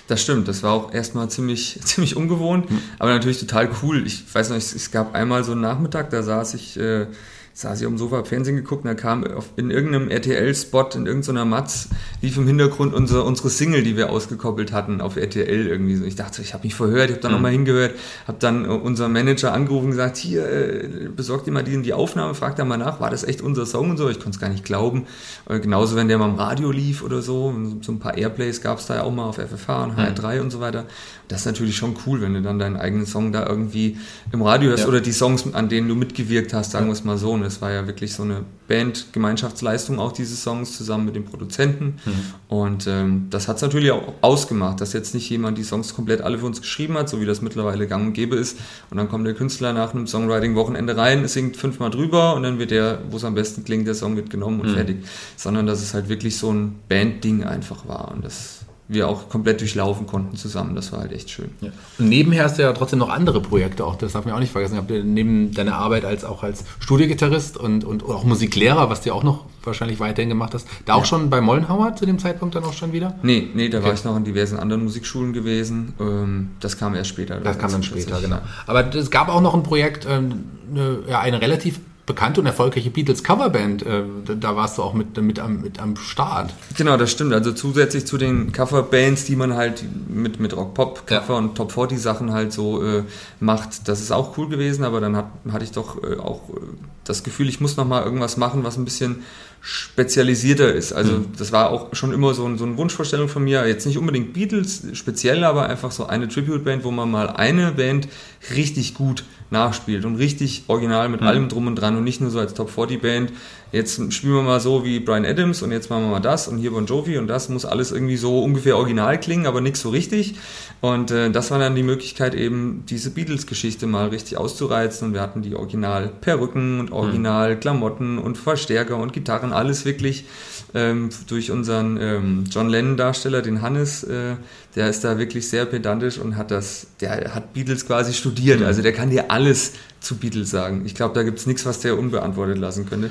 Das 0.06 0.22
stimmt, 0.22 0.46
das 0.48 0.62
war 0.62 0.72
auch 0.72 0.94
erstmal 0.94 1.28
ziemlich, 1.28 1.80
ziemlich 1.84 2.16
ungewohnt, 2.16 2.70
mhm. 2.70 2.78
aber 2.98 3.10
natürlich 3.10 3.40
total 3.40 3.70
cool. 3.82 4.06
Ich 4.06 4.32
weiß 4.32 4.50
noch, 4.50 4.56
es, 4.56 4.74
es 4.74 4.90
gab 4.90 5.14
einmal 5.14 5.44
so 5.44 5.52
einen 5.52 5.60
Nachmittag, 5.60 6.10
da 6.10 6.22
saß 6.22 6.54
ich 6.54 6.78
äh, 6.78 7.06
saß 7.54 7.80
ich 7.80 7.86
auf 7.86 7.92
dem 7.92 7.98
Sofa 7.98 8.24
Fernsehen 8.24 8.56
geguckt 8.56 8.84
und 8.84 8.88
da 8.88 8.94
kam 8.94 9.24
auf, 9.24 9.50
in 9.56 9.70
irgendeinem 9.70 10.08
RTL-Spot, 10.08 10.88
in 10.94 11.06
irgendeiner 11.06 11.44
Matz, 11.44 11.88
lief 12.20 12.36
im 12.36 12.46
Hintergrund 12.46 12.94
unsere, 12.94 13.24
unsere 13.24 13.50
Single, 13.50 13.82
die 13.82 13.96
wir 13.96 14.10
ausgekoppelt 14.10 14.72
hatten 14.72 15.00
auf 15.00 15.16
RTL 15.16 15.66
irgendwie 15.66 15.96
so. 15.96 16.04
Ich 16.04 16.16
dachte, 16.16 16.42
ich 16.42 16.54
habe 16.54 16.64
mich 16.64 16.74
verhört, 16.74 17.10
ich 17.10 17.16
habe 17.16 17.20
dann 17.20 17.32
mhm. 17.32 17.36
nochmal 17.36 17.52
hingehört, 17.52 17.94
habe 18.26 18.38
dann 18.40 18.64
äh, 18.64 18.68
unser 18.68 19.08
Manager 19.08 19.52
angerufen 19.52 19.86
und 19.86 19.90
gesagt, 19.90 20.16
hier, 20.16 20.46
äh, 20.48 21.08
besorgt 21.14 21.46
ihr 21.46 21.52
mal 21.52 21.62
die, 21.62 21.80
die 21.82 21.92
Aufnahme, 21.92 22.34
fragt 22.34 22.58
da 22.58 22.64
mal 22.64 22.78
nach, 22.78 23.00
war 23.00 23.10
das 23.10 23.24
echt 23.24 23.42
unser 23.42 23.66
Song 23.66 23.90
und 23.90 23.96
so? 23.96 24.08
Ich 24.08 24.18
konnte 24.18 24.36
es 24.36 24.40
gar 24.40 24.48
nicht 24.48 24.64
glauben. 24.64 25.06
Äh, 25.48 25.60
genauso, 25.60 25.96
wenn 25.96 26.08
der 26.08 26.18
mal 26.18 26.28
im 26.28 26.36
Radio 26.36 26.70
lief 26.70 27.02
oder 27.02 27.22
so, 27.22 27.54
so 27.82 27.92
ein 27.92 27.98
paar 27.98 28.16
Airplays 28.16 28.62
gab 28.62 28.78
es 28.78 28.86
da 28.86 28.96
ja 28.96 29.02
auch 29.02 29.12
mal 29.12 29.24
auf 29.24 29.36
FFH 29.36 29.84
und 29.84 29.98
HR3 29.98 30.36
mhm. 30.36 30.40
und 30.42 30.50
so 30.50 30.60
weiter. 30.60 30.86
Das 31.32 31.40
ist 31.40 31.46
natürlich 31.46 31.76
schon 31.76 31.96
cool, 32.06 32.20
wenn 32.20 32.34
du 32.34 32.42
dann 32.42 32.58
deinen 32.58 32.76
eigenen 32.76 33.06
Song 33.06 33.32
da 33.32 33.46
irgendwie 33.46 33.96
im 34.32 34.42
Radio 34.42 34.68
hörst 34.68 34.82
ja. 34.82 34.88
oder 34.88 35.00
die 35.00 35.12
Songs, 35.12 35.54
an 35.54 35.70
denen 35.70 35.88
du 35.88 35.94
mitgewirkt 35.94 36.52
hast, 36.52 36.72
sagen 36.72 36.86
wir 36.86 36.92
es 36.92 37.04
mal 37.04 37.16
so. 37.16 37.32
Und 37.32 37.42
es 37.42 37.62
war 37.62 37.72
ja 37.72 37.86
wirklich 37.86 38.12
so 38.12 38.22
eine 38.22 38.44
Band-Gemeinschaftsleistung, 38.68 39.98
auch 39.98 40.12
diese 40.12 40.36
Songs 40.36 40.76
zusammen 40.76 41.06
mit 41.06 41.16
den 41.16 41.24
Produzenten. 41.24 41.94
Mhm. 42.04 42.12
Und 42.48 42.86
ähm, 42.86 43.28
das 43.30 43.48
hat 43.48 43.56
es 43.56 43.62
natürlich 43.62 43.92
auch 43.92 44.12
ausgemacht, 44.20 44.82
dass 44.82 44.92
jetzt 44.92 45.14
nicht 45.14 45.30
jemand 45.30 45.56
die 45.56 45.64
Songs 45.64 45.94
komplett 45.94 46.20
alle 46.20 46.38
für 46.38 46.44
uns 46.44 46.60
geschrieben 46.60 46.98
hat, 46.98 47.08
so 47.08 47.18
wie 47.18 47.24
das 47.24 47.40
mittlerweile 47.40 47.86
gang 47.86 48.08
und 48.08 48.12
gäbe 48.12 48.36
ist. 48.36 48.58
Und 48.90 48.98
dann 48.98 49.08
kommt 49.08 49.26
der 49.26 49.32
Künstler 49.32 49.72
nach 49.72 49.94
einem 49.94 50.06
Songwriting-Wochenende 50.06 50.98
rein, 50.98 51.26
singt 51.28 51.56
fünfmal 51.56 51.88
drüber 51.88 52.34
und 52.34 52.42
dann 52.42 52.58
wird 52.58 52.72
der, 52.72 52.98
wo 53.10 53.16
es 53.16 53.24
am 53.24 53.34
besten 53.34 53.64
klingt, 53.64 53.86
der 53.86 53.94
Song 53.94 54.16
wird 54.16 54.28
genommen 54.28 54.60
und 54.60 54.68
mhm. 54.68 54.74
fertig. 54.74 54.96
Sondern 55.38 55.66
dass 55.66 55.80
es 55.80 55.94
halt 55.94 56.10
wirklich 56.10 56.36
so 56.36 56.52
ein 56.52 56.74
Band-Ding 56.90 57.44
einfach 57.44 57.88
war. 57.88 58.12
Und 58.12 58.22
das 58.22 58.61
wir 58.88 59.08
auch 59.08 59.28
komplett 59.28 59.60
durchlaufen 59.60 60.06
konnten 60.06 60.36
zusammen. 60.36 60.74
Das 60.74 60.92
war 60.92 61.00
halt 61.00 61.12
echt 61.12 61.30
schön. 61.30 61.50
Ja. 61.60 61.70
Und 61.98 62.08
nebenher 62.08 62.44
hast 62.44 62.58
du 62.58 62.62
ja 62.62 62.72
trotzdem 62.72 62.98
noch 62.98 63.08
andere 63.08 63.40
Projekte, 63.40 63.84
auch 63.84 63.96
das 63.96 64.12
darf 64.12 64.24
man 64.24 64.34
auch 64.34 64.40
nicht 64.40 64.52
vergessen. 64.52 64.76
Habt 64.76 64.90
ihr 64.90 65.02
neben 65.04 65.52
deiner 65.52 65.76
Arbeit 65.76 66.04
als 66.04 66.24
auch 66.24 66.42
als 66.42 66.64
Studiogitarrist 66.80 67.56
und, 67.56 67.84
und 67.84 68.04
auch 68.04 68.24
Musiklehrer, 68.24 68.90
was 68.90 69.00
du 69.00 69.12
auch 69.12 69.22
noch 69.22 69.44
wahrscheinlich 69.64 70.00
weiterhin 70.00 70.28
gemacht 70.28 70.54
hast, 70.54 70.66
da 70.84 70.94
ja. 70.94 70.98
auch 71.00 71.04
schon 71.04 71.30
bei 71.30 71.40
Mollenhauer 71.40 71.94
zu 71.96 72.06
dem 72.06 72.18
Zeitpunkt 72.18 72.54
dann 72.54 72.64
auch 72.64 72.72
schon 72.72 72.92
wieder? 72.92 73.14
Nee, 73.22 73.48
nee, 73.54 73.68
da 73.68 73.78
okay. 73.78 73.86
war 73.86 73.94
ich 73.94 74.04
noch 74.04 74.16
in 74.16 74.24
diversen 74.24 74.58
anderen 74.58 74.82
Musikschulen 74.82 75.32
gewesen. 75.32 75.94
Ähm, 76.00 76.50
das 76.60 76.76
kam 76.76 76.94
erst 76.94 77.10
später. 77.10 77.40
Das 77.40 77.58
kam 77.58 77.70
dann 77.70 77.82
später, 77.82 78.20
genau. 78.20 78.38
Aber 78.66 78.94
es 78.94 79.10
gab 79.10 79.28
auch 79.28 79.40
noch 79.40 79.54
ein 79.54 79.62
Projekt, 79.62 80.06
ähm, 80.08 80.44
eine, 80.74 81.18
eine 81.18 81.40
relativ 81.40 81.80
bekannte 82.06 82.40
und 82.40 82.46
erfolgreiche 82.46 82.90
Beatles 82.90 83.22
Coverband. 83.22 83.84
Äh, 83.84 84.02
da 84.38 84.56
warst 84.56 84.78
du 84.78 84.82
auch 84.82 84.94
mit, 84.94 85.16
mit, 85.20 85.38
am, 85.38 85.60
mit 85.62 85.80
am 85.80 85.96
Start. 85.96 86.52
Genau, 86.76 86.96
das 86.96 87.10
stimmt. 87.10 87.32
Also 87.32 87.52
zusätzlich 87.52 88.06
zu 88.06 88.18
den 88.18 88.52
Coverbands, 88.52 89.24
die 89.24 89.36
man 89.36 89.54
halt 89.54 89.84
mit, 90.08 90.40
mit 90.40 90.56
Rock-Pop-Cover 90.56 91.34
ja. 91.34 91.38
und 91.38 91.54
Top-40 91.54 91.98
Sachen 91.98 92.32
halt 92.32 92.52
so 92.52 92.82
äh, 92.82 93.04
macht, 93.40 93.88
das 93.88 94.00
ist 94.00 94.10
auch 94.10 94.36
cool 94.36 94.48
gewesen, 94.48 94.84
aber 94.84 95.00
dann 95.00 95.16
hat, 95.16 95.26
hatte 95.50 95.64
ich 95.64 95.72
doch 95.72 96.02
äh, 96.02 96.16
auch 96.16 96.48
äh, 96.50 96.60
das 97.04 97.22
Gefühl, 97.22 97.48
ich 97.48 97.60
muss 97.60 97.76
nochmal 97.76 98.04
irgendwas 98.04 98.36
machen, 98.36 98.64
was 98.64 98.76
ein 98.76 98.84
bisschen 98.84 99.22
spezialisierter 99.62 100.72
ist. 100.72 100.92
Also 100.92 101.12
mhm. 101.12 101.26
das 101.38 101.52
war 101.52 101.70
auch 101.70 101.94
schon 101.94 102.12
immer 102.12 102.34
so, 102.34 102.44
ein, 102.44 102.58
so 102.58 102.64
eine 102.64 102.76
Wunschvorstellung 102.76 103.28
von 103.28 103.44
mir. 103.44 103.66
Jetzt 103.66 103.86
nicht 103.86 103.96
unbedingt 103.96 104.32
Beatles 104.32 104.82
speziell, 104.94 105.44
aber 105.44 105.68
einfach 105.68 105.92
so 105.92 106.06
eine 106.06 106.28
Tribute-Band, 106.28 106.82
wo 106.82 106.90
man 106.90 107.10
mal 107.10 107.28
eine 107.28 107.70
Band 107.72 108.08
richtig 108.54 108.94
gut 108.94 109.24
nachspielt 109.50 110.04
und 110.04 110.16
richtig 110.16 110.64
original 110.66 111.08
mit 111.08 111.20
mhm. 111.20 111.26
allem 111.26 111.48
drum 111.48 111.68
und 111.68 111.76
dran 111.76 111.96
und 111.96 112.02
nicht 112.02 112.20
nur 112.20 112.30
so 112.30 112.40
als 112.40 112.54
Top 112.54 112.70
40 112.70 113.00
Band. 113.00 113.32
Jetzt 113.72 114.12
spielen 114.12 114.34
wir 114.34 114.42
mal 114.42 114.60
so 114.60 114.84
wie 114.84 115.00
Brian 115.00 115.24
Adams 115.24 115.62
und 115.62 115.72
jetzt 115.72 115.88
machen 115.88 116.04
wir 116.04 116.10
mal 116.10 116.20
das 116.20 116.46
und 116.46 116.58
hier 116.58 116.72
Bon 116.72 116.84
Jovi 116.84 117.16
und 117.16 117.26
das 117.26 117.48
muss 117.48 117.64
alles 117.64 117.90
irgendwie 117.90 118.18
so 118.18 118.44
ungefähr 118.44 118.76
original 118.76 119.18
klingen, 119.18 119.46
aber 119.46 119.62
nichts 119.62 119.80
so 119.80 119.88
richtig. 119.88 120.34
Und 120.82 121.10
äh, 121.10 121.30
das 121.30 121.50
war 121.50 121.58
dann 121.58 121.74
die 121.74 121.82
Möglichkeit 121.82 122.34
eben 122.34 122.84
diese 122.90 123.10
Beatles-Geschichte 123.10 123.86
mal 123.86 124.08
richtig 124.08 124.36
auszureizen 124.36 125.08
und 125.08 125.14
wir 125.14 125.22
hatten 125.22 125.40
die 125.40 125.54
Original 125.54 126.12
Perücken 126.20 126.80
und 126.80 126.92
Original 126.92 127.58
Klamotten 127.58 128.18
und 128.18 128.36
Verstärker 128.36 128.98
und 128.98 129.14
Gitarren, 129.14 129.54
alles 129.54 129.86
wirklich 129.86 130.26
ähm, 130.74 131.08
durch 131.26 131.50
unseren 131.50 131.98
ähm, 131.98 132.44
John 132.50 132.68
Lennon-Darsteller, 132.68 133.40
den 133.40 133.62
Hannes, 133.62 134.04
äh, 134.04 134.36
der 134.76 134.90
ist 134.90 135.02
da 135.02 135.18
wirklich 135.18 135.48
sehr 135.48 135.64
pedantisch 135.64 136.18
und 136.18 136.36
hat 136.36 136.50
das, 136.50 136.88
der 137.00 137.34
hat 137.34 137.54
Beatles 137.54 137.86
quasi 137.86 138.12
studiert. 138.12 138.60
Mhm. 138.60 138.66
Also 138.66 138.82
der 138.82 138.92
kann 138.92 139.08
dir 139.08 139.30
alles 139.30 139.72
zu 140.00 140.16
Beatles 140.16 140.50
sagen. 140.50 140.82
Ich 140.84 140.94
glaube, 140.94 141.14
da 141.14 141.22
gibt 141.22 141.38
es 141.38 141.46
nichts, 141.46 141.64
was 141.64 141.80
der 141.80 141.98
unbeantwortet 141.98 142.58
lassen 142.58 142.86
könnte. 142.88 143.10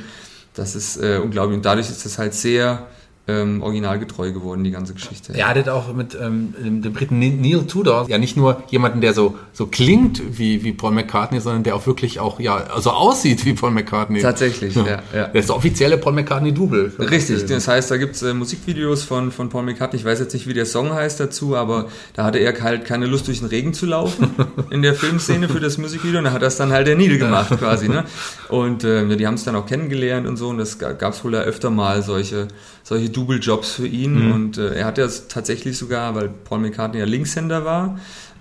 Das 0.54 0.76
ist 0.76 0.98
äh, 0.98 1.20
unglaublich. 1.22 1.58
Und 1.58 1.66
dadurch 1.66 1.90
ist 1.90 2.06
das 2.06 2.18
halt 2.18 2.34
sehr 2.34 2.88
ähm, 3.28 3.62
originalgetreu 3.62 4.32
geworden, 4.32 4.64
die 4.64 4.72
ganze 4.72 4.94
Geschichte. 4.94 5.34
Er 5.34 5.48
hattet 5.48 5.70
auch 5.70 5.94
mit 5.94 6.18
ähm, 6.20 6.54
dem 6.60 6.94
Briten 6.94 7.20
Neil 7.20 7.66
Tudor 7.68 8.08
ja 8.10 8.18
nicht 8.18 8.36
nur 8.36 8.64
jemanden, 8.70 9.00
der 9.00 9.14
so, 9.14 9.36
so 9.54 9.68
klingt 9.68 10.40
wie, 10.40 10.64
wie 10.64 10.74
Paul 10.74 10.92
McCartney, 10.92 11.40
sondern 11.40 11.64
der 11.64 11.76
auch 11.76 11.86
wirklich 11.86 12.20
auch 12.20 12.40
ja 12.40 12.66
so 12.80 12.90
aussieht 12.90 13.46
wie 13.46 13.54
Paul 13.54 13.72
McCartney. 13.72 14.22
Tatsächlich, 14.22 14.76
ja. 14.76 14.86
ja, 14.88 15.04
ja. 15.14 15.28
Der 15.28 15.36
ist 15.36 15.50
der 15.50 15.56
offizielle 15.56 15.98
Paul 15.98 16.14
McCartney-Double. 16.14 16.94
Richtig, 17.00 17.46
das 17.46 17.68
heißt, 17.68 17.92
da 17.92 17.98
gibt 17.98 18.16
es 18.16 18.24
äh, 18.24 18.34
Musikvideos 18.34 19.04
von, 19.04 19.32
von 19.32 19.50
Paul 19.50 19.64
McCartney. 19.64 20.00
Ich 20.00 20.06
weiß 20.06 20.20
jetzt 20.20 20.34
nicht, 20.34 20.48
wie 20.48 20.54
der 20.54 20.66
Song 20.66 20.92
heißt 20.92 21.20
dazu, 21.20 21.56
aber 21.56 21.90
da 22.14 22.26
hatte 22.26 22.40
er 22.40 22.60
halt 22.62 22.86
keine 22.86 23.06
Lust, 23.06 23.28
durch 23.28 23.40
den 23.40 23.48
Regen 23.50 23.74
zu 23.74 23.86
laufen 23.86 24.32
in 24.72 24.82
der 24.82 24.96
Filmszene 24.96 25.48
für 25.48 25.60
das 25.60 25.78
Musikvideo. 25.78 26.20
Und 26.20 26.26
da 26.26 26.32
hat 26.32 26.42
das 26.42 26.58
dann 26.58 26.72
halt 26.72 26.88
der 26.88 26.96
Neil 26.96 27.20
gemacht 27.20 27.56
quasi. 27.58 27.88
Ne? 27.88 28.04
Und 28.50 28.84
äh, 28.84 29.16
die 29.16 29.28
haben 29.28 29.36
es 29.36 29.44
dann 29.44 29.56
auch 29.56 29.66
kennengelernt 29.66 30.28
und 30.28 30.38
so. 30.38 30.50
Und 30.50 30.58
das 30.58 30.78
gab 30.80 31.14
es 31.14 31.24
wohl 31.24 31.32
da 31.32 31.42
öfter 31.42 31.70
mal 31.70 32.02
solche 32.02 32.48
solche 32.92 33.10
Double-Jobs 33.10 33.72
für 33.72 33.88
ihn. 33.88 34.26
Mhm. 34.26 34.32
Und 34.34 34.58
äh, 34.58 34.76
er 34.76 34.86
hat 34.86 34.98
ja 34.98 35.08
tatsächlich 35.08 35.78
sogar, 35.78 36.14
weil 36.14 36.28
Paul 36.28 36.60
McCartney 36.60 37.00
ja 37.00 37.06
Linkshänder 37.06 37.64
war, 37.64 37.98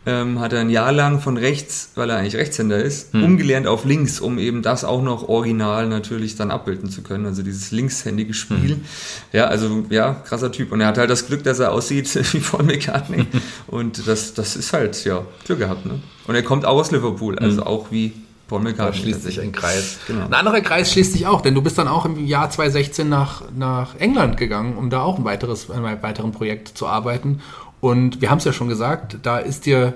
ähm, 0.07 0.41
hat 0.41 0.53
er 0.53 0.61
ein 0.61 0.71
Jahr 0.71 0.91
lang 0.91 1.21
von 1.21 1.37
rechts, 1.37 1.93
weil 1.95 2.11
er 2.11 2.17
eigentlich 2.17 2.35
Rechtshänder 2.35 2.83
ist, 2.83 3.15
mhm. 3.15 3.23
umgelernt 3.23 3.69
auf 3.69 3.85
links, 3.85 4.19
um 4.19 4.39
eben 4.39 4.63
das 4.63 4.83
auch 4.83 5.03
noch 5.03 5.29
original 5.29 5.87
natürlich 5.87 6.35
dann 6.35 6.51
abbilden 6.51 6.91
zu 6.91 7.03
können. 7.03 7.27
Also 7.27 7.45
dieses 7.45 7.71
linkshändige 7.71 8.35
Spiel. 8.35 8.77
Mhm. 8.77 8.85
Ja, 9.33 9.45
also 9.45 9.85
ja, 9.89 10.15
krasser 10.15 10.51
Typ. 10.51 10.73
Und 10.73 10.81
er 10.81 10.89
hat 10.89 10.99
halt 10.99 11.11
das 11.11 11.29
Glück, 11.29 11.45
dass 11.45 11.61
er 11.61 11.71
aussieht 11.71 12.13
wie 12.33 12.41
Paul 12.41 12.65
McCartney. 12.65 13.27
Und 13.69 14.09
das, 14.09 14.35
das 14.35 14.57
ist 14.57 14.73
halt, 14.73 15.05
ja, 15.05 15.25
Glück 15.45 15.61
gehabt. 15.61 15.87
Ne? 15.87 16.01
Und 16.27 16.35
er 16.35 16.43
kommt 16.43 16.65
auch 16.65 16.81
aus 16.81 16.91
Liverpool, 16.91 17.39
also 17.39 17.61
mhm. 17.61 17.67
auch 17.69 17.93
wie 17.93 18.15
Paul 18.51 18.61
McCartney. 18.61 18.87
Da 18.87 18.93
schließt 18.93 19.23
sich 19.23 19.41
ein 19.41 19.53
Kreis. 19.53 19.99
Genau. 20.09 20.27
Ein 20.27 20.35
anderer 20.35 20.61
Kreis 20.61 20.93
schließt 20.93 21.13
sich 21.13 21.27
auch, 21.27 21.41
denn 21.41 21.55
du 21.55 21.63
bist 21.63 21.79
dann 21.79 21.87
auch 21.87 22.05
im 22.05 22.27
Jahr 22.27 22.51
2016 22.51 23.09
nach, 23.09 23.45
nach 23.57 23.95
England 23.97 24.37
gegangen, 24.37 24.77
um 24.77 24.91
da 24.91 25.03
auch 25.03 25.19
ein 25.19 25.25
weiteres, 25.25 25.71
ein 25.71 25.85
weiteren 26.03 26.33
Projekt 26.33 26.77
zu 26.77 26.89
arbeiten. 26.89 27.41
Und 27.81 28.21
wir 28.21 28.29
haben 28.29 28.39
es 28.39 28.45
ja 28.45 28.53
schon 28.53 28.69
gesagt, 28.69 29.19
da 29.23 29.39
ist 29.39 29.67
dir 29.67 29.95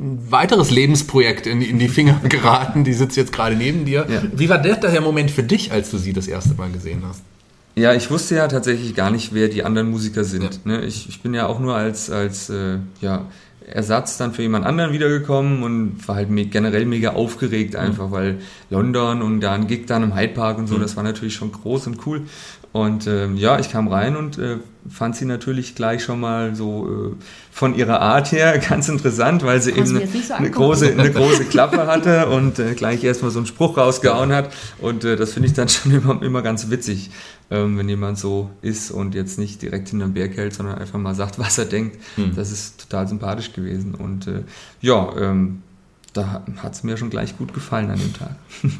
ein 0.00 0.26
weiteres 0.28 0.72
Lebensprojekt 0.72 1.46
in, 1.46 1.62
in 1.62 1.78
die 1.78 1.88
Finger 1.88 2.20
geraten. 2.28 2.82
Die 2.82 2.94
sitzt 2.94 3.16
jetzt 3.16 3.32
gerade 3.32 3.54
neben 3.54 3.84
dir. 3.84 4.06
Ja. 4.08 4.22
Wie 4.34 4.48
war 4.48 4.58
der, 4.58 4.74
der 4.74 5.00
Moment 5.00 5.30
für 5.30 5.44
dich, 5.44 5.70
als 5.70 5.92
du 5.92 5.98
sie 5.98 6.12
das 6.12 6.26
erste 6.26 6.54
Mal 6.54 6.70
gesehen 6.72 7.02
hast? 7.08 7.22
Ja, 7.76 7.94
ich 7.94 8.10
wusste 8.10 8.34
ja 8.34 8.48
tatsächlich 8.48 8.94
gar 8.96 9.10
nicht, 9.10 9.32
wer 9.32 9.48
die 9.48 9.62
anderen 9.62 9.90
Musiker 9.90 10.24
sind. 10.24 10.60
Ja. 10.64 10.78
Ne? 10.78 10.84
Ich, 10.84 11.08
ich 11.08 11.22
bin 11.22 11.32
ja 11.32 11.46
auch 11.46 11.60
nur 11.60 11.76
als, 11.76 12.10
als 12.10 12.50
äh, 12.50 12.78
ja, 13.00 13.26
Ersatz 13.66 14.18
dann 14.18 14.32
für 14.32 14.42
jemand 14.42 14.66
anderen 14.66 14.92
wiedergekommen 14.92 15.62
und 15.62 16.06
war 16.06 16.16
halt 16.16 16.28
generell 16.50 16.84
mega 16.84 17.10
aufgeregt 17.10 17.76
einfach, 17.76 18.08
mhm. 18.08 18.12
weil 18.12 18.38
London 18.70 19.22
und 19.22 19.40
da 19.40 19.52
ein 19.52 19.66
Gig 19.66 19.86
dann 19.86 20.02
im 20.02 20.14
Hyde 20.14 20.34
Park 20.34 20.58
und 20.58 20.66
so, 20.66 20.76
mhm. 20.76 20.80
das 20.82 20.96
war 20.96 21.02
natürlich 21.02 21.34
schon 21.34 21.52
groß 21.52 21.86
und 21.86 22.06
cool. 22.06 22.22
Und 22.74 23.06
ähm, 23.06 23.36
ja, 23.36 23.60
ich 23.60 23.70
kam 23.70 23.86
rein 23.86 24.16
und 24.16 24.36
äh, 24.36 24.56
fand 24.90 25.14
sie 25.14 25.26
natürlich 25.26 25.76
gleich 25.76 26.02
schon 26.02 26.18
mal 26.18 26.56
so 26.56 27.12
äh, 27.12 27.24
von 27.52 27.76
ihrer 27.76 28.00
Art 28.00 28.32
her 28.32 28.58
ganz 28.68 28.88
interessant, 28.88 29.44
weil 29.44 29.62
sie 29.62 29.70
eben 29.70 29.96
eine, 29.96 30.06
so 30.08 30.34
eine, 30.34 30.50
große, 30.50 30.90
eine 30.90 31.10
große 31.12 31.44
Klappe 31.44 31.86
hatte 31.86 32.26
und 32.30 32.58
äh, 32.58 32.74
gleich 32.74 33.04
erstmal 33.04 33.30
so 33.30 33.38
einen 33.38 33.46
Spruch 33.46 33.76
rausgehauen 33.76 34.32
hat. 34.32 34.52
Und 34.78 35.04
äh, 35.04 35.14
das 35.14 35.34
finde 35.34 35.48
ich 35.48 35.54
dann 35.54 35.68
schon 35.68 35.92
immer, 35.94 36.20
immer 36.20 36.42
ganz 36.42 36.68
witzig, 36.68 37.10
ähm, 37.50 37.78
wenn 37.78 37.88
jemand 37.88 38.18
so 38.18 38.50
ist 38.62 38.90
und 38.90 39.14
jetzt 39.14 39.38
nicht 39.38 39.62
direkt 39.62 39.88
hinterm 39.88 40.14
Berg 40.14 40.36
hält, 40.36 40.54
sondern 40.54 40.78
einfach 40.78 40.98
mal 40.98 41.14
sagt, 41.14 41.38
was 41.38 41.58
er 41.58 41.66
denkt. 41.66 41.98
Hm. 42.16 42.34
Das 42.34 42.50
ist 42.50 42.80
total 42.80 43.08
sympathisch 43.08 43.52
gewesen. 43.52 43.94
Und 43.94 44.26
äh, 44.26 44.42
ja, 44.80 45.14
ähm, 45.18 45.62
da 46.12 46.44
hat 46.58 46.74
es 46.74 46.84
mir 46.84 46.96
schon 46.96 47.10
gleich 47.10 47.36
gut 47.36 47.52
gefallen 47.52 47.90
an 47.90 47.98
dem 47.98 48.12
Tag. 48.14 48.36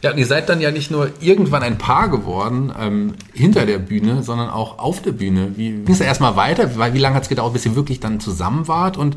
Ja, 0.00 0.12
und 0.12 0.18
ihr 0.18 0.26
seid 0.26 0.48
dann 0.48 0.60
ja 0.60 0.70
nicht 0.70 0.92
nur 0.92 1.10
irgendwann 1.20 1.64
ein 1.64 1.76
Paar 1.76 2.08
geworden 2.08 2.72
ähm, 2.78 3.14
hinter 3.32 3.66
der 3.66 3.78
Bühne, 3.78 4.22
sondern 4.22 4.48
auch 4.48 4.78
auf 4.78 5.02
der 5.02 5.10
Bühne. 5.10 5.56
Wie 5.56 5.70
ging 5.70 5.88
es 5.88 6.00
erstmal 6.00 6.36
weiter? 6.36 6.76
Wie, 6.76 6.94
wie 6.94 6.98
lange 6.98 7.16
hat 7.16 7.24
es 7.24 7.28
gedauert, 7.28 7.52
bis 7.52 7.66
ihr 7.66 7.74
wirklich 7.74 7.98
dann 7.98 8.20
zusammen 8.20 8.68
wart? 8.68 8.96
Und 8.96 9.16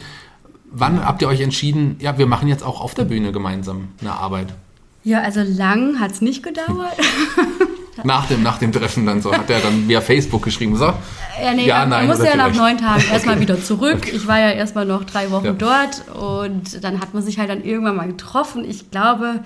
wann 0.71 1.05
habt 1.05 1.21
ihr 1.21 1.27
euch 1.27 1.41
entschieden, 1.41 1.97
ja, 1.99 2.17
wir 2.17 2.25
machen 2.25 2.47
jetzt 2.47 2.63
auch 2.63 2.81
auf 2.81 2.95
der 2.95 3.03
Bühne 3.03 3.31
gemeinsam 3.31 3.89
eine 4.01 4.13
Arbeit? 4.13 4.55
Ja, 5.03 5.21
also 5.21 5.41
lang 5.41 5.99
hat 5.99 6.11
es 6.13 6.21
nicht 6.21 6.41
gedauert. 6.41 6.97
nach, 8.03 8.27
dem, 8.27 8.43
nach 8.43 8.57
dem 8.57 8.71
Treffen 8.71 9.05
dann 9.05 9.21
so, 9.21 9.33
hat 9.33 9.49
er 9.49 9.59
dann 9.59 9.87
via 9.87 10.01
Facebook 10.01 10.43
geschrieben, 10.43 10.75
so? 10.75 10.85
Ja, 10.85 11.53
nee, 11.53 11.65
ja, 11.65 11.85
nein, 11.85 12.07
musste 12.07 12.25
ja 12.25 12.35
nach 12.35 12.53
neun 12.53 12.77
Tagen 12.77 13.03
erstmal 13.11 13.39
wieder 13.39 13.61
zurück. 13.61 14.11
Ich 14.11 14.27
war 14.27 14.39
ja 14.39 14.51
erstmal 14.51 14.85
noch 14.85 15.03
drei 15.03 15.31
Wochen 15.31 15.45
ja. 15.45 15.53
dort 15.53 16.03
und 16.13 16.83
dann 16.83 16.99
hat 16.99 17.13
man 17.13 17.23
sich 17.23 17.39
halt 17.39 17.49
dann 17.49 17.63
irgendwann 17.63 17.95
mal 17.95 18.07
getroffen. 18.07 18.63
Ich 18.63 18.91
glaube, 18.91 19.39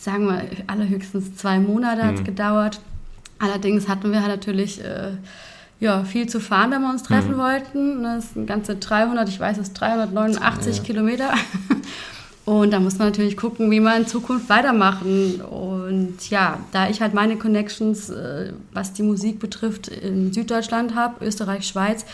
sagen 0.00 0.26
wir, 0.26 0.42
allerhöchstens 0.66 1.36
zwei 1.36 1.58
Monate 1.58 2.04
hat 2.04 2.14
es 2.14 2.20
mhm. 2.20 2.24
gedauert. 2.24 2.80
Allerdings 3.38 3.88
hatten 3.88 4.12
wir 4.12 4.20
halt 4.20 4.30
natürlich 4.30 4.82
äh, 4.82 5.12
ja, 5.80 6.04
viel 6.04 6.28
zu 6.28 6.38
fahren, 6.38 6.70
wenn 6.70 6.82
wir 6.82 6.90
uns 6.90 7.02
treffen 7.02 7.32
mhm. 7.32 7.38
wollten. 7.38 8.02
Das 8.04 8.34
sind 8.34 8.46
ganze 8.46 8.76
300, 8.76 9.28
ich 9.28 9.40
weiß 9.40 9.58
es, 9.58 9.72
389 9.72 10.76
ja. 10.76 10.82
Kilometer. 10.84 11.34
Und 12.44 12.72
da 12.72 12.80
muss 12.80 12.98
man 12.98 13.08
natürlich 13.08 13.36
gucken, 13.36 13.70
wie 13.70 13.78
wir 13.78 13.96
in 13.96 14.06
Zukunft 14.06 14.48
weitermachen. 14.48 15.40
Und 15.40 16.28
ja, 16.28 16.58
da 16.72 16.88
ich 16.88 17.00
halt 17.00 17.14
meine 17.14 17.36
Connections, 17.36 18.10
äh, 18.10 18.52
was 18.72 18.92
die 18.92 19.04
Musik 19.04 19.38
betrifft, 19.38 19.86
in 19.88 20.32
Süddeutschland 20.32 20.96
habe, 20.96 21.24
Österreich, 21.24 21.66
Schweiz, 21.66 22.04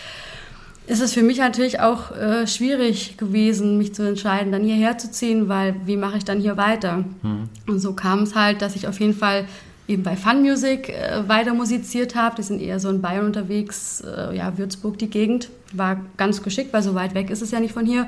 ist 0.87 1.01
es 1.01 1.15
für 1.15 1.23
mich 1.23 1.39
natürlich 1.39 1.81
auch 1.81 2.15
äh, 2.15 2.47
schwierig 2.47 3.17
gewesen, 3.17 3.79
mich 3.79 3.95
zu 3.95 4.07
entscheiden, 4.07 4.53
dann 4.53 4.65
hierher 4.65 4.99
zu 4.99 5.11
ziehen, 5.11 5.49
weil 5.49 5.77
wie 5.87 5.97
mache 5.97 6.19
ich 6.19 6.25
dann 6.25 6.41
hier 6.41 6.57
weiter? 6.59 7.05
Mhm. 7.23 7.49
Und 7.67 7.79
so 7.81 7.95
kam 7.95 8.23
es 8.23 8.35
halt, 8.35 8.61
dass 8.61 8.77
ich 8.77 8.87
auf 8.87 9.01
jeden 9.01 9.15
Fall 9.15 9.47
eben 9.87 10.03
bei 10.03 10.17
Fun 10.17 10.43
Music 10.43 10.91
äh, 10.91 11.27
weiter 11.27 11.55
musiziert 11.55 12.15
habe. 12.15 12.37
Die 12.37 12.43
sind 12.43 12.61
eher 12.61 12.81
so 12.81 12.91
in 12.91 13.01
Bayern 13.01 13.25
unterwegs, 13.25 14.03
ja, 14.35 14.59
Würzburg 14.59 14.99
die 14.99 15.09
Gegend. 15.09 15.49
War 15.73 16.01
ganz 16.19 16.43
geschickt, 16.43 16.73
weil 16.73 16.83
so 16.83 16.95
weit 16.95 17.15
weg 17.15 17.31
ist 17.31 17.41
es 17.41 17.51
ja 17.51 17.61
nicht 17.61 17.73
von 17.73 17.87
hier. 17.87 18.07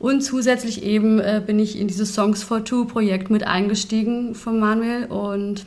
Und 0.00 0.22
zusätzlich 0.22 0.82
eben 0.82 1.20
äh, 1.20 1.42
bin 1.46 1.58
ich 1.58 1.78
in 1.78 1.86
dieses 1.86 2.14
Songs 2.14 2.42
for 2.42 2.64
Two 2.64 2.86
Projekt 2.86 3.28
mit 3.28 3.46
eingestiegen 3.46 4.34
von 4.34 4.58
Manuel 4.58 5.04
und 5.04 5.66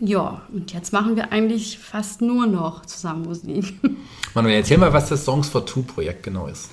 ja, 0.00 0.40
und 0.52 0.72
jetzt 0.72 0.92
machen 0.92 1.14
wir 1.16 1.30
eigentlich 1.30 1.78
fast 1.78 2.22
nur 2.22 2.46
noch 2.46 2.86
zusammen 2.86 3.24
Musik. 3.24 3.74
Manuel, 4.34 4.56
erzähl 4.56 4.78
mal, 4.78 4.92
was 4.94 5.10
das 5.10 5.24
Songs 5.26 5.50
for 5.50 5.66
Two 5.66 5.82
Projekt 5.82 6.22
genau 6.22 6.46
ist. 6.46 6.70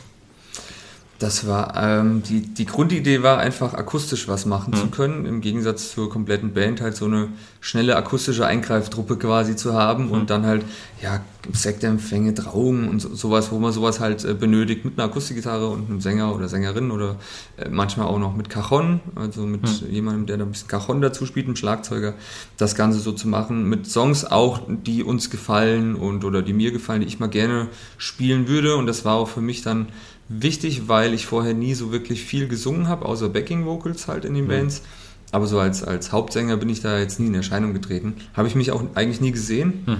Das 1.20 1.46
war, 1.46 1.76
ähm, 1.76 2.24
die, 2.24 2.40
die 2.40 2.66
Grundidee 2.66 3.22
war 3.24 3.40
einfach 3.40 3.74
akustisch 3.74 4.30
was 4.30 4.46
machen 4.46 4.72
mhm. 4.74 4.78
zu 4.78 4.88
können, 4.88 5.26
im 5.26 5.42
Gegensatz 5.42 5.92
zur 5.92 6.10
kompletten 6.10 6.54
Band 6.54 6.80
halt 6.80 6.96
so 6.96 7.06
eine 7.06 7.28
schnelle 7.60 7.98
akustische 7.98 8.46
Eingreiftruppe 8.46 9.18
quasi 9.18 9.58
zu 9.58 9.74
haben 9.74 10.06
mhm. 10.06 10.12
und 10.12 10.30
dann 10.30 10.46
halt, 10.46 10.64
ja, 11.02 11.20
Sektempfänge, 11.52 12.34
Trauungen 12.34 12.88
und 12.88 13.00
so, 13.02 13.14
sowas, 13.16 13.52
wo 13.52 13.60
man 13.60 13.74
sowas 13.74 14.00
halt 14.00 14.24
äh, 14.24 14.34
benötigt 14.34 14.86
mit 14.86 14.98
einer 14.98 15.10
Akustikgitarre 15.10 15.68
und 15.68 15.90
einem 15.90 16.00
Sänger 16.00 16.34
oder 16.34 16.48
Sängerin 16.48 16.90
oder 16.92 17.18
äh, 17.58 17.68
manchmal 17.70 18.08
auch 18.08 18.20
noch 18.20 18.36
mit 18.36 18.50
Cajon, 18.50 19.02
also 19.16 19.42
mit 19.42 19.64
mhm. 19.64 19.92
jemandem, 19.92 20.26
der 20.26 20.38
da 20.38 20.46
ein 20.46 20.52
bisschen 20.52 20.70
Cajon 20.70 21.02
dazu 21.02 21.26
spielt, 21.26 21.48
einem 21.48 21.58
Schlagzeuger, 21.58 22.14
das 22.56 22.76
Ganze 22.76 23.00
so 23.00 23.12
zu 23.12 23.28
machen, 23.28 23.68
mit 23.68 23.88
Songs 23.88 24.24
auch, 24.24 24.62
die 24.68 25.04
uns 25.04 25.30
gefallen 25.30 25.96
und 25.96 26.24
oder 26.24 26.42
die 26.42 26.54
mir 26.54 26.72
gefallen, 26.72 27.02
die 27.02 27.08
ich 27.08 27.20
mal 27.20 27.28
gerne 27.28 27.68
spielen 27.98 28.48
würde 28.48 28.78
und 28.78 28.86
das 28.86 29.04
war 29.04 29.16
auch 29.16 29.28
für 29.28 29.42
mich 29.42 29.62
dann 29.62 29.88
wichtig, 30.30 30.88
weil 30.88 31.14
ich 31.14 31.26
vorher 31.26 31.54
nie 31.54 31.74
so 31.74 31.92
wirklich 31.92 32.24
viel 32.24 32.48
gesungen 32.48 32.88
habe, 32.88 33.06
außer 33.06 33.30
Backing 33.30 33.66
Vocals 33.66 34.08
halt 34.08 34.26
in 34.26 34.36
den 34.36 34.46
mhm. 34.46 34.50
Bands. 34.50 34.84
Aber 35.32 35.46
so 35.46 35.60
als, 35.60 35.84
als 35.84 36.12
Hauptsänger 36.12 36.58
bin 36.58 36.70
ich 36.70 36.82
da 36.82 36.98
jetzt 36.98 37.20
nie 37.20 37.28
in 37.28 37.36
Erscheinung 37.36 37.74
getreten. 37.74 38.16
Habe 38.34 38.48
ich 38.48 38.56
mich 38.56 38.72
auch 38.72 38.84
eigentlich 38.96 39.22
nie 39.22 39.32
gesehen. 39.32 39.84
Mhm. 39.86 39.98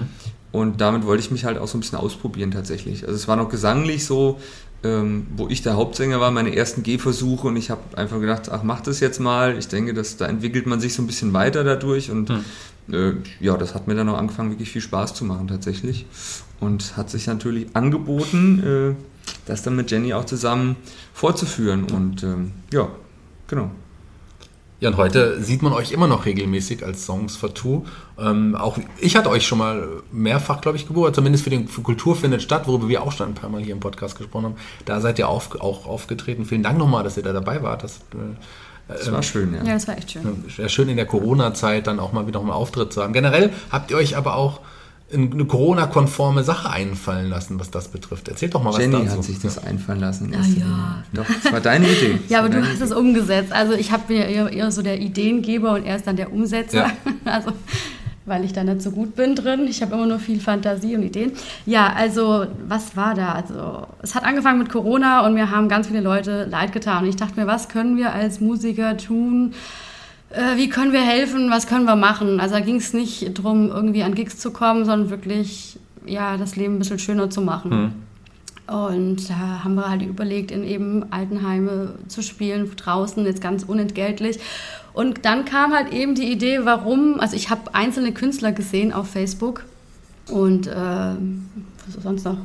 Und 0.52 0.82
damit 0.82 1.06
wollte 1.06 1.22
ich 1.22 1.30
mich 1.30 1.46
halt 1.46 1.60
auch 1.60 1.68
so 1.68 1.78
ein 1.78 1.82
bisschen 1.82 2.00
ausprobieren 2.00 2.52
tatsächlich. 2.52 3.04
Also 3.04 3.16
es 3.16 3.28
war 3.28 3.36
noch 3.36 3.50
gesanglich 3.50 4.06
so, 4.06 4.40
ähm, 4.84 5.28
wo 5.36 5.48
ich 5.48 5.62
der 5.62 5.76
Hauptsänger 5.76 6.20
war, 6.20 6.32
meine 6.32 6.56
ersten 6.56 6.84
Gehversuche 6.84 7.50
und 7.50 7.58
ich 7.58 7.70
habe 7.70 7.82
einfach 7.98 8.20
gedacht, 8.20 8.50
ach 8.50 8.64
mach 8.64 8.82
das 8.82 9.00
jetzt 9.00 9.20
mal. 9.20 9.58
Ich 9.58 9.68
denke, 9.68 9.94
dass 9.94 10.18
da 10.18 10.26
entwickelt 10.26 10.66
man 10.66 10.80
sich 10.80 10.94
so 10.94 11.04
ein 11.04 11.08
bisschen 11.08 11.34
weiter 11.34 11.64
dadurch 11.64 12.10
und 12.10 12.30
mhm. 12.30 12.94
äh, 12.94 13.14
ja, 13.40 13.58
das 13.58 13.76
hat 13.76 13.88
mir 13.88 13.96
dann 13.96 14.10
auch 14.10 14.18
angefangen, 14.18 14.52
wirklich 14.52 14.72
viel 14.72 14.82
Spaß 14.82 15.14
zu 15.14 15.26
machen 15.26 15.48
tatsächlich. 15.48 16.06
Und 16.60 16.98
hat 16.98 17.10
sich 17.10 17.28
natürlich 17.28 17.68
angeboten, 17.76 18.64
äh, 18.66 18.96
das 19.46 19.64
dann 19.64 19.76
mit 19.76 19.92
Jenny 19.92 20.14
auch 20.14 20.26
zusammen 20.26 20.76
fortzuführen. 21.14 21.86
Und 21.92 22.24
ähm, 22.24 22.52
ja, 22.72 22.90
genau. 23.48 23.72
Ja, 24.80 24.90
und 24.90 24.98
heute 24.98 25.42
sieht 25.42 25.62
man 25.62 25.74
euch 25.74 25.92
immer 25.92 26.08
noch 26.08 26.26
regelmäßig 26.26 26.86
als 26.86 27.06
Songs 27.06 27.36
for 27.36 27.54
Two. 27.54 27.84
Ähm, 28.18 28.56
auch 28.56 28.78
ich 29.00 29.18
hatte 29.18 29.30
euch 29.30 29.46
schon 29.46 29.58
mal 29.58 29.90
mehrfach, 30.12 30.62
glaube 30.62 30.78
ich, 30.78 30.88
gebucht, 30.88 31.16
zumindest 31.16 31.44
für 31.44 31.50
den 31.50 31.68
für 31.68 31.82
Kultur 31.82 32.16
findet 32.16 32.42
statt, 32.42 32.66
worüber 32.66 32.88
wir 32.88 33.04
auch 33.04 33.12
schon 33.12 33.28
ein 33.28 33.34
paar 33.34 33.50
Mal 33.50 33.62
hier 33.62 33.74
im 33.74 33.82
Podcast 33.82 34.18
gesprochen 34.18 34.46
haben. 34.46 34.56
Da 34.86 35.02
seid 35.02 35.20
ihr 35.20 35.28
auf, 35.28 35.60
auch 35.60 35.86
aufgetreten. 35.86 36.46
Vielen 36.46 36.64
Dank 36.64 36.78
nochmal, 36.78 37.04
dass 37.04 37.18
ihr 37.18 37.24
da 37.24 37.34
dabei 37.34 37.62
wart. 37.62 37.84
Das, 37.84 37.98
äh, 37.98 38.94
das 38.94 39.12
war 39.12 39.22
schön, 39.22 39.54
ja. 39.54 39.64
Ja, 39.64 39.74
das 39.74 39.88
war 39.88 39.98
echt 39.98 40.12
schön. 40.12 40.46
Sehr 40.56 40.70
schön 40.70 40.88
in 40.88 40.96
der 40.96 41.06
Corona-Zeit 41.06 41.86
dann 41.86 42.00
auch 42.00 42.14
mal 42.14 42.26
wieder 42.26 42.40
einen 42.40 42.50
Auftritt 42.50 42.94
zu 42.94 43.04
haben. 43.04 43.12
Generell 43.12 43.52
habt 43.72 43.92
ihr 43.92 43.98
euch 43.98 44.16
aber 44.16 44.36
auch 44.36 44.62
eine 45.12 45.46
Corona-konforme 45.46 46.44
Sache 46.44 46.70
einfallen 46.70 47.30
lassen, 47.30 47.60
was 47.60 47.72
das 47.72 47.88
betrifft. 47.88 48.28
Erzähl 48.28 48.50
doch 48.50 48.62
mal 48.64 48.80
Jenny 48.80 48.94
was 48.94 49.04
dazu. 49.06 49.18
hat 49.18 49.24
sich 49.24 49.40
das 49.40 49.58
einfallen 49.64 50.00
lassen. 50.00 50.34
Ah, 50.36 50.46
ja. 50.60 51.04
Doch, 51.14 51.26
das 51.44 51.52
war 51.52 51.62
deine 51.62 51.88
Idee. 51.92 52.20
ja, 52.28 52.40
aber 52.40 52.50
du 52.50 52.62
hast 52.62 52.82
es 52.82 52.92
umgesetzt. 52.92 53.52
Also 53.52 53.74
ich 53.74 53.92
habe 53.92 54.04
mir 54.14 54.26
eher, 54.28 54.52
eher, 54.52 54.72
so 54.72 54.82
der 54.82 55.00
Ideengeber 55.00 55.74
und 55.74 55.86
er 55.86 55.96
ist 55.96 56.06
dann 56.06 56.16
der 56.16 56.32
Umsetzer. 56.32 56.78
Ja. 56.78 56.92
Also 57.26 57.52
weil 58.30 58.46
ich 58.46 58.54
da 58.54 58.64
nicht 58.64 58.82
so 58.82 58.92
gut 58.92 59.16
bin 59.16 59.36
drin. 59.36 59.68
Ich 59.68 59.82
habe 59.82 59.96
immer 59.96 60.06
nur 60.06 60.20
viel 60.20 60.40
Fantasie 60.40 60.96
und 60.96 61.04
Ideen. 61.04 61.32
Ja, 61.66 61.92
also 61.94 62.46
was 62.68 62.96
war 62.96 63.16
da? 63.16 63.34
Also 63.34 63.88
es 64.02 64.16
hat 64.16 64.24
angefangen 64.24 64.60
mit 64.60 64.70
Corona 64.70 65.26
und 65.26 65.34
mir 65.34 65.50
haben 65.50 65.68
ganz 65.68 65.88
viele 65.88 66.02
Leute 66.02 66.46
leid 66.46 66.72
getan. 66.72 67.04
Und 67.04 67.10
ich 67.10 67.16
dachte 67.16 67.40
mir, 67.40 67.48
was 67.48 67.70
können 67.70 67.98
wir 67.98 68.14
als 68.14 68.40
Musiker 68.40 68.96
tun? 68.98 69.54
Äh, 70.30 70.58
wie 70.58 70.70
können 70.70 70.94
wir 70.94 71.02
helfen, 71.02 71.50
was 71.50 71.68
können 71.68 71.86
wir 71.86 71.96
machen. 71.96 72.40
Also 72.40 72.56
da 72.56 72.62
ging 72.62 72.78
es 72.78 72.94
nicht 72.94 73.38
darum, 73.38 73.70
irgendwie 73.70 74.04
an 74.04 74.16
Gigs 74.16 74.38
zu 74.38 74.52
kommen, 74.52 74.86
sondern 74.86 75.10
wirklich 75.10 75.80
ja, 76.06 76.38
das 76.38 76.56
Leben 76.56 76.76
ein 76.76 76.80
bisschen 76.80 77.00
schöner 77.00 77.30
zu 77.30 77.42
machen. 77.42 77.70
Mhm. 77.72 77.94
Und 78.74 79.30
da 79.30 79.64
haben 79.64 79.74
wir 79.76 79.90
halt 79.90 80.04
überlegt, 80.04 80.52
in 80.52 80.64
eben 80.64 81.12
Altenheime 81.12 81.96
zu 82.08 82.22
spielen, 82.22 82.70
draußen, 82.76 83.26
jetzt 83.26 83.42
ganz 83.42 83.64
unentgeltlich. 83.64 84.40
Und 84.94 85.26
dann 85.26 85.46
kam 85.46 85.74
halt 85.74 85.92
eben 85.92 86.14
die 86.14 86.32
Idee, 86.32 86.66
warum, 86.66 87.20
also 87.20 87.36
ich 87.36 87.50
habe 87.50 87.74
einzelne 87.74 88.12
Künstler 88.12 88.52
gesehen 88.52 88.94
auf 88.94 89.10
Facebook 89.10 89.64
und 90.30 90.68
äh, 90.68 90.72
was 90.72 92.04
sonst 92.04 92.26
noch, 92.26 92.38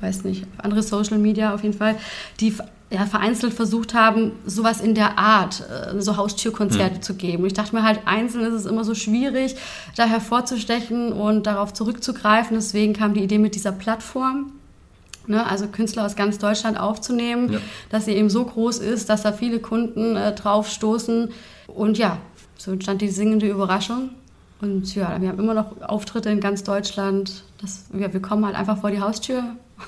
weiß 0.00 0.22
nicht, 0.24 0.46
andere 0.58 0.82
Social 0.82 1.18
Media 1.18 1.52
auf 1.54 1.64
jeden 1.64 1.76
Fall, 1.76 1.96
die 2.38 2.54
ja, 2.90 3.06
vereinzelt 3.06 3.54
versucht 3.54 3.94
haben, 3.94 4.32
sowas 4.46 4.80
in 4.80 4.94
der 4.94 5.18
Art, 5.18 5.62
äh, 5.68 6.00
so 6.00 6.16
Haustürkonzerte 6.16 6.96
mhm. 6.96 7.02
zu 7.02 7.14
geben. 7.14 7.44
Ich 7.46 7.54
dachte 7.54 7.74
mir 7.74 7.82
halt, 7.82 8.00
einzeln 8.06 8.44
ist 8.44 8.54
es 8.54 8.66
immer 8.66 8.84
so 8.84 8.94
schwierig, 8.94 9.56
da 9.96 10.04
hervorzustechen 10.04 11.12
und 11.12 11.46
darauf 11.46 11.72
zurückzugreifen. 11.72 12.56
Deswegen 12.56 12.92
kam 12.92 13.14
die 13.14 13.22
Idee 13.22 13.38
mit 13.38 13.54
dieser 13.54 13.72
Plattform. 13.72 14.52
Ne, 15.26 15.46
also 15.46 15.66
Künstler 15.68 16.04
aus 16.04 16.16
ganz 16.16 16.36
Deutschland 16.36 16.78
aufzunehmen, 16.78 17.54
ja. 17.54 17.58
dass 17.88 18.04
sie 18.04 18.12
eben 18.12 18.28
so 18.28 18.44
groß 18.44 18.76
ist, 18.76 19.08
dass 19.08 19.22
da 19.22 19.32
viele 19.32 19.58
Kunden 19.58 20.16
äh, 20.16 20.34
drauf 20.34 20.68
stoßen. 20.68 21.30
Und 21.66 21.96
ja, 21.96 22.18
so 22.58 22.72
entstand 22.72 23.00
die 23.00 23.08
singende 23.08 23.48
Überraschung. 23.48 24.10
Und 24.60 24.94
ja, 24.94 25.20
wir 25.20 25.28
haben 25.28 25.38
immer 25.38 25.54
noch 25.54 25.82
Auftritte 25.82 26.30
in 26.30 26.40
ganz 26.40 26.64
Deutschland. 26.64 27.44
Das, 27.60 27.86
ja, 27.92 28.12
wir 28.12 28.22
kommen 28.22 28.46
halt 28.46 28.56
einfach 28.56 28.78
vor 28.78 28.90
die 28.90 29.00
Haustür 29.00 29.42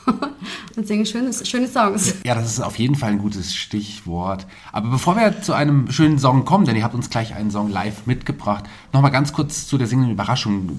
und 0.76 0.86
singen 0.86 1.06
schöne, 1.06 1.32
schöne 1.32 1.68
Songs. 1.68 2.16
Ja, 2.24 2.34
das 2.34 2.46
ist 2.46 2.60
auf 2.60 2.78
jeden 2.78 2.94
Fall 2.94 3.12
ein 3.12 3.18
gutes 3.18 3.54
Stichwort. 3.54 4.46
Aber 4.72 4.90
bevor 4.90 5.16
wir 5.16 5.40
zu 5.40 5.52
einem 5.52 5.90
schönen 5.90 6.18
Song 6.18 6.44
kommen, 6.44 6.66
denn 6.66 6.76
ihr 6.76 6.84
habt 6.84 6.94
uns 6.94 7.10
gleich 7.10 7.34
einen 7.34 7.50
Song 7.50 7.70
live 7.70 8.06
mitgebracht, 8.06 8.64
nochmal 8.92 9.12
ganz 9.12 9.32
kurz 9.32 9.66
zu 9.66 9.78
der 9.78 9.86
singenden 9.86 10.12
Überraschung. 10.12 10.70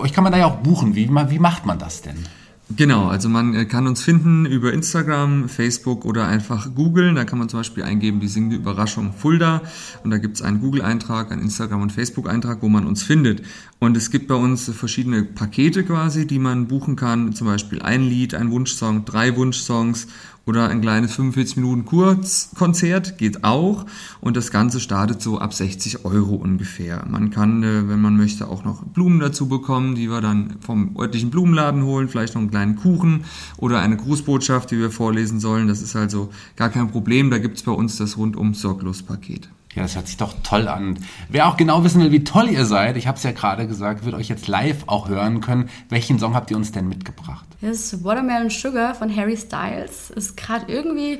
Euch 0.00 0.12
kann 0.12 0.24
man 0.24 0.32
da 0.32 0.38
ja 0.38 0.46
auch 0.46 0.56
buchen. 0.56 0.94
Wie, 0.94 1.08
wie 1.08 1.38
macht 1.38 1.66
man 1.66 1.78
das 1.78 2.02
denn? 2.02 2.26
Genau, 2.74 3.06
also 3.06 3.28
man 3.28 3.54
äh, 3.54 3.64
kann 3.64 3.86
uns 3.86 4.02
finden 4.02 4.44
über 4.44 4.72
Instagram, 4.72 5.48
Facebook 5.48 6.04
oder 6.04 6.26
einfach 6.26 6.74
googeln. 6.74 7.14
Da 7.14 7.24
kann 7.24 7.38
man 7.38 7.48
zum 7.48 7.60
Beispiel 7.60 7.84
eingeben, 7.84 8.18
die 8.18 8.26
singende 8.26 8.56
Überraschung 8.56 9.12
Fulda. 9.12 9.62
Und 10.02 10.10
da 10.10 10.18
gibt 10.18 10.36
es 10.36 10.42
einen 10.42 10.60
Google-Eintrag, 10.60 11.30
einen 11.30 11.42
Instagram- 11.42 11.82
und 11.82 11.92
Facebook-Eintrag, 11.92 12.58
wo 12.62 12.68
man 12.68 12.84
uns 12.86 13.04
findet. 13.04 13.42
Und 13.78 13.96
es 13.96 14.10
gibt 14.10 14.26
bei 14.26 14.34
uns 14.34 14.68
verschiedene 14.68 15.22
Pakete 15.22 15.84
quasi, 15.84 16.26
die 16.26 16.40
man 16.40 16.66
buchen 16.66 16.96
kann. 16.96 17.32
Zum 17.34 17.46
Beispiel 17.46 17.82
ein 17.82 18.02
Lied, 18.02 18.34
ein 18.34 18.50
Wunschsong, 18.50 19.04
drei 19.04 19.36
Wunschsongs 19.36 20.08
oder 20.46 20.68
ein 20.68 20.80
kleines 20.80 21.14
45 21.14 21.56
Minuten 21.56 21.84
Kurzkonzert 21.84 23.18
geht 23.18 23.42
auch 23.42 23.84
und 24.20 24.36
das 24.36 24.52
Ganze 24.52 24.78
startet 24.78 25.20
so 25.20 25.38
ab 25.38 25.52
60 25.52 26.04
Euro 26.04 26.36
ungefähr. 26.36 27.04
Man 27.08 27.30
kann, 27.30 27.62
äh, 27.62 27.88
wenn 27.88 28.00
man 28.00 28.16
möchte, 28.16 28.48
auch 28.48 28.64
noch 28.64 28.84
Blumen 28.84 29.18
dazu 29.18 29.48
bekommen, 29.48 29.96
die 29.96 30.08
wir 30.08 30.20
dann 30.20 30.56
vom 30.60 30.96
örtlichen 30.96 31.30
Blumenladen 31.30 31.82
holen, 31.84 32.08
vielleicht 32.08 32.34
noch 32.34 32.40
einen 32.40 32.50
kleinen 32.50 32.76
Kuchen 32.76 33.24
oder 33.56 33.80
eine 33.80 33.96
Grußbotschaft, 33.96 34.70
die 34.70 34.78
wir 34.78 34.90
vorlesen 34.90 35.40
sollen. 35.40 35.66
Das 35.66 35.82
ist 35.82 35.96
also 35.96 36.30
gar 36.54 36.68
kein 36.70 36.88
Problem. 36.88 37.30
Da 37.30 37.38
gibt's 37.38 37.62
bei 37.62 37.72
uns 37.72 37.96
das 37.96 38.16
rundum 38.16 38.54
sorglos 38.54 39.02
Paket. 39.02 39.48
Ja, 39.76 39.82
das 39.82 39.94
hört 39.94 40.06
sich 40.06 40.16
doch 40.16 40.34
toll 40.42 40.68
an. 40.68 40.98
Wer 41.28 41.46
auch 41.48 41.58
genau 41.58 41.84
wissen 41.84 42.00
will, 42.00 42.10
wie 42.10 42.24
toll 42.24 42.48
ihr 42.48 42.64
seid, 42.64 42.96
ich 42.96 43.06
habe 43.06 43.18
es 43.18 43.22
ja 43.22 43.32
gerade 43.32 43.66
gesagt, 43.66 44.06
wird 44.06 44.14
euch 44.14 44.28
jetzt 44.28 44.48
live 44.48 44.84
auch 44.86 45.08
hören 45.08 45.42
können. 45.42 45.68
Welchen 45.90 46.18
Song 46.18 46.34
habt 46.34 46.50
ihr 46.50 46.56
uns 46.56 46.72
denn 46.72 46.88
mitgebracht? 46.88 47.46
Das 47.60 47.92
ist 47.92 48.02
Watermelon 48.02 48.48
Sugar 48.48 48.94
von 48.94 49.14
Harry 49.14 49.36
Styles. 49.36 50.10
Ist 50.10 50.36
gerade 50.36 50.72
irgendwie 50.72 51.18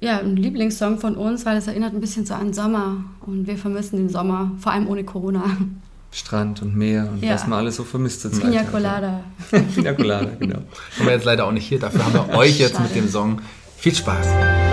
ja, 0.00 0.18
ein 0.18 0.36
Lieblingssong 0.36 0.98
von 0.98 1.16
uns, 1.16 1.46
weil 1.46 1.56
es 1.56 1.68
erinnert 1.68 1.94
ein 1.94 2.00
bisschen 2.00 2.26
so 2.26 2.34
an 2.34 2.52
Sommer 2.52 2.96
und 3.24 3.46
wir 3.46 3.56
vermissen 3.56 3.96
den 3.96 4.10
Sommer, 4.10 4.52
vor 4.58 4.72
allem 4.72 4.88
ohne 4.88 5.04
Corona. 5.04 5.44
Strand 6.12 6.60
und 6.60 6.76
Meer 6.76 7.08
und 7.10 7.22
ja. 7.22 7.32
was 7.32 7.46
man 7.46 7.60
alles 7.60 7.76
so 7.76 7.84
vermisst. 7.84 8.30
Pina 8.30 8.62
Colada. 8.64 9.20
Pina 9.74 9.94
Colada, 9.94 10.32
genau. 10.38 10.58
Haben 10.98 11.06
wir 11.06 11.12
jetzt 11.12 11.24
leider 11.24 11.46
auch 11.46 11.52
nicht 11.52 11.66
hier, 11.66 11.78
dafür 11.78 12.04
haben 12.04 12.12
wir 12.12 12.36
euch 12.36 12.58
jetzt 12.58 12.72
Schade. 12.72 12.84
mit 12.84 12.94
dem 12.94 13.08
Song. 13.08 13.40
Viel 13.78 13.94
Spaß. 13.94 14.65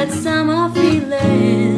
Ja, 0.00 1.69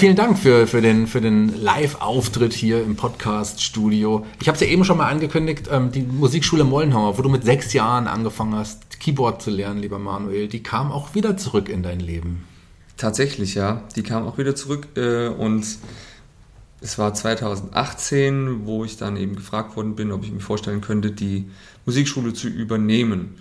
vielen 0.00 0.16
Dank 0.16 0.38
für, 0.38 0.66
für 0.66 0.80
den, 0.80 1.06
für 1.06 1.20
den 1.20 1.60
Live-Auftritt 1.60 2.54
hier 2.54 2.82
im 2.82 2.96
Podcast-Studio. 2.96 4.24
Ich 4.40 4.48
habe 4.48 4.54
es 4.54 4.62
ja 4.62 4.66
eben 4.68 4.82
schon 4.82 4.96
mal 4.96 5.10
angekündigt, 5.10 5.68
ähm, 5.70 5.92
die 5.92 6.00
Musikschule 6.00 6.64
Mollenhauer, 6.64 7.18
wo 7.18 7.22
du 7.22 7.28
mit 7.28 7.44
sechs 7.44 7.74
Jahren 7.74 8.06
angefangen 8.06 8.54
hast, 8.54 8.98
Keyboard 8.98 9.42
zu 9.42 9.50
lernen, 9.50 9.80
lieber 9.80 9.98
Manuel, 9.98 10.48
die 10.48 10.62
kam 10.62 10.90
auch 10.90 11.14
wieder 11.14 11.36
zurück 11.36 11.68
in 11.68 11.82
dein 11.82 12.00
Leben. 12.00 12.46
Tatsächlich, 12.96 13.54
ja. 13.54 13.82
Die 13.94 14.02
kam 14.02 14.26
auch 14.26 14.38
wieder 14.38 14.54
zurück 14.54 14.88
äh, 14.96 15.28
und 15.28 15.66
es 16.80 16.98
war 16.98 17.12
2018, 17.12 18.64
wo 18.64 18.86
ich 18.86 18.96
dann 18.96 19.18
eben 19.18 19.36
gefragt 19.36 19.76
worden 19.76 19.96
bin, 19.96 20.12
ob 20.12 20.24
ich 20.24 20.32
mir 20.32 20.40
vorstellen 20.40 20.80
könnte, 20.80 21.10
die 21.10 21.50
Musikschule 21.84 22.32
zu 22.32 22.48
übernehmen. 22.48 23.34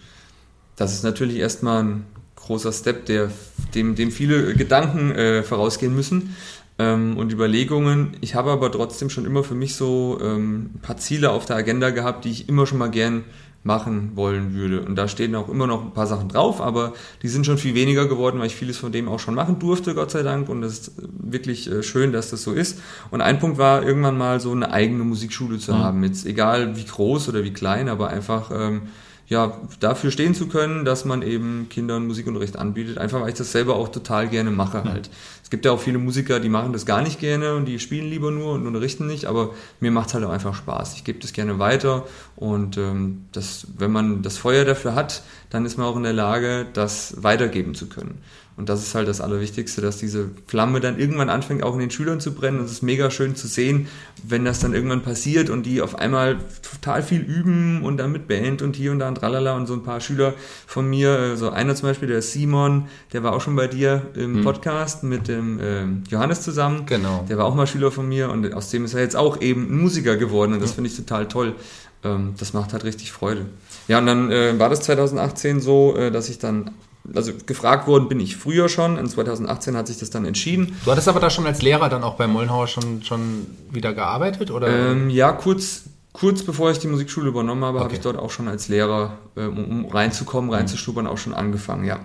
Das 0.75 0.93
ist 0.93 1.05
natürlich 1.05 1.37
erstmal 1.37 1.83
ein 1.83 2.05
großer 2.49 2.71
Step, 2.71 3.05
der, 3.05 3.29
dem, 3.75 3.93
dem 3.93 4.09
viele 4.09 4.55
Gedanken 4.55 5.11
äh, 5.11 5.43
vorausgehen 5.43 5.95
müssen 5.95 6.35
ähm, 6.79 7.15
und 7.15 7.31
Überlegungen. 7.31 8.17
Ich 8.21 8.33
habe 8.33 8.49
aber 8.49 8.71
trotzdem 8.71 9.11
schon 9.11 9.25
immer 9.25 9.43
für 9.43 9.53
mich 9.53 9.75
so 9.75 10.17
ähm, 10.19 10.71
ein 10.73 10.79
paar 10.81 10.97
Ziele 10.97 11.29
auf 11.29 11.45
der 11.45 11.57
Agenda 11.57 11.91
gehabt, 11.91 12.25
die 12.25 12.31
ich 12.31 12.49
immer 12.49 12.65
schon 12.65 12.79
mal 12.79 12.89
gern 12.89 13.23
machen 13.61 14.13
wollen 14.15 14.55
würde. 14.55 14.81
Und 14.81 14.95
da 14.95 15.07
stehen 15.07 15.35
auch 15.35 15.47
immer 15.47 15.67
noch 15.67 15.83
ein 15.83 15.93
paar 15.93 16.07
Sachen 16.07 16.27
drauf, 16.27 16.59
aber 16.59 16.93
die 17.21 17.27
sind 17.27 17.45
schon 17.45 17.59
viel 17.59 17.75
weniger 17.75 18.07
geworden, 18.07 18.39
weil 18.39 18.47
ich 18.47 18.55
vieles 18.55 18.77
von 18.77 18.91
dem 18.91 19.07
auch 19.07 19.19
schon 19.19 19.35
machen 19.35 19.59
durfte, 19.59 19.93
Gott 19.93 20.09
sei 20.09 20.23
Dank. 20.23 20.49
Und 20.49 20.63
es 20.63 20.79
ist 20.79 20.93
wirklich 20.97 21.71
äh, 21.71 21.83
schön, 21.83 22.11
dass 22.11 22.31
das 22.31 22.41
so 22.41 22.53
ist. 22.53 22.79
Und 23.11 23.21
ein 23.21 23.37
Punkt 23.37 23.59
war, 23.59 23.83
irgendwann 23.83 24.17
mal 24.17 24.39
so 24.39 24.51
eine 24.51 24.71
eigene 24.71 25.03
Musikschule 25.03 25.59
zu 25.59 25.73
mhm. 25.73 25.77
haben. 25.77 26.03
Jetzt 26.03 26.25
egal 26.25 26.75
wie 26.77 26.85
groß 26.85 27.29
oder 27.29 27.43
wie 27.43 27.53
klein, 27.53 27.89
aber 27.89 28.07
einfach 28.07 28.49
ähm, 28.51 28.81
ja, 29.29 29.59
dafür 29.79 30.09
stehen 30.09 30.33
zu 30.33 30.47
können, 30.47 30.85
dass 30.85 31.05
man 31.05 31.21
eben 31.21 31.67
Kindern 31.69 32.07
Musikunterricht 32.07 32.57
anbietet, 32.57 32.97
einfach 32.97 33.21
weil 33.21 33.29
ich 33.29 33.35
das 33.35 33.51
selber 33.51 33.75
auch 33.75 33.89
total 33.89 34.27
gerne 34.27 34.49
mache 34.49 34.83
halt. 34.83 35.11
Es 35.43 35.51
gibt 35.51 35.65
ja 35.65 35.71
auch 35.71 35.79
viele 35.79 35.99
Musiker, 35.99 36.39
die 36.39 36.49
machen 36.49 36.73
das 36.73 36.87
gar 36.87 37.03
nicht 37.03 37.19
gerne 37.19 37.55
und 37.55 37.65
die 37.65 37.79
spielen 37.79 38.09
lieber 38.09 38.31
nur 38.31 38.53
und 38.53 38.65
unterrichten 38.65 39.05
nicht, 39.05 39.25
aber 39.25 39.51
mir 39.79 39.91
macht 39.91 40.07
es 40.07 40.13
halt 40.15 40.25
auch 40.25 40.31
einfach 40.31 40.55
Spaß. 40.55 40.95
Ich 40.95 41.03
gebe 41.03 41.19
das 41.19 41.31
gerne 41.31 41.59
weiter 41.59 42.07
und 42.35 42.77
ähm, 42.77 43.25
das, 43.31 43.67
wenn 43.77 43.91
man 43.91 44.23
das 44.23 44.39
Feuer 44.39 44.65
dafür 44.65 44.95
hat, 44.95 45.21
dann 45.51 45.63
ist 45.63 45.77
man 45.77 45.85
auch 45.85 45.95
in 45.95 46.03
der 46.03 46.13
Lage, 46.13 46.65
das 46.73 47.21
weitergeben 47.21 47.75
zu 47.75 47.87
können. 47.87 48.17
Und 48.59 48.67
das 48.67 48.81
ist 48.81 48.93
halt 48.93 49.07
das 49.07 49.21
Allerwichtigste, 49.21 49.79
dass 49.79 49.99
diese 49.99 50.31
Flamme 50.45 50.81
dann 50.81 50.99
irgendwann 50.99 51.29
anfängt, 51.29 51.63
auch 51.63 51.75
in 51.75 51.79
den 51.79 51.91
Schülern 51.91 52.19
zu 52.19 52.33
brennen. 52.33 52.59
Und 52.59 52.65
es 52.65 52.73
ist 52.73 52.81
mega 52.81 53.09
schön 53.09 53.33
zu 53.33 53.47
sehen, 53.47 53.87
wenn 54.27 54.43
das 54.43 54.59
dann 54.59 54.73
irgendwann 54.73 55.01
passiert 55.01 55.49
und 55.49 55.65
die 55.65 55.81
auf 55.81 55.95
einmal 55.97 56.39
total 56.61 57.01
viel 57.01 57.21
üben 57.21 57.83
und 57.83 57.95
dann 57.95 58.11
mit 58.11 58.27
Band 58.27 58.61
und 58.61 58.75
hier 58.75 58.91
und 58.91 58.99
da 58.99 59.07
und 59.07 59.15
tralala 59.15 59.55
und 59.55 59.65
so 59.65 59.75
ein 59.75 59.83
paar 59.83 60.01
Schüler 60.01 60.33
von 60.67 60.89
mir, 60.89 61.37
so 61.37 61.51
einer 61.51 61.73
zum 61.73 61.87
Beispiel, 61.87 62.09
der 62.09 62.21
Simon, 62.21 62.89
der 63.13 63.23
war 63.23 63.31
auch 63.31 63.39
schon 63.39 63.55
bei 63.55 63.67
dir 63.67 64.07
im 64.15 64.35
hm. 64.35 64.43
Podcast 64.43 65.03
mit 65.03 65.29
dem 65.29 65.59
äh, 65.61 65.85
Johannes 66.09 66.41
zusammen. 66.41 66.85
Genau. 66.85 67.25
Der 67.29 67.37
war 67.37 67.45
auch 67.45 67.55
mal 67.55 67.65
Schüler 67.65 67.91
von 67.91 68.09
mir 68.09 68.29
und 68.29 68.53
aus 68.53 68.69
dem 68.69 68.83
ist 68.83 68.93
er 68.93 68.99
jetzt 68.99 69.15
auch 69.15 69.39
eben 69.39 69.71
ein 69.71 69.79
Musiker 69.79 70.17
geworden 70.17 70.51
und 70.51 70.61
das 70.61 70.73
finde 70.73 70.89
ich 70.89 70.97
total 70.97 71.29
toll. 71.29 71.55
Ähm, 72.03 72.33
das 72.37 72.51
macht 72.51 72.73
halt 72.73 72.83
richtig 72.83 73.13
Freude. 73.13 73.45
Ja, 73.87 73.99
und 73.99 74.05
dann 74.05 74.29
äh, 74.31 74.59
war 74.59 74.67
das 74.67 74.81
2018 74.81 75.61
so, 75.61 75.95
äh, 75.95 76.11
dass 76.11 76.27
ich 76.27 76.39
dann 76.39 76.71
also 77.13 77.31
gefragt 77.45 77.87
worden 77.87 78.07
bin 78.07 78.19
ich 78.19 78.37
früher 78.37 78.69
schon. 78.69 78.97
In 78.97 79.07
2018 79.07 79.75
hat 79.75 79.87
sich 79.87 79.97
das 79.97 80.09
dann 80.09 80.25
entschieden. 80.25 80.75
Du 80.85 80.91
hattest 80.91 81.07
aber 81.07 81.19
da 81.19 81.29
schon 81.29 81.45
als 81.45 81.61
Lehrer 81.61 81.89
dann 81.89 82.03
auch 82.03 82.15
bei 82.15 82.27
Mollenhauer 82.27 82.67
schon, 82.67 83.03
schon 83.03 83.47
wieder 83.71 83.93
gearbeitet? 83.93 84.51
Oder? 84.51 84.91
Ähm, 84.91 85.09
ja, 85.09 85.31
kurz, 85.31 85.83
kurz 86.13 86.43
bevor 86.43 86.71
ich 86.71 86.79
die 86.79 86.87
Musikschule 86.87 87.29
übernommen 87.29 87.63
habe, 87.63 87.77
okay. 87.77 87.85
habe 87.85 87.93
ich 87.95 88.01
dort 88.01 88.17
auch 88.17 88.31
schon 88.31 88.47
als 88.47 88.67
Lehrer, 88.67 89.17
äh, 89.35 89.45
um, 89.45 89.85
reinzukommen, 89.85 90.51
reinzustubern, 90.51 91.07
auch 91.07 91.17
schon 91.17 91.33
angefangen, 91.33 91.85
ja. 91.85 91.99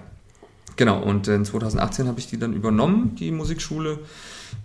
Genau, 0.76 1.00
und 1.00 1.28
in 1.28 1.44
2018 1.44 2.08
habe 2.08 2.18
ich 2.18 2.26
die 2.26 2.38
dann 2.38 2.52
übernommen, 2.52 3.14
die 3.16 3.30
Musikschule. 3.30 4.00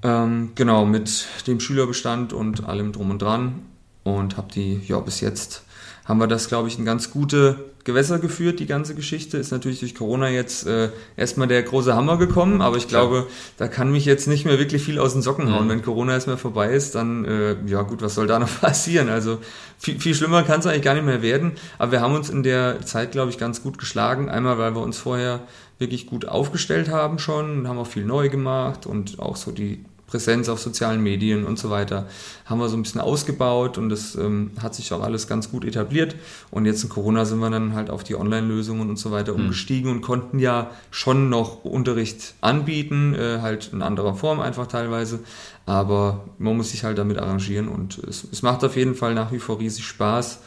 Ähm, 0.01 0.51
genau, 0.55 0.85
mit 0.85 1.27
dem 1.47 1.59
Schülerbestand 1.59 2.33
und 2.33 2.65
allem 2.65 2.91
drum 2.91 3.11
und 3.11 3.21
dran. 3.21 3.63
Und 4.03 4.37
habe 4.37 4.51
die, 4.51 4.81
ja, 4.87 4.99
bis 4.99 5.21
jetzt 5.21 5.63
haben 6.05 6.19
wir 6.19 6.27
das, 6.27 6.47
glaube 6.47 6.67
ich, 6.67 6.79
in 6.79 6.85
ganz 6.85 7.11
gute 7.11 7.68
Gewässer 7.83 8.19
geführt, 8.19 8.59
die 8.59 8.65
ganze 8.65 8.95
Geschichte. 8.95 9.37
Ist 9.37 9.51
natürlich 9.51 9.79
durch 9.79 9.95
Corona 9.95 10.29
jetzt 10.29 10.67
äh, 10.67 10.89
erstmal 11.17 11.47
der 11.47 11.63
große 11.63 11.95
Hammer 11.95 12.17
gekommen, 12.17 12.61
aber 12.61 12.77
ich 12.77 12.87
glaube, 12.87 13.27
da 13.57 13.67
kann 13.67 13.91
mich 13.91 14.05
jetzt 14.05 14.27
nicht 14.27 14.45
mehr 14.45 14.59
wirklich 14.59 14.83
viel 14.83 14.99
aus 14.99 15.13
den 15.13 15.21
Socken 15.21 15.53
hauen. 15.53 15.65
Mhm. 15.65 15.69
Wenn 15.69 15.81
Corona 15.81 16.13
erstmal 16.13 16.37
vorbei 16.37 16.71
ist, 16.71 16.95
dann, 16.95 17.25
äh, 17.25 17.55
ja 17.65 17.81
gut, 17.83 18.01
was 18.01 18.15
soll 18.15 18.27
da 18.27 18.39
noch 18.39 18.61
passieren? 18.61 19.09
Also 19.09 19.39
viel, 19.77 19.99
viel 19.99 20.15
schlimmer 20.15 20.43
kann 20.43 20.59
es 20.59 20.65
eigentlich 20.65 20.83
gar 20.83 20.93
nicht 20.93 21.05
mehr 21.05 21.21
werden. 21.21 21.53
Aber 21.77 21.93
wir 21.93 22.01
haben 22.01 22.15
uns 22.15 22.29
in 22.29 22.43
der 22.43 22.81
Zeit, 22.85 23.11
glaube 23.11 23.31
ich, 23.31 23.37
ganz 23.37 23.63
gut 23.63 23.77
geschlagen. 23.77 24.29
Einmal, 24.29 24.57
weil 24.57 24.75
wir 24.75 24.81
uns 24.81 24.97
vorher 24.97 25.41
wirklich 25.79 26.07
gut 26.07 26.27
aufgestellt 26.27 26.89
haben 26.89 27.19
schon, 27.19 27.67
haben 27.67 27.77
auch 27.77 27.87
viel 27.87 28.05
neu 28.05 28.29
gemacht 28.29 28.85
und 28.85 29.19
auch 29.19 29.37
so 29.37 29.51
die 29.51 29.83
Präsenz 30.09 30.49
auf 30.49 30.59
sozialen 30.59 31.03
Medien 31.03 31.45
und 31.45 31.59
so 31.59 31.69
weiter 31.69 32.07
haben 32.45 32.59
wir 32.59 32.67
so 32.67 32.75
ein 32.75 32.81
bisschen 32.81 32.99
ausgebaut 32.99 33.77
und 33.77 33.89
das 33.89 34.15
ähm, 34.15 34.51
hat 34.61 34.73
sich 34.73 34.91
auch 34.91 35.01
alles 35.01 35.27
ganz 35.27 35.51
gut 35.51 35.63
etabliert. 35.63 36.15
Und 36.49 36.65
jetzt 36.65 36.83
in 36.83 36.89
Corona 36.89 37.25
sind 37.25 37.37
wir 37.39 37.49
dann 37.51 37.75
halt 37.75 37.91
auf 37.91 38.03
die 38.03 38.15
Online-Lösungen 38.15 38.89
und 38.89 38.97
so 38.97 39.11
weiter 39.11 39.33
mhm. 39.33 39.41
umgestiegen 39.41 39.91
und 39.91 40.01
konnten 40.01 40.39
ja 40.39 40.71
schon 40.89 41.29
noch 41.29 41.63
Unterricht 41.63 42.33
anbieten, 42.41 43.13
äh, 43.13 43.39
halt 43.41 43.69
in 43.71 43.83
anderer 43.83 44.15
Form 44.15 44.39
einfach 44.39 44.65
teilweise. 44.65 45.19
Aber 45.67 46.25
man 46.39 46.57
muss 46.57 46.71
sich 46.71 46.83
halt 46.83 46.97
damit 46.97 47.19
arrangieren 47.19 47.67
und 47.67 47.99
es, 47.99 48.27
es 48.31 48.41
macht 48.41 48.63
auf 48.63 48.75
jeden 48.75 48.95
Fall 48.95 49.13
nach 49.13 49.31
wie 49.31 49.39
vor 49.39 49.59
riesig 49.59 49.85
Spaß. 49.85 50.39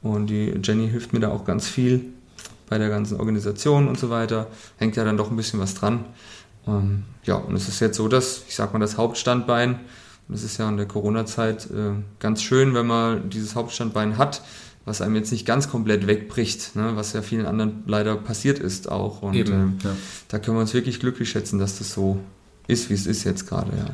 Und 0.00 0.28
die 0.28 0.54
Jenny 0.62 0.88
hilft 0.88 1.12
mir 1.12 1.18
da 1.18 1.30
auch 1.30 1.44
ganz 1.44 1.66
viel 1.66 2.04
bei 2.68 2.78
der 2.78 2.88
ganzen 2.88 3.18
Organisation 3.18 3.88
und 3.88 3.98
so 3.98 4.10
weiter. 4.10 4.46
Hängt 4.76 4.94
ja 4.94 5.04
dann 5.04 5.16
doch 5.16 5.30
ein 5.30 5.36
bisschen 5.36 5.58
was 5.58 5.74
dran. 5.74 6.04
Ähm, 6.68 7.04
ja, 7.24 7.34
und 7.36 7.54
es 7.54 7.68
ist 7.68 7.80
jetzt 7.80 7.96
so, 7.96 8.08
dass, 8.08 8.42
ich 8.48 8.54
sag 8.54 8.72
mal, 8.72 8.78
das 8.78 8.96
Hauptstandbein, 8.96 9.74
und 9.74 9.80
das 10.28 10.42
ist 10.42 10.58
ja 10.58 10.68
in 10.68 10.76
der 10.76 10.86
Corona-Zeit 10.86 11.66
äh, 11.70 11.92
ganz 12.20 12.42
schön, 12.42 12.74
wenn 12.74 12.86
man 12.86 13.30
dieses 13.30 13.54
Hauptstandbein 13.54 14.18
hat, 14.18 14.42
was 14.84 15.02
einem 15.02 15.16
jetzt 15.16 15.32
nicht 15.32 15.46
ganz 15.46 15.70
komplett 15.70 16.06
wegbricht, 16.06 16.74
ne, 16.76 16.92
was 16.94 17.12
ja 17.12 17.22
vielen 17.22 17.46
anderen 17.46 17.82
leider 17.86 18.16
passiert 18.16 18.58
ist 18.58 18.90
auch. 18.90 19.22
Und 19.22 19.34
Eben, 19.34 19.78
äh, 19.82 19.84
ja. 19.84 19.96
da 20.28 20.38
können 20.38 20.56
wir 20.56 20.60
uns 20.62 20.74
wirklich 20.74 21.00
glücklich 21.00 21.30
schätzen, 21.30 21.58
dass 21.58 21.78
das 21.78 21.92
so 21.92 22.20
ist, 22.66 22.90
wie 22.90 22.94
es 22.94 23.06
ist 23.06 23.24
jetzt 23.24 23.48
gerade, 23.48 23.70
ja. 23.76 23.86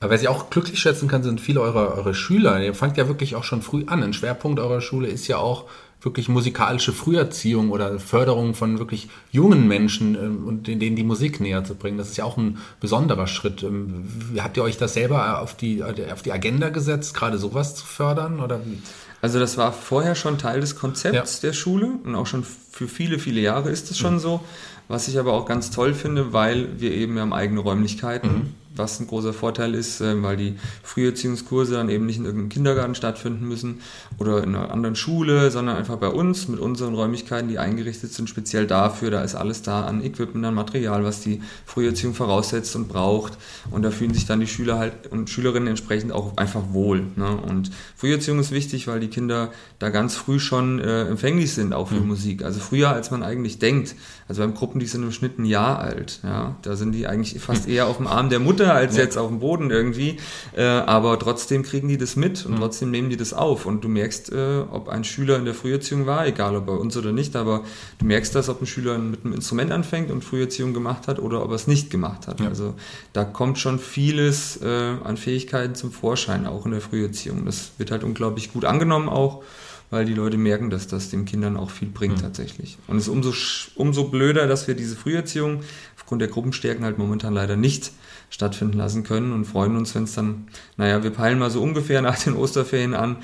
Aber 0.00 0.10
wer 0.10 0.18
sich 0.18 0.28
auch 0.28 0.50
glücklich 0.50 0.78
schätzen 0.78 1.08
kann, 1.08 1.22
sind 1.22 1.40
viele 1.40 1.60
eurer, 1.60 1.96
eure 1.96 2.14
Schüler. 2.14 2.62
Ihr 2.62 2.74
fangt 2.74 2.96
ja 2.96 3.08
wirklich 3.08 3.34
auch 3.34 3.44
schon 3.44 3.62
früh 3.62 3.84
an. 3.86 4.02
Ein 4.02 4.12
Schwerpunkt 4.12 4.60
eurer 4.60 4.80
Schule 4.80 5.08
ist 5.08 5.26
ja 5.26 5.38
auch 5.38 5.64
wirklich 6.00 6.28
musikalische 6.28 6.92
Früherziehung 6.92 7.70
oder 7.70 7.98
Förderung 7.98 8.54
von 8.54 8.78
wirklich 8.78 9.08
jungen 9.32 9.66
Menschen 9.66 10.14
ähm, 10.14 10.46
und 10.46 10.66
denen 10.68 10.96
die 10.96 11.02
Musik 11.02 11.40
näher 11.40 11.64
zu 11.64 11.74
bringen. 11.74 11.98
Das 11.98 12.08
ist 12.08 12.16
ja 12.16 12.24
auch 12.24 12.36
ein 12.36 12.58
besonderer 12.80 13.26
Schritt. 13.26 13.62
Ähm, 13.62 14.08
habt 14.38 14.56
ihr 14.56 14.62
euch 14.62 14.76
das 14.76 14.94
selber 14.94 15.40
auf 15.40 15.56
die, 15.56 15.82
auf 15.82 16.22
die 16.22 16.32
Agenda 16.32 16.68
gesetzt, 16.68 17.14
gerade 17.14 17.38
sowas 17.38 17.74
zu 17.74 17.84
fördern 17.84 18.40
oder 18.40 18.64
wie? 18.64 18.78
Also 19.20 19.40
das 19.40 19.58
war 19.58 19.72
vorher 19.72 20.14
schon 20.14 20.38
Teil 20.38 20.60
des 20.60 20.76
Konzepts 20.76 21.42
ja. 21.42 21.48
der 21.48 21.52
Schule 21.52 21.90
und 22.04 22.14
auch 22.14 22.26
schon 22.26 22.44
für 22.44 22.86
viele, 22.86 23.18
viele 23.18 23.40
Jahre 23.40 23.70
ist 23.70 23.90
es 23.90 23.98
schon 23.98 24.14
mhm. 24.14 24.20
so. 24.20 24.40
Was 24.86 25.08
ich 25.08 25.18
aber 25.18 25.34
auch 25.34 25.44
ganz 25.44 25.70
toll 25.70 25.92
finde, 25.92 26.32
weil 26.32 26.80
wir 26.80 26.92
eben, 26.92 27.14
wir 27.14 27.22
haben 27.22 27.32
eigene 27.32 27.60
Räumlichkeiten. 27.60 28.30
Mhm 28.30 28.54
was 28.78 29.00
ein 29.00 29.06
großer 29.06 29.32
Vorteil 29.32 29.74
ist, 29.74 30.00
äh, 30.00 30.22
weil 30.22 30.36
die 30.36 30.54
Früherziehungskurse 30.82 31.74
dann 31.74 31.88
eben 31.88 32.06
nicht 32.06 32.18
in 32.18 32.24
irgendeinem 32.24 32.48
Kindergarten 32.48 32.94
stattfinden 32.94 33.46
müssen 33.46 33.80
oder 34.18 34.42
in 34.42 34.54
einer 34.54 34.70
anderen 34.70 34.96
Schule, 34.96 35.50
sondern 35.50 35.76
einfach 35.76 35.96
bei 35.96 36.08
uns 36.08 36.48
mit 36.48 36.60
unseren 36.60 36.94
Räumlichkeiten, 36.94 37.48
die 37.48 37.58
eingerichtet 37.58 38.12
sind, 38.12 38.28
speziell 38.28 38.66
dafür. 38.66 39.10
Da 39.10 39.22
ist 39.22 39.34
alles 39.34 39.62
da 39.62 39.84
an 39.84 40.02
Equipment, 40.02 40.44
an 40.46 40.54
Material, 40.54 41.04
was 41.04 41.20
die 41.20 41.42
Früherziehung 41.66 42.14
voraussetzt 42.14 42.76
und 42.76 42.88
braucht. 42.88 43.38
Und 43.70 43.82
da 43.82 43.90
fühlen 43.90 44.14
sich 44.14 44.26
dann 44.26 44.40
die 44.40 44.46
Schüler 44.46 44.78
halt 44.78 45.08
und 45.10 45.30
Schülerinnen 45.30 45.68
entsprechend 45.68 46.12
auch 46.12 46.36
einfach 46.36 46.62
wohl. 46.72 47.04
Ne? 47.16 47.36
Und 47.36 47.70
Früherziehung 47.96 48.38
ist 48.38 48.50
wichtig, 48.50 48.86
weil 48.86 49.00
die 49.00 49.08
Kinder 49.08 49.50
da 49.78 49.90
ganz 49.90 50.14
früh 50.16 50.38
schon 50.38 50.78
äh, 50.78 51.06
empfänglich 51.06 51.52
sind, 51.52 51.72
auch 51.72 51.88
für 51.88 51.96
mhm. 51.96 52.08
Musik. 52.08 52.44
Also 52.44 52.60
früher, 52.60 52.90
als 52.90 53.10
man 53.10 53.22
eigentlich 53.22 53.58
denkt. 53.58 53.94
Also 54.28 54.42
beim 54.42 54.54
Gruppen, 54.54 54.80
die 54.80 54.86
sind 54.86 55.02
im 55.02 55.12
Schnitt 55.12 55.38
ein 55.38 55.44
Jahr 55.44 55.78
alt. 55.78 56.20
Ja? 56.22 56.56
Da 56.62 56.76
sind 56.76 56.92
die 56.92 57.06
eigentlich 57.06 57.40
fast 57.40 57.68
eher 57.68 57.86
auf 57.86 57.96
dem 57.96 58.06
Arm 58.06 58.30
der 58.30 58.40
Mutter 58.40 58.67
als 58.72 58.96
ja. 58.96 59.02
jetzt 59.02 59.16
auf 59.16 59.28
dem 59.28 59.40
Boden 59.40 59.70
irgendwie. 59.70 60.16
Äh, 60.56 60.62
aber 60.62 61.18
trotzdem 61.18 61.62
kriegen 61.62 61.88
die 61.88 61.98
das 61.98 62.16
mit 62.16 62.44
und 62.46 62.52
mhm. 62.52 62.58
trotzdem 62.58 62.90
nehmen 62.90 63.10
die 63.10 63.16
das 63.16 63.32
auf. 63.32 63.66
Und 63.66 63.82
du 63.84 63.88
merkst, 63.88 64.32
äh, 64.32 64.60
ob 64.70 64.88
ein 64.88 65.04
Schüler 65.04 65.36
in 65.36 65.44
der 65.44 65.54
Früherziehung 65.54 66.06
war, 66.06 66.26
egal 66.26 66.56
ob 66.56 66.66
bei 66.66 66.72
uns 66.72 66.96
oder 66.96 67.12
nicht, 67.12 67.36
aber 67.36 67.64
du 67.98 68.06
merkst 68.06 68.34
das, 68.34 68.48
ob 68.48 68.60
ein 68.60 68.66
Schüler 68.66 68.98
mit 68.98 69.24
einem 69.24 69.34
Instrument 69.34 69.72
anfängt 69.72 70.10
und 70.10 70.24
Früherziehung 70.24 70.74
gemacht 70.74 71.08
hat 71.08 71.18
oder 71.18 71.42
ob 71.42 71.50
er 71.50 71.56
es 71.56 71.66
nicht 71.66 71.90
gemacht 71.90 72.26
hat. 72.26 72.40
Ja. 72.40 72.48
Also 72.48 72.74
da 73.12 73.24
kommt 73.24 73.58
schon 73.58 73.78
vieles 73.78 74.60
äh, 74.62 74.94
an 75.04 75.16
Fähigkeiten 75.16 75.74
zum 75.74 75.92
Vorschein, 75.92 76.46
auch 76.46 76.64
in 76.66 76.72
der 76.72 76.80
Früherziehung. 76.80 77.44
Das 77.44 77.72
wird 77.78 77.90
halt 77.90 78.04
unglaublich 78.04 78.52
gut 78.52 78.64
angenommen 78.64 79.08
auch 79.08 79.42
weil 79.90 80.04
die 80.04 80.14
Leute 80.14 80.36
merken, 80.36 80.70
dass 80.70 80.86
das 80.86 81.10
den 81.10 81.24
Kindern 81.24 81.56
auch 81.56 81.70
viel 81.70 81.88
bringt 81.88 82.18
mhm. 82.18 82.22
tatsächlich. 82.22 82.78
Und 82.86 82.98
es 82.98 83.04
ist 83.04 83.08
umso, 83.08 83.32
umso 83.74 84.04
blöder, 84.04 84.46
dass 84.46 84.68
wir 84.68 84.74
diese 84.74 84.96
Früherziehung 84.96 85.62
aufgrund 85.96 86.20
der 86.20 86.28
Gruppenstärken 86.28 86.84
halt 86.84 86.98
momentan 86.98 87.32
leider 87.32 87.56
nicht 87.56 87.92
stattfinden 88.30 88.76
lassen 88.76 89.04
können 89.04 89.32
und 89.32 89.46
freuen 89.46 89.76
uns, 89.76 89.94
wenn 89.94 90.04
es 90.04 90.14
dann, 90.14 90.48
naja, 90.76 91.02
wir 91.02 91.10
peilen 91.10 91.38
mal 91.38 91.50
so 91.50 91.62
ungefähr 91.62 92.02
nach 92.08 92.18
den 92.18 92.34
Osterferien 92.34 92.94
an, 92.94 93.16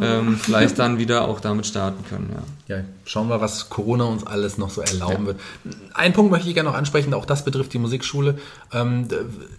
ähm, 0.00 0.36
vielleicht 0.40 0.78
dann 0.78 0.98
wieder 0.98 1.28
auch 1.28 1.40
damit 1.40 1.66
starten 1.66 2.04
können. 2.08 2.30
Ja. 2.68 2.76
ja, 2.76 2.84
schauen 3.04 3.28
wir, 3.28 3.40
was 3.40 3.70
Corona 3.70 4.04
uns 4.04 4.24
alles 4.24 4.58
noch 4.58 4.70
so 4.70 4.80
erlauben 4.80 5.22
ja. 5.22 5.26
wird. 5.26 5.40
Ein 5.94 6.12
Punkt 6.12 6.30
möchte 6.30 6.48
ich 6.48 6.54
gerne 6.54 6.70
noch 6.70 6.76
ansprechen, 6.76 7.12
auch 7.14 7.26
das 7.26 7.44
betrifft 7.44 7.72
die 7.72 7.78
Musikschule. 7.78 8.38
Ähm, 8.72 9.08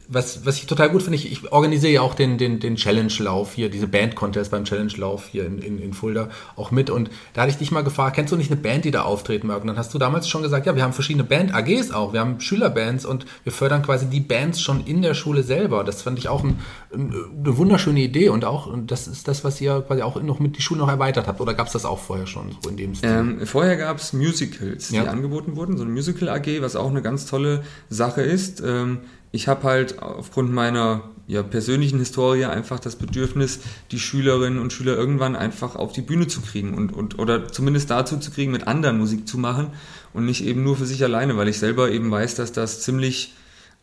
was, 0.08 0.46
was 0.46 0.58
ich 0.58 0.68
total 0.68 0.90
gut 0.90 1.04
finde, 1.04 1.18
ich, 1.18 1.32
ich 1.32 1.52
organisiere 1.52 1.94
ja 1.94 2.02
auch 2.02 2.16
den, 2.16 2.38
den, 2.38 2.60
den 2.60 2.76
Challenge-Lauf 2.76 3.54
hier, 3.54 3.70
diese 3.70 3.88
Band-Contest 3.88 4.52
beim 4.52 4.64
Challenge-Lauf 4.64 5.28
hier 5.28 5.46
in, 5.46 5.60
in, 5.60 5.80
in 5.80 5.94
Fulda 5.94 6.30
auch 6.56 6.72
mit 6.72 6.90
und 6.90 7.10
da 7.34 7.42
hatte 7.42 7.52
ich 7.52 7.58
dich 7.58 7.72
mal 7.72 7.84
gefragt, 7.84 8.16
kennst 8.16 8.32
du 8.32 8.38
nicht 8.38 8.52
eine 8.52 8.60
Band, 8.60 8.86
die 8.86 8.92
da 8.92 9.02
auftreten 9.02 9.48
mag? 9.48 9.62
Und 9.62 9.68
dann 9.68 9.78
hast 9.78 9.94
du 9.94 10.00
damals 10.00 10.30
schon 10.30 10.42
gesagt, 10.42 10.66
ja, 10.66 10.76
wir 10.76 10.84
haben 10.84 10.94
verschiedene 10.94 11.24
Band-AGs 11.24 11.92
auch, 11.92 12.14
wir 12.14 12.22
haben 12.22 12.40
Schülerbands 12.40 13.06
und 13.06 13.26
wir 13.44 13.52
fördern 13.52 13.84
quasi 13.84 14.06
die 14.06 14.22
Bands 14.22 14.62
schon 14.62 14.86
in 14.86 14.93
in 14.94 15.02
der 15.02 15.14
Schule 15.14 15.44
selber. 15.44 15.84
Das 15.84 16.02
fand 16.02 16.20
ich 16.20 16.30
auch 16.30 16.44
ein, 16.44 16.60
eine 16.94 17.58
wunderschöne 17.58 18.00
Idee 18.02 18.30
und 18.30 18.46
auch, 18.46 18.68
und 18.68 18.92
das 18.92 19.08
ist 19.08 19.28
das, 19.28 19.44
was 19.44 19.60
ihr 19.60 19.82
quasi 19.82 20.02
auch 20.02 20.22
noch 20.22 20.40
mit 20.40 20.58
die 20.58 20.62
Schule 20.62 20.80
noch 20.80 20.90
erweitert 20.90 21.28
habt. 21.28 21.42
Oder 21.42 21.54
gab 21.54 21.68
es 21.68 21.74
das 21.74 21.86
auch 21.86 22.00
vorher 22.00 22.28
schon 22.28 22.56
so 22.62 22.70
in 22.70 22.78
dem 22.78 22.96
Stil? 22.96 23.10
Ähm, 23.10 23.46
vorher 23.46 23.78
gab 23.78 23.98
es 23.98 24.14
Musicals, 24.14 24.90
die 24.90 24.96
ja. 24.96 25.06
angeboten 25.06 25.56
wurden, 25.56 25.78
so 25.78 25.84
eine 25.84 25.92
Musical 25.92 26.30
AG, 26.30 26.62
was 26.62 26.76
auch 26.76 26.90
eine 26.90 27.02
ganz 27.02 27.26
tolle 27.26 27.64
Sache 27.90 28.22
ist. 28.22 28.62
Ähm, 28.66 29.00
ich 29.32 29.48
habe 29.48 29.64
halt 29.64 30.02
aufgrund 30.02 30.54
meiner 30.54 31.10
ja, 31.26 31.42
persönlichen 31.42 31.98
Historie 31.98 32.46
einfach 32.46 32.80
das 32.80 32.96
Bedürfnis, 32.98 33.62
die 33.92 34.00
Schülerinnen 34.00 34.60
und 34.60 34.74
Schüler 34.74 34.96
irgendwann 34.96 35.36
einfach 35.36 35.76
auf 35.76 35.92
die 35.92 36.02
Bühne 36.02 36.28
zu 36.28 36.42
kriegen 36.42 36.76
und, 36.76 36.94
und 36.94 37.18
oder 37.18 37.48
zumindest 37.48 37.90
dazu 37.90 38.18
zu 38.18 38.30
kriegen, 38.30 38.52
mit 38.52 38.68
anderen 38.68 39.00
Musik 39.00 39.28
zu 39.28 39.38
machen 39.38 39.70
und 40.14 40.26
nicht 40.26 40.46
eben 40.46 40.64
nur 40.64 40.76
für 40.76 40.86
sich 40.86 41.04
alleine, 41.04 41.36
weil 41.36 41.48
ich 41.48 41.58
selber 41.58 41.90
eben 41.90 42.12
weiß, 42.12 42.36
dass 42.36 42.52
das 42.52 42.82
ziemlich 42.82 43.34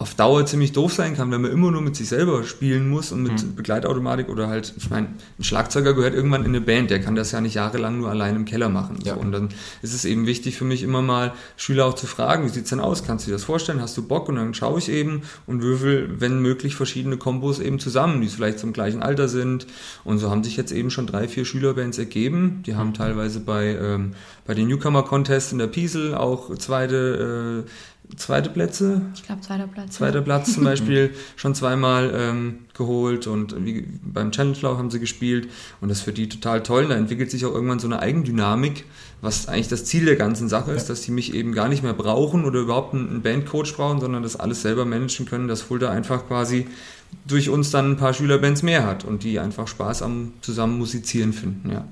auf 0.01 0.15
Dauer 0.15 0.47
ziemlich 0.47 0.73
doof 0.73 0.95
sein 0.95 1.15
kann, 1.15 1.31
wenn 1.31 1.43
man 1.43 1.51
immer 1.51 1.71
nur 1.71 1.83
mit 1.83 1.95
sich 1.95 2.09
selber 2.09 2.43
spielen 2.45 2.89
muss 2.89 3.13
und 3.13 3.23
mit 3.23 3.33
mhm. 3.33 3.55
Begleitautomatik 3.55 4.31
oder 4.31 4.49
halt, 4.49 4.73
ich 4.79 4.89
meine, 4.89 5.09
ein 5.39 5.45
Schlagzeuger 5.45 5.93
gehört 5.93 6.15
irgendwann 6.15 6.41
in 6.41 6.49
eine 6.49 6.63
Band, 6.63 6.89
der 6.89 7.03
kann 7.03 7.17
das 7.17 7.33
ja 7.33 7.43
nicht 7.43 7.53
jahrelang 7.53 7.99
nur 7.99 8.09
allein 8.09 8.35
im 8.35 8.47
Keller 8.47 8.71
machen. 8.71 8.97
Ja. 9.05 9.15
So. 9.15 9.21
Und 9.21 9.31
dann 9.31 9.51
ist 9.83 9.93
es 9.93 10.07
eben 10.07 10.27
wichtig 10.27 10.57
für 10.57 10.65
mich 10.65 10.83
immer 10.83 11.03
mal 11.03 11.35
Schüler 11.59 11.85
auch 11.85 11.93
zu 11.93 12.07
fragen, 12.07 12.47
wie 12.47 12.49
sieht's 12.49 12.71
denn 12.71 12.81
aus? 12.81 13.05
Kannst 13.05 13.27
du 13.27 13.31
dir 13.31 13.35
das 13.35 13.45
vorstellen? 13.45 13.83
Hast 13.83 13.95
du 13.99 14.03
Bock? 14.03 14.31
Und 14.31 14.37
dann 14.37 14.55
schaue 14.55 14.79
ich 14.79 14.89
eben 14.89 15.21
und 15.47 15.61
würfel, 15.61 16.19
wenn 16.19 16.41
möglich, 16.41 16.77
verschiedene 16.77 17.19
Kombos 17.19 17.59
eben 17.59 17.79
zusammen, 17.79 18.23
die 18.23 18.29
vielleicht 18.29 18.59
zum 18.59 18.73
gleichen 18.73 19.03
Alter 19.03 19.29
sind. 19.29 19.67
Und 20.05 20.19
so 20.19 20.31
haben 20.31 20.43
sich 20.43 20.57
jetzt 20.57 20.73
eben 20.73 20.91
schon 20.91 21.09
drei, 21.09 21.29
vier 21.29 21.45
Schülerbands 21.45 21.99
ergeben. 21.99 22.63
Die 22.65 22.75
haben 22.75 22.89
mhm. 22.89 22.95
teilweise 22.95 23.41
bei, 23.41 23.77
ähm, 23.77 24.13
bei 24.47 24.55
den 24.55 24.69
Newcomer 24.69 25.03
Contests 25.03 25.53
in 25.53 25.59
der 25.59 25.67
Piesel 25.67 26.15
auch 26.15 26.57
zweite 26.57 27.67
äh, 27.67 27.71
zweite 28.17 28.51
Plätze. 28.51 29.03
Ich 29.15 29.23
glaube, 29.23 29.41
zweiter 29.41 29.67
Platz. 29.67 29.97
Zweiter 29.97 30.21
Platz 30.23 30.55
zum 30.55 30.65
Beispiel 30.71 31.15
schon 31.37 31.55
zweimal 31.55 32.13
ähm, 32.15 32.59
geholt 32.75 33.27
und 33.27 33.55
wie, 33.65 33.87
beim 34.03 34.33
Challenge 34.33 34.57
Lauf 34.63 34.79
haben 34.79 34.91
sie 34.91 35.01
gespielt 35.01 35.49
und 35.81 35.89
das 35.89 35.99
ist 35.99 36.05
für 36.05 36.13
die 36.13 36.29
total 36.29 36.63
toll. 36.63 36.89
Da 36.89 36.95
entwickelt 36.95 37.31
sich 37.31 37.45
auch 37.45 37.55
irgendwann 37.55 37.79
so 37.79 37.87
eine 37.87 38.01
Eigendynamik, 38.01 38.85
was 39.21 39.49
eigentlich 39.49 39.69
das 39.69 39.85
Ziel 39.85 40.05
der 40.05 40.17
ganzen 40.17 40.49
Sache 40.49 40.73
ist, 40.73 40.91
dass 40.91 41.03
sie 41.03 41.13
mich 41.13 41.35
eben 41.35 41.53
gar 41.53 41.69
nicht 41.69 41.83
mehr 41.83 41.95
brauchen 41.95 42.45
oder 42.45 42.61
überhaupt 42.61 42.95
einen 42.95 43.23
Bandcoach 43.23 43.75
brauchen, 43.77 44.01
sondern 44.01 44.23
das 44.23 44.37
alles 44.37 44.63
selber 44.63 44.85
managen 44.85 45.27
können, 45.27 45.49
dass 45.49 45.63
Fulda 45.63 45.91
einfach 45.91 46.27
quasi 46.27 46.67
durch 47.27 47.49
uns 47.49 47.71
dann 47.71 47.93
ein 47.93 47.97
paar 47.97 48.15
Schülerbands 48.15 48.63
mehr 48.63 48.87
hat 48.87 49.05
und 49.05 49.25
die 49.25 49.39
einfach 49.39 49.69
Spaß 49.69 50.03
am 50.03 50.33
zusammen 50.41 50.79
musizieren 50.79 51.33
finden, 51.33 51.71
ja. 51.71 51.85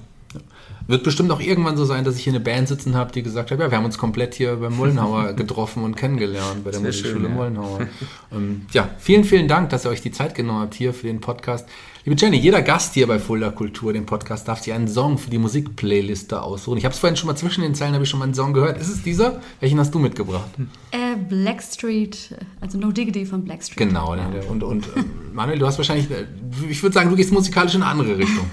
Wird 0.88 1.04
bestimmt 1.04 1.30
auch 1.30 1.40
irgendwann 1.40 1.76
so 1.76 1.84
sein, 1.84 2.04
dass 2.04 2.16
ich 2.16 2.24
hier 2.24 2.32
eine 2.32 2.40
Band 2.40 2.66
sitzen 2.66 2.96
habe, 2.96 3.12
die 3.12 3.22
gesagt 3.22 3.50
hat, 3.50 3.60
ja, 3.60 3.70
wir 3.70 3.76
haben 3.76 3.84
uns 3.84 3.98
komplett 3.98 4.34
hier 4.34 4.56
beim 4.56 4.74
Mullenhauer 4.74 5.32
getroffen 5.36 5.84
und 5.84 5.96
kennengelernt, 5.96 6.64
bei 6.64 6.70
der 6.70 6.80
Musikschule 6.80 7.28
ja. 7.28 7.34
Mullenhauer. 7.34 7.80
ähm, 8.32 8.62
ja, 8.72 8.88
vielen, 8.98 9.24
vielen 9.24 9.48
Dank, 9.48 9.68
dass 9.68 9.84
ihr 9.84 9.90
euch 9.90 10.00
die 10.00 10.12
Zeit 10.12 10.34
genommen 10.34 10.60
habt 10.60 10.72
hier 10.72 10.94
für 10.94 11.06
den 11.06 11.20
Podcast. 11.20 11.68
Liebe 12.06 12.18
Jenny, 12.18 12.38
jeder 12.38 12.62
Gast 12.62 12.94
hier 12.94 13.06
bei 13.06 13.18
Fulda 13.18 13.50
Kultur, 13.50 13.92
dem 13.92 14.06
Podcast, 14.06 14.48
darf 14.48 14.60
sich 14.60 14.72
einen 14.72 14.88
Song 14.88 15.18
für 15.18 15.28
die 15.28 15.36
Musikplayliste 15.36 16.40
aussuchen. 16.40 16.78
Ich 16.78 16.86
habe 16.86 16.94
es 16.94 16.98
vorhin 16.98 17.18
schon 17.18 17.26
mal 17.26 17.36
zwischen 17.36 17.60
den 17.60 17.74
Zeilen, 17.74 17.92
habe 17.92 18.04
ich 18.04 18.08
schon 18.08 18.18
mal 18.18 18.24
einen 18.24 18.32
Song 18.32 18.54
gehört. 18.54 18.80
Ist 18.80 18.88
es 18.88 19.02
dieser? 19.02 19.42
Welchen 19.60 19.78
hast 19.78 19.94
du 19.94 19.98
mitgebracht? 19.98 20.48
Äh, 20.90 21.16
Blackstreet, 21.28 22.34
also 22.62 22.78
No 22.78 22.92
Diggity 22.92 23.26
von 23.26 23.44
Blackstreet. 23.44 23.76
Genau, 23.76 24.14
ja. 24.14 24.26
und, 24.48 24.62
und 24.62 24.86
äh, 24.86 25.04
Manuel, 25.34 25.58
du 25.58 25.66
hast 25.66 25.76
wahrscheinlich, 25.76 26.10
äh, 26.10 26.24
ich 26.66 26.82
würde 26.82 26.94
sagen, 26.94 27.10
du 27.10 27.16
gehst 27.16 27.30
musikalisch 27.30 27.74
in 27.74 27.82
eine 27.82 27.90
andere 27.90 28.16
Richtung. 28.16 28.46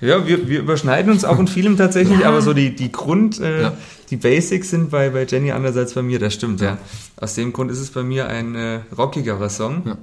Ja, 0.00 0.26
wir, 0.26 0.48
wir 0.48 0.60
überschneiden 0.60 1.10
uns 1.10 1.24
auch 1.24 1.38
in 1.38 1.48
vielem 1.48 1.76
tatsächlich, 1.76 2.20
ja. 2.20 2.28
aber 2.28 2.42
so 2.42 2.52
die, 2.52 2.74
die 2.74 2.92
Grund, 2.92 3.40
äh, 3.40 3.62
ja. 3.62 3.76
die 4.10 4.16
Basics 4.16 4.70
sind 4.70 4.90
bei, 4.90 5.10
bei 5.10 5.24
Jenny 5.24 5.52
anders 5.52 5.76
als 5.76 5.94
bei 5.94 6.02
mir, 6.02 6.18
das 6.18 6.34
stimmt, 6.34 6.60
ja. 6.60 6.78
Aus 7.16 7.34
dem 7.34 7.52
Grund 7.52 7.70
ist 7.70 7.80
es 7.80 7.90
bei 7.90 8.02
mir 8.02 8.28
ein 8.28 8.54
äh, 8.54 8.80
rockigerer 8.96 9.48
Song. 9.48 9.82
Ja. 9.86 9.98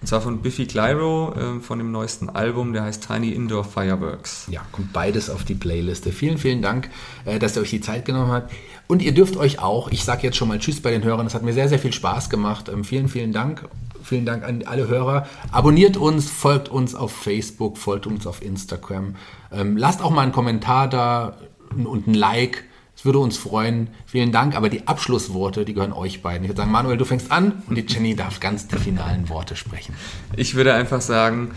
Und 0.00 0.06
zwar 0.06 0.20
von 0.20 0.40
Biffy 0.40 0.66
Clyro, 0.66 1.34
äh, 1.34 1.60
von 1.60 1.78
dem 1.78 1.92
neuesten 1.92 2.30
Album, 2.30 2.72
der 2.72 2.84
heißt 2.84 3.06
Tiny 3.06 3.30
Indoor 3.30 3.64
Fireworks. 3.64 4.46
Ja, 4.50 4.62
kommt 4.72 4.92
beides 4.92 5.28
auf 5.28 5.44
die 5.44 5.54
Playliste. 5.54 6.12
Vielen, 6.12 6.38
vielen 6.38 6.62
Dank, 6.62 6.90
äh, 7.26 7.38
dass 7.38 7.56
ihr 7.56 7.62
euch 7.62 7.70
die 7.70 7.80
Zeit 7.80 8.04
genommen 8.04 8.32
habt. 8.32 8.52
Und 8.86 9.02
ihr 9.02 9.12
dürft 9.12 9.36
euch 9.36 9.60
auch, 9.60 9.90
ich 9.90 10.04
sage 10.04 10.22
jetzt 10.22 10.36
schon 10.36 10.48
mal 10.48 10.58
Tschüss 10.58 10.80
bei 10.80 10.90
den 10.90 11.04
Hörern, 11.04 11.26
es 11.26 11.34
hat 11.34 11.42
mir 11.42 11.52
sehr, 11.52 11.68
sehr 11.68 11.78
viel 11.78 11.92
Spaß 11.92 12.30
gemacht. 12.30 12.68
Ähm, 12.68 12.84
vielen, 12.84 13.08
vielen 13.08 13.32
Dank 13.32 13.68
Vielen 14.02 14.26
Dank 14.26 14.44
an 14.44 14.62
alle 14.64 14.88
Hörer. 14.88 15.26
Abonniert 15.52 15.96
uns, 15.96 16.30
folgt 16.30 16.68
uns 16.68 16.94
auf 16.94 17.12
Facebook, 17.12 17.78
folgt 17.78 18.06
uns 18.06 18.26
auf 18.26 18.42
Instagram. 18.42 19.16
Ähm, 19.52 19.76
lasst 19.76 20.02
auch 20.02 20.10
mal 20.10 20.22
einen 20.22 20.32
Kommentar 20.32 20.88
da 20.88 21.36
und 21.76 22.06
ein 22.06 22.14
Like. 22.14 22.64
Es 23.00 23.06
würde 23.06 23.18
uns 23.18 23.38
freuen. 23.38 23.88
Vielen 24.04 24.30
Dank. 24.30 24.54
Aber 24.54 24.68
die 24.68 24.86
Abschlussworte, 24.86 25.64
die 25.64 25.72
gehören 25.72 25.94
euch 25.94 26.20
beiden. 26.20 26.44
Ich 26.44 26.50
würde 26.50 26.60
sagen, 26.60 26.70
Manuel, 26.70 26.98
du 26.98 27.06
fängst 27.06 27.32
an 27.32 27.62
und 27.66 27.76
die 27.76 27.86
Jenny 27.88 28.14
darf 28.14 28.40
ganz 28.40 28.68
die 28.68 28.76
finalen 28.76 29.30
Worte 29.30 29.56
sprechen. 29.56 29.94
Ich 30.36 30.54
würde 30.54 30.74
einfach 30.74 31.00
sagen, 31.00 31.52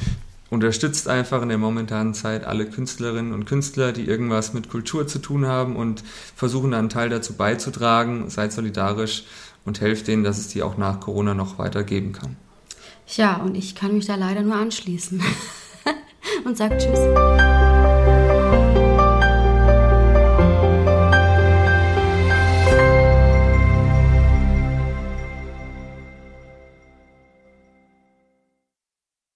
unterstützt 0.50 1.10
einfach 1.10 1.42
in 1.42 1.50
der 1.50 1.58
momentanen 1.58 2.14
Zeit 2.14 2.46
alle 2.46 2.66
Künstlerinnen 2.66 3.34
und 3.34 3.44
Künstler, 3.44 3.92
die 3.92 4.06
irgendwas 4.06 4.54
mit 4.54 4.70
Kultur 4.70 5.06
zu 5.06 5.20
tun 5.20 5.46
haben 5.46 5.76
und 5.76 6.06
versuchen 6.34 6.74
einen 6.74 6.88
Teil 6.88 7.10
dazu 7.10 7.34
beizutragen. 7.34 8.30
Seid 8.30 8.54
solidarisch 8.54 9.26
und 9.66 9.82
helft 9.82 10.08
denen, 10.08 10.24
dass 10.24 10.38
es 10.38 10.48
die 10.48 10.64
auch 10.64 10.78
nach 10.78 11.02
Corona 11.02 11.34
noch 11.34 11.60
weitergeben 11.60 12.14
kann. 12.14 12.38
Ja, 13.18 13.36
und 13.36 13.56
ich 13.56 13.76
kann 13.76 13.96
mich 13.96 14.06
da 14.06 14.16
leider 14.16 14.44
nur 14.44 14.56
anschließen 14.56 15.22
und 16.46 16.56
sage 16.56 16.78
Tschüss. 16.78 18.33